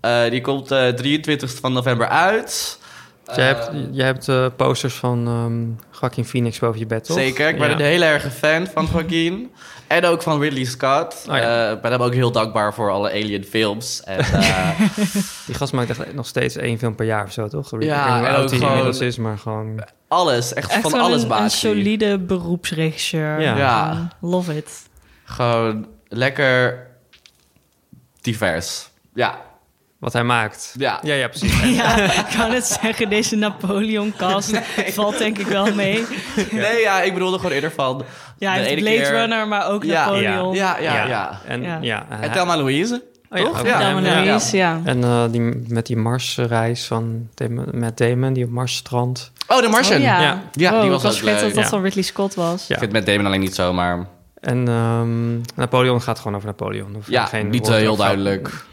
Eh, 0.00 0.30
die 0.30 0.40
komt 0.40 0.70
eh 0.70 0.88
23 0.88 1.54
van 1.54 1.72
november 1.72 2.08
uit. 2.08 2.78
Jij 3.24 3.36
Eh, 3.50 3.56
hebt, 3.56 3.70
jij 3.90 4.06
hebt 4.06 4.28
eh, 4.28 4.46
posters 4.56 4.94
van 4.94 5.26
ehm 5.26 5.98
Joaquin 6.00 6.24
Phoenix 6.24 6.58
boven 6.58 6.78
je 6.78 6.86
bed, 6.86 7.04
toch? 7.04 7.16
Zeker, 7.16 7.48
ik 7.48 7.58
ben 7.58 7.68
Ja. 7.68 7.74
een 7.74 7.80
heel 7.80 8.02
erg 8.02 8.34
fan 8.34 8.66
van 8.66 8.88
Joaquin. 8.92 9.50
en 9.86 10.04
ook 10.04 10.22
van 10.22 10.40
Ridley 10.40 10.64
Scott. 10.64 11.26
Oh 11.30 11.36
ja. 11.36 11.66
Eh, 11.66 11.72
ik 11.72 11.80
ben 11.80 11.92
hem 11.92 12.02
ook 12.02 12.14
heel 12.14 12.30
dankbaar 12.32 12.74
voor 12.74 12.90
alle 12.90 13.10
Alien 13.10 13.44
films. 13.44 14.02
En, 14.02 14.18
eh, 14.42 14.80
Die 15.46 15.54
gast 15.54 15.72
maakt 15.72 15.90
echt 15.90 16.14
nog 16.14 16.26
steeds 16.26 16.56
één 16.56 16.78
film 16.78 16.94
per 16.94 17.06
jaar 17.06 17.24
of 17.24 17.32
zo, 17.32 17.48
toch? 17.48 17.72
Ik 17.72 17.78
weet 17.78 17.88
Ja, 17.88 18.26
en 18.26 18.34
ook 18.36 18.48
gewoon- 18.48 18.68
inmiddels 18.68 19.00
is, 19.00 19.16
maar 19.16 19.38
gewoon... 19.38 19.84
alles, 20.08 20.52
echt, 20.54 20.70
Echt 20.70 20.80
van 20.80 21.00
alles 21.00 21.26
baat 21.26 21.40
een 21.40 21.50
solide 21.50 22.18
beroepsregisseur. 22.18 23.40
Ja. 23.40 23.56
Ja. 23.56 24.08
Love 24.20 24.56
it. 24.56 24.88
Gewoon 25.24 25.86
lekker 26.08 26.86
divers. 28.20 28.88
Ja, 29.14 29.38
Wat 30.04 30.12
hij 30.12 30.24
maakt. 30.24 30.74
ja. 30.78 30.98
Ja, 31.02 31.14
ja, 31.14 31.28
precies. 31.28 31.60
Ja, 31.76 31.96
ik 31.96 32.26
kan 32.36 32.50
het 32.50 32.66
zeggen, 32.66 33.08
deze 33.08 33.36
Napoleon-cast 33.36 34.58
valt 34.98 35.18
denk 35.18 35.38
ik 35.38 35.46
wel 35.46 35.74
mee. 35.74 36.04
Nee, 36.50 36.80
ja, 36.80 37.00
ik 37.02 37.12
bedoelde 37.12 37.36
gewoon 37.36 37.52
eerder 37.52 37.70
van... 37.72 38.04
Ja, 38.38 38.50
hij 38.50 38.62
de 38.62 38.68
heeft 38.68 38.80
Blade 38.80 38.96
keer- 38.96 39.10
Runner, 39.10 39.48
maar 39.48 39.68
ook 39.70 39.84
Ja, 39.84 40.04
Napoleon. 40.04 40.54
Ja, 40.54 40.78
ja, 40.78 41.06
ja. 41.06 41.40
En, 41.46 41.62
Ja. 41.62 41.78
ja. 41.80 42.06
En 42.20 42.32
Thelma 42.32 42.56
Louise. 42.56 43.02
Oh 43.30 43.38
ja, 43.38 43.44
toch? 43.44 43.66
Ja. 43.66 44.00
Louise, 44.00 44.56
ja. 44.56 44.80
En 44.84 45.04
eh, 45.04 45.24
die, 45.30 45.40
met 45.68 45.86
die 45.86 45.96
Marsreis 45.96 46.84
van 46.86 47.28
Damon, 47.34 47.66
Matt 47.72 47.98
Damon, 47.98 48.32
die 48.32 48.44
op 48.44 48.50
Mars 48.50 48.74
strandt. 48.76 49.32
Oh, 49.48 49.58
The 49.58 49.68
Martian. 49.68 49.96
Oh, 49.96 50.02
ja. 50.04 50.20
Ja. 50.20 50.42
Ja, 50.52 50.70
Wow, 50.70 50.80
die 50.80 50.90
was 50.90 50.98
ik 51.02 51.08
was 51.08 51.20
leuk. 51.20 51.40
dat 51.40 51.54
dat 51.54 51.62
Ja. 51.62 51.68
van 51.68 51.82
Ridley 51.82 52.02
Scott 52.04 52.34
was. 52.34 52.66
Ja. 52.66 52.74
Ik 52.74 52.80
vind 52.80 52.92
met 52.92 53.06
Damon 53.06 53.26
alleen 53.26 53.40
niet 53.40 53.54
zo, 53.54 53.72
maar... 53.72 54.06
En 54.40 54.68
ehm, 54.68 55.34
Napoleon 55.54 56.02
gaat 56.02 56.18
gewoon 56.18 56.34
over 56.34 56.46
Napoleon. 56.48 56.94
Hoeft 56.94 57.08
Ja, 57.08 57.24
geen 57.24 57.48
niet 57.50 57.68
heel 57.68 57.96
duidelijk. 57.96 58.64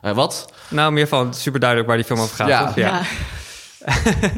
Eh, 0.00 0.12
wat? 0.14 0.52
Nou, 0.68 0.92
meer 0.92 1.08
van 1.08 1.34
super 1.34 1.60
duidelijk 1.60 1.88
waar 1.88 1.98
die 1.98 2.06
film 2.06 2.20
over 2.20 2.36
gaat. 2.36 2.48
Ja. 2.48 2.66
toch? 2.66 2.74
ja. 2.76 3.02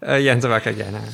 Eh, 0.00 0.20
Jente, 0.24 0.48
waar 0.48 0.60
kijk 0.60 0.76
jij 0.76 0.86
naar? 0.90 1.08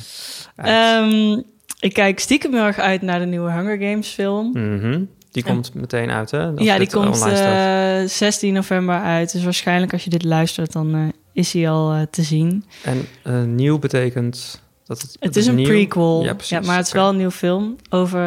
Ehm, 0.55 1.41
ik 1.79 1.93
kijk 1.93 2.19
stiekem 2.19 2.53
heel 2.53 2.63
erg 2.63 2.77
uit 2.79 3.01
naar 3.01 3.19
de 3.19 3.25
nieuwe 3.25 3.51
Hunger 3.51 3.77
Games 3.77 4.07
film. 4.07 4.51
Mhm. 4.51 5.03
Die 5.31 5.43
komt 5.43 5.73
meteen 5.73 6.09
uit, 6.11 6.31
hè? 6.31 6.45
Als 6.45 6.61
ja, 6.61 6.77
die 6.77 6.89
komt 6.89 7.05
online 7.21 7.35
staat. 7.35 8.03
eh 8.03 8.09
16 8.09 8.53
november 8.53 9.01
uit. 9.01 9.31
Dus 9.31 9.43
waarschijnlijk 9.43 9.93
als 9.93 10.03
je 10.03 10.09
dit 10.09 10.23
luistert, 10.23 10.71
dan 10.71 10.95
eh, 10.95 11.01
is 11.33 11.53
hij 11.53 11.69
al 11.69 12.05
te 12.11 12.23
zien. 12.23 12.65
En 12.83 13.55
nieuw 13.55 13.79
betekent 13.79 14.61
dat 14.85 15.01
het... 15.01 15.15
Het 15.19 15.35
is 15.35 15.45
een 15.47 15.55
nieuw- 15.55 15.67
prequel, 15.67 16.19
Ja, 16.21 16.27
ja, 16.27 16.33
precies. 16.33 16.67
maar 16.67 16.77
het 16.77 16.87
is 16.87 16.93
wel 16.93 17.09
een 17.09 17.17
nieuw 17.17 17.31
film 17.31 17.75
over 17.89 18.21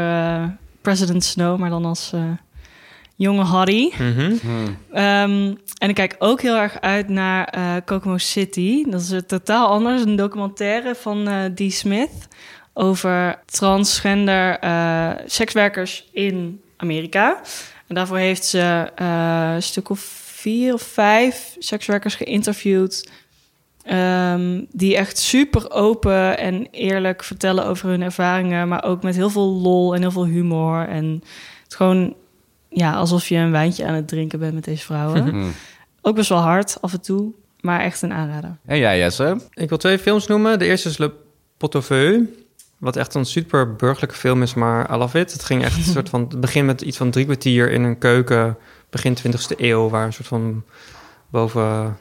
President 0.82 1.24
Snow, 1.24 1.58
maar 1.58 1.70
dan 1.70 1.84
als 1.84 2.10
eh, 2.14 2.20
jonge 3.16 3.42
Harry. 3.42 3.92
Mhm. 3.98 4.36
Hmm. 4.40 4.76
Ehm, 4.92 5.54
en 5.78 5.88
ik 5.88 5.94
kijk 5.94 6.16
ook 6.18 6.40
heel 6.40 6.56
erg 6.56 6.80
uit 6.80 7.08
naar 7.08 7.44
eh 7.44 7.74
Kokomo 7.84 8.18
City. 8.18 8.84
Dat 8.90 9.00
is 9.00 9.10
het 9.10 9.28
totaal 9.28 9.68
anders. 9.68 10.02
Een 10.02 10.16
documentaire 10.16 10.94
van 10.94 11.28
eh 11.28 11.44
Dee 11.54 11.70
Smith 11.70 12.28
over 12.74 13.38
transgender 13.44 14.58
eh, 14.58 15.10
sekswerkers 15.26 16.08
in 16.12 16.60
Amerika. 16.76 17.40
En 17.86 17.94
daarvoor 17.94 18.16
heeft 18.18 18.44
ze 18.44 18.90
een 18.94 19.62
stuk 19.62 19.90
of 19.90 20.00
vier 20.24 20.74
of 20.74 20.82
vijf 20.82 21.56
sekswerkers 21.58 22.14
geïnterviewd. 22.14 23.10
ehm, 23.82 24.64
die 24.70 24.96
echt 24.96 25.18
super 25.18 25.70
open 25.70 26.38
en 26.38 26.66
eerlijk 26.70 27.22
vertellen 27.24 27.66
over 27.66 27.88
hun 27.88 28.02
ervaringen. 28.02 28.68
Maar 28.68 28.84
ook 28.84 29.02
met 29.02 29.14
heel 29.14 29.30
veel 29.30 29.48
lol 29.50 29.94
en 29.94 30.00
heel 30.00 30.10
veel 30.10 30.24
humor. 30.26 30.88
En 30.88 31.22
het 31.64 31.74
gewoon 31.74 32.14
ja, 32.72 32.92
alsof 32.92 33.28
je 33.28 33.36
een 33.36 33.50
wijntje 33.50 33.86
aan 33.86 33.94
het 33.94 34.08
drinken 34.08 34.38
bent 34.38 34.54
met 34.54 34.64
deze 34.64 34.84
vrouwen. 34.84 35.52
Ook 36.02 36.14
best 36.14 36.28
wel 36.28 36.38
hard 36.38 36.78
af 36.80 36.92
en 36.92 37.00
toe, 37.00 37.32
maar 37.60 37.80
echt 37.80 38.02
een 38.02 38.12
aanrader. 38.12 38.56
En 38.66 38.78
jij, 38.78 38.98
Jesse? 38.98 39.40
Ik 39.54 39.68
wil 39.68 39.78
twee 39.78 39.98
films 39.98 40.26
noemen. 40.26 40.58
De 40.58 40.64
eerste 40.64 40.88
is 40.88 40.98
Le 40.98 41.12
Feu. 41.82 42.24
Wat 42.78 42.96
echt 42.96 43.14
een 43.14 43.24
super 43.24 43.76
burgerlijke 43.76 44.16
film 44.16 44.42
is, 44.42 44.54
maar 44.54 44.94
I 44.94 44.96
love 44.96 45.18
it. 45.18 45.32
Het 45.32 45.44
ging 45.44 45.62
echt 45.64 45.76
een 45.76 45.92
soort 45.96 46.08
van... 46.08 46.20
Het 46.20 46.40
begint 46.40 46.66
met 46.66 46.80
iets 46.80 46.96
van 46.96 47.10
drie 47.10 47.24
kwartier 47.24 47.70
in 47.70 47.82
een 47.82 47.98
keuken... 47.98 48.56
begin 48.90 49.16
20e 49.18 49.56
eeuw, 49.56 49.88
waar 49.88 50.06
een 50.06 50.12
soort 50.12 50.28
van 50.28 50.64
boven... 51.30 51.98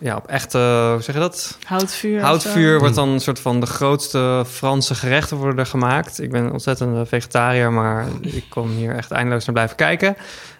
Ja, 0.00 0.16
op 0.16 0.26
echte... 0.26 0.58
Hoe 0.92 1.02
zeg 1.02 1.14
je 1.14 1.20
dat? 1.20 1.58
Houtvuur. 1.64 2.20
Houtvuur 2.20 2.78
wordt 2.78 2.94
dan 2.94 3.08
een 3.08 3.20
soort 3.20 3.40
van 3.40 3.60
de 3.60 3.66
grootste 3.66 4.44
Franse 4.46 4.94
gerechten 4.94 5.36
worden 5.36 5.66
gemaakt. 5.66 6.20
Ik 6.20 6.30
ben 6.30 6.44
een 6.44 6.52
ontzettend 6.52 7.08
vegetariër, 7.08 7.72
maar 7.72 8.06
ik 8.20 8.44
kon 8.48 8.68
hier 8.68 8.96
echt 8.96 9.10
eindeloos 9.10 9.44
naar 9.44 9.54
blijven 9.54 9.76
kijken. 9.76 10.16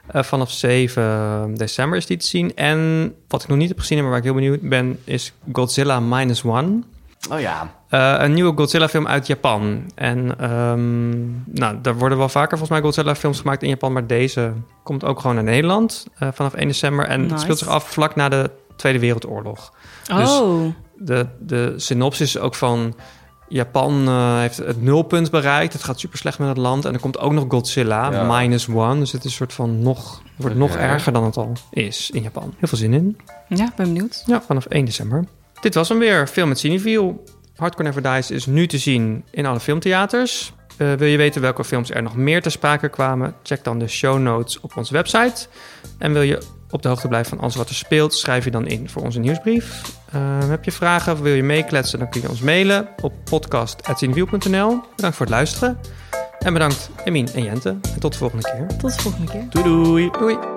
Eh, 0.07 0.23
vanaf 0.23 0.51
7 0.51 1.55
december 1.55 1.99
is 1.99 2.07
die 2.07 2.17
te 2.17 2.27
zien. 2.27 2.55
En 2.55 3.15
wat 3.29 3.43
ik 3.43 3.49
nog 3.49 3.59
niet 3.59 3.69
heb 3.69 3.79
gezien, 3.79 3.99
maar 3.99 4.09
waar 4.09 4.19
ik 4.19 4.25
heel 4.25 4.35
benieuwd 4.35 4.61
ben, 4.61 4.99
is 5.05 5.33
Godzilla 5.53 6.01
Minus 6.01 6.45
One. 6.45 6.83
Oh 7.31 7.41
ja. 7.41 7.75
Eh, 7.89 8.15
een 8.19 8.33
nieuwe 8.33 8.57
Godzilla-film 8.57 9.07
uit 9.07 9.27
Japan. 9.27 9.91
En 9.95 10.39
ehm, 10.39 11.11
nou, 11.45 11.79
er 11.83 11.95
worden 11.95 12.19
wel 12.19 12.29
vaker 12.29 12.59
volgens 12.59 12.71
mij 12.71 12.81
Godzilla-films 12.81 13.41
gemaakt 13.41 13.63
in 13.63 13.69
Japan, 13.69 13.93
maar 13.93 14.07
deze 14.07 14.53
komt 14.83 15.05
ook 15.05 15.21
gewoon 15.21 15.35
naar 15.37 15.45
Nederland 15.45 16.07
eh, 16.19 16.29
vanaf 16.33 16.55
1 16.55 16.67
december. 16.67 17.07
En 17.07 17.31
het 17.31 17.41
speelt 17.41 17.59
zich 17.59 17.69
af 17.69 17.91
vlak 17.91 18.15
na 18.17 18.29
de 18.29 18.51
Tweede 18.77 18.99
Wereldoorlog. 18.99 19.73
Dus- 20.05 20.31
Oh, 20.41 20.73
de, 20.97 21.27
de 21.41 21.73
synopsis 21.77 22.35
is 22.35 22.39
ook 22.41 22.55
van... 22.55 22.95
Japan 23.49 24.09
eh, 24.09 24.39
heeft 24.39 24.57
het 24.57 24.83
nulpunt 24.83 25.31
bereikt. 25.31 25.73
Het 25.73 25.85
gaat 25.85 26.01
super 26.01 26.19
slecht 26.19 26.39
met 26.39 26.49
het 26.49 26.57
land. 26.57 26.85
En 26.85 26.93
er 26.95 27.01
komt 27.01 27.19
ook 27.19 27.33
nog 27.33 27.45
Godzilla, 27.49 28.11
Ja. 28.11 28.39
minus 28.39 28.69
one. 28.69 28.99
Dus 28.99 29.13
het 29.13 29.25
is 29.25 29.31
een 29.31 29.37
soort 29.37 29.53
van 29.53 29.79
nog... 29.83 30.23
Wordt 30.37 30.57
nog 30.57 30.77
erger 30.77 31.13
dan 31.13 31.25
het 31.25 31.37
al 31.37 31.53
is 31.71 32.11
in 32.11 32.23
Japan. 32.23 32.55
Heel 32.59 32.69
veel 32.69 32.79
zin 32.79 32.93
in. 32.93 33.17
ja, 33.49 33.73
ben 33.77 33.87
benieuwd. 33.87 34.23
Ja, 34.27 34.43
vanaf 34.43 34.67
1 34.67 34.85
december. 34.85 35.25
Dit 35.61 35.75
was 35.75 35.89
hem 35.89 35.99
weer. 35.99 36.27
Film 36.27 36.49
met 36.49 36.59
Cineville. 36.59 37.15
Hardcore 37.57 37.85
Never 37.89 38.03
Dies 38.03 38.31
is 38.31 38.47
nu 38.47 38.67
te 38.67 38.79
zien 38.79 39.25
in 39.31 39.47
alle 39.47 39.61
filmtheaters. 39.61 40.53
Eh, 40.77 40.93
wil 40.93 41.09
je 41.09 41.17
weten 41.17 41.41
welke 41.41 41.65
films 41.65 41.91
er 41.91 42.03
nog 42.03 42.17
meer 42.17 42.43
te 42.43 42.51
sprake 42.51 42.89
kwamen? 42.89 43.35
Check 43.43 43.65
dan 43.65 43.79
de 43.79 43.89
show 43.89 44.19
notes 44.19 44.61
op 44.61 44.77
onze 44.77 44.93
website. 44.93 45.47
En 45.99 46.13
wil 46.13 46.23
je 46.23 46.43
op 46.71 46.83
de 46.83 46.89
hoogte 46.89 47.09
blijven 47.09 47.31
van 47.31 47.41
alles 47.41 47.57
wat 47.57 47.69
er 47.69 47.75
speelt? 47.75 48.15
Schrijf 48.15 48.45
je 48.45 48.51
dan 48.51 48.67
in 48.67 48.89
voor 48.89 49.03
onze 49.03 49.19
nieuwsbrief. 49.19 49.83
Eh, 50.13 50.49
heb 50.49 50.65
je 50.65 50.73
vragen 50.73 51.13
of 51.13 51.21
wil 51.21 51.35
je 51.35 51.43
meekletsen? 51.43 51.99
Dan 51.99 52.09
kun 52.09 52.21
je 52.21 52.29
ons 52.29 52.41
mailen 52.41 52.89
op 53.03 53.13
podcast.cineville.nl. 53.25 54.81
Bedankt 54.97 55.17
voor 55.17 55.27
het 55.27 55.35
luisteren. 55.35 55.79
En 56.39 56.53
bedankt 56.53 56.91
Emin 57.05 57.29
en 57.35 57.43
Jente. 57.43 57.69
En 57.69 58.01
tot 58.01 58.13
de 58.13 58.19
volgende 58.19 58.45
keer. 58.45 58.67
Tot 58.79 58.97
de 58.97 59.03
volgende 59.03 59.33
keer. 59.33 59.47
Doei 59.51 59.65
doei. 59.65 60.11
Doei! 60.19 60.56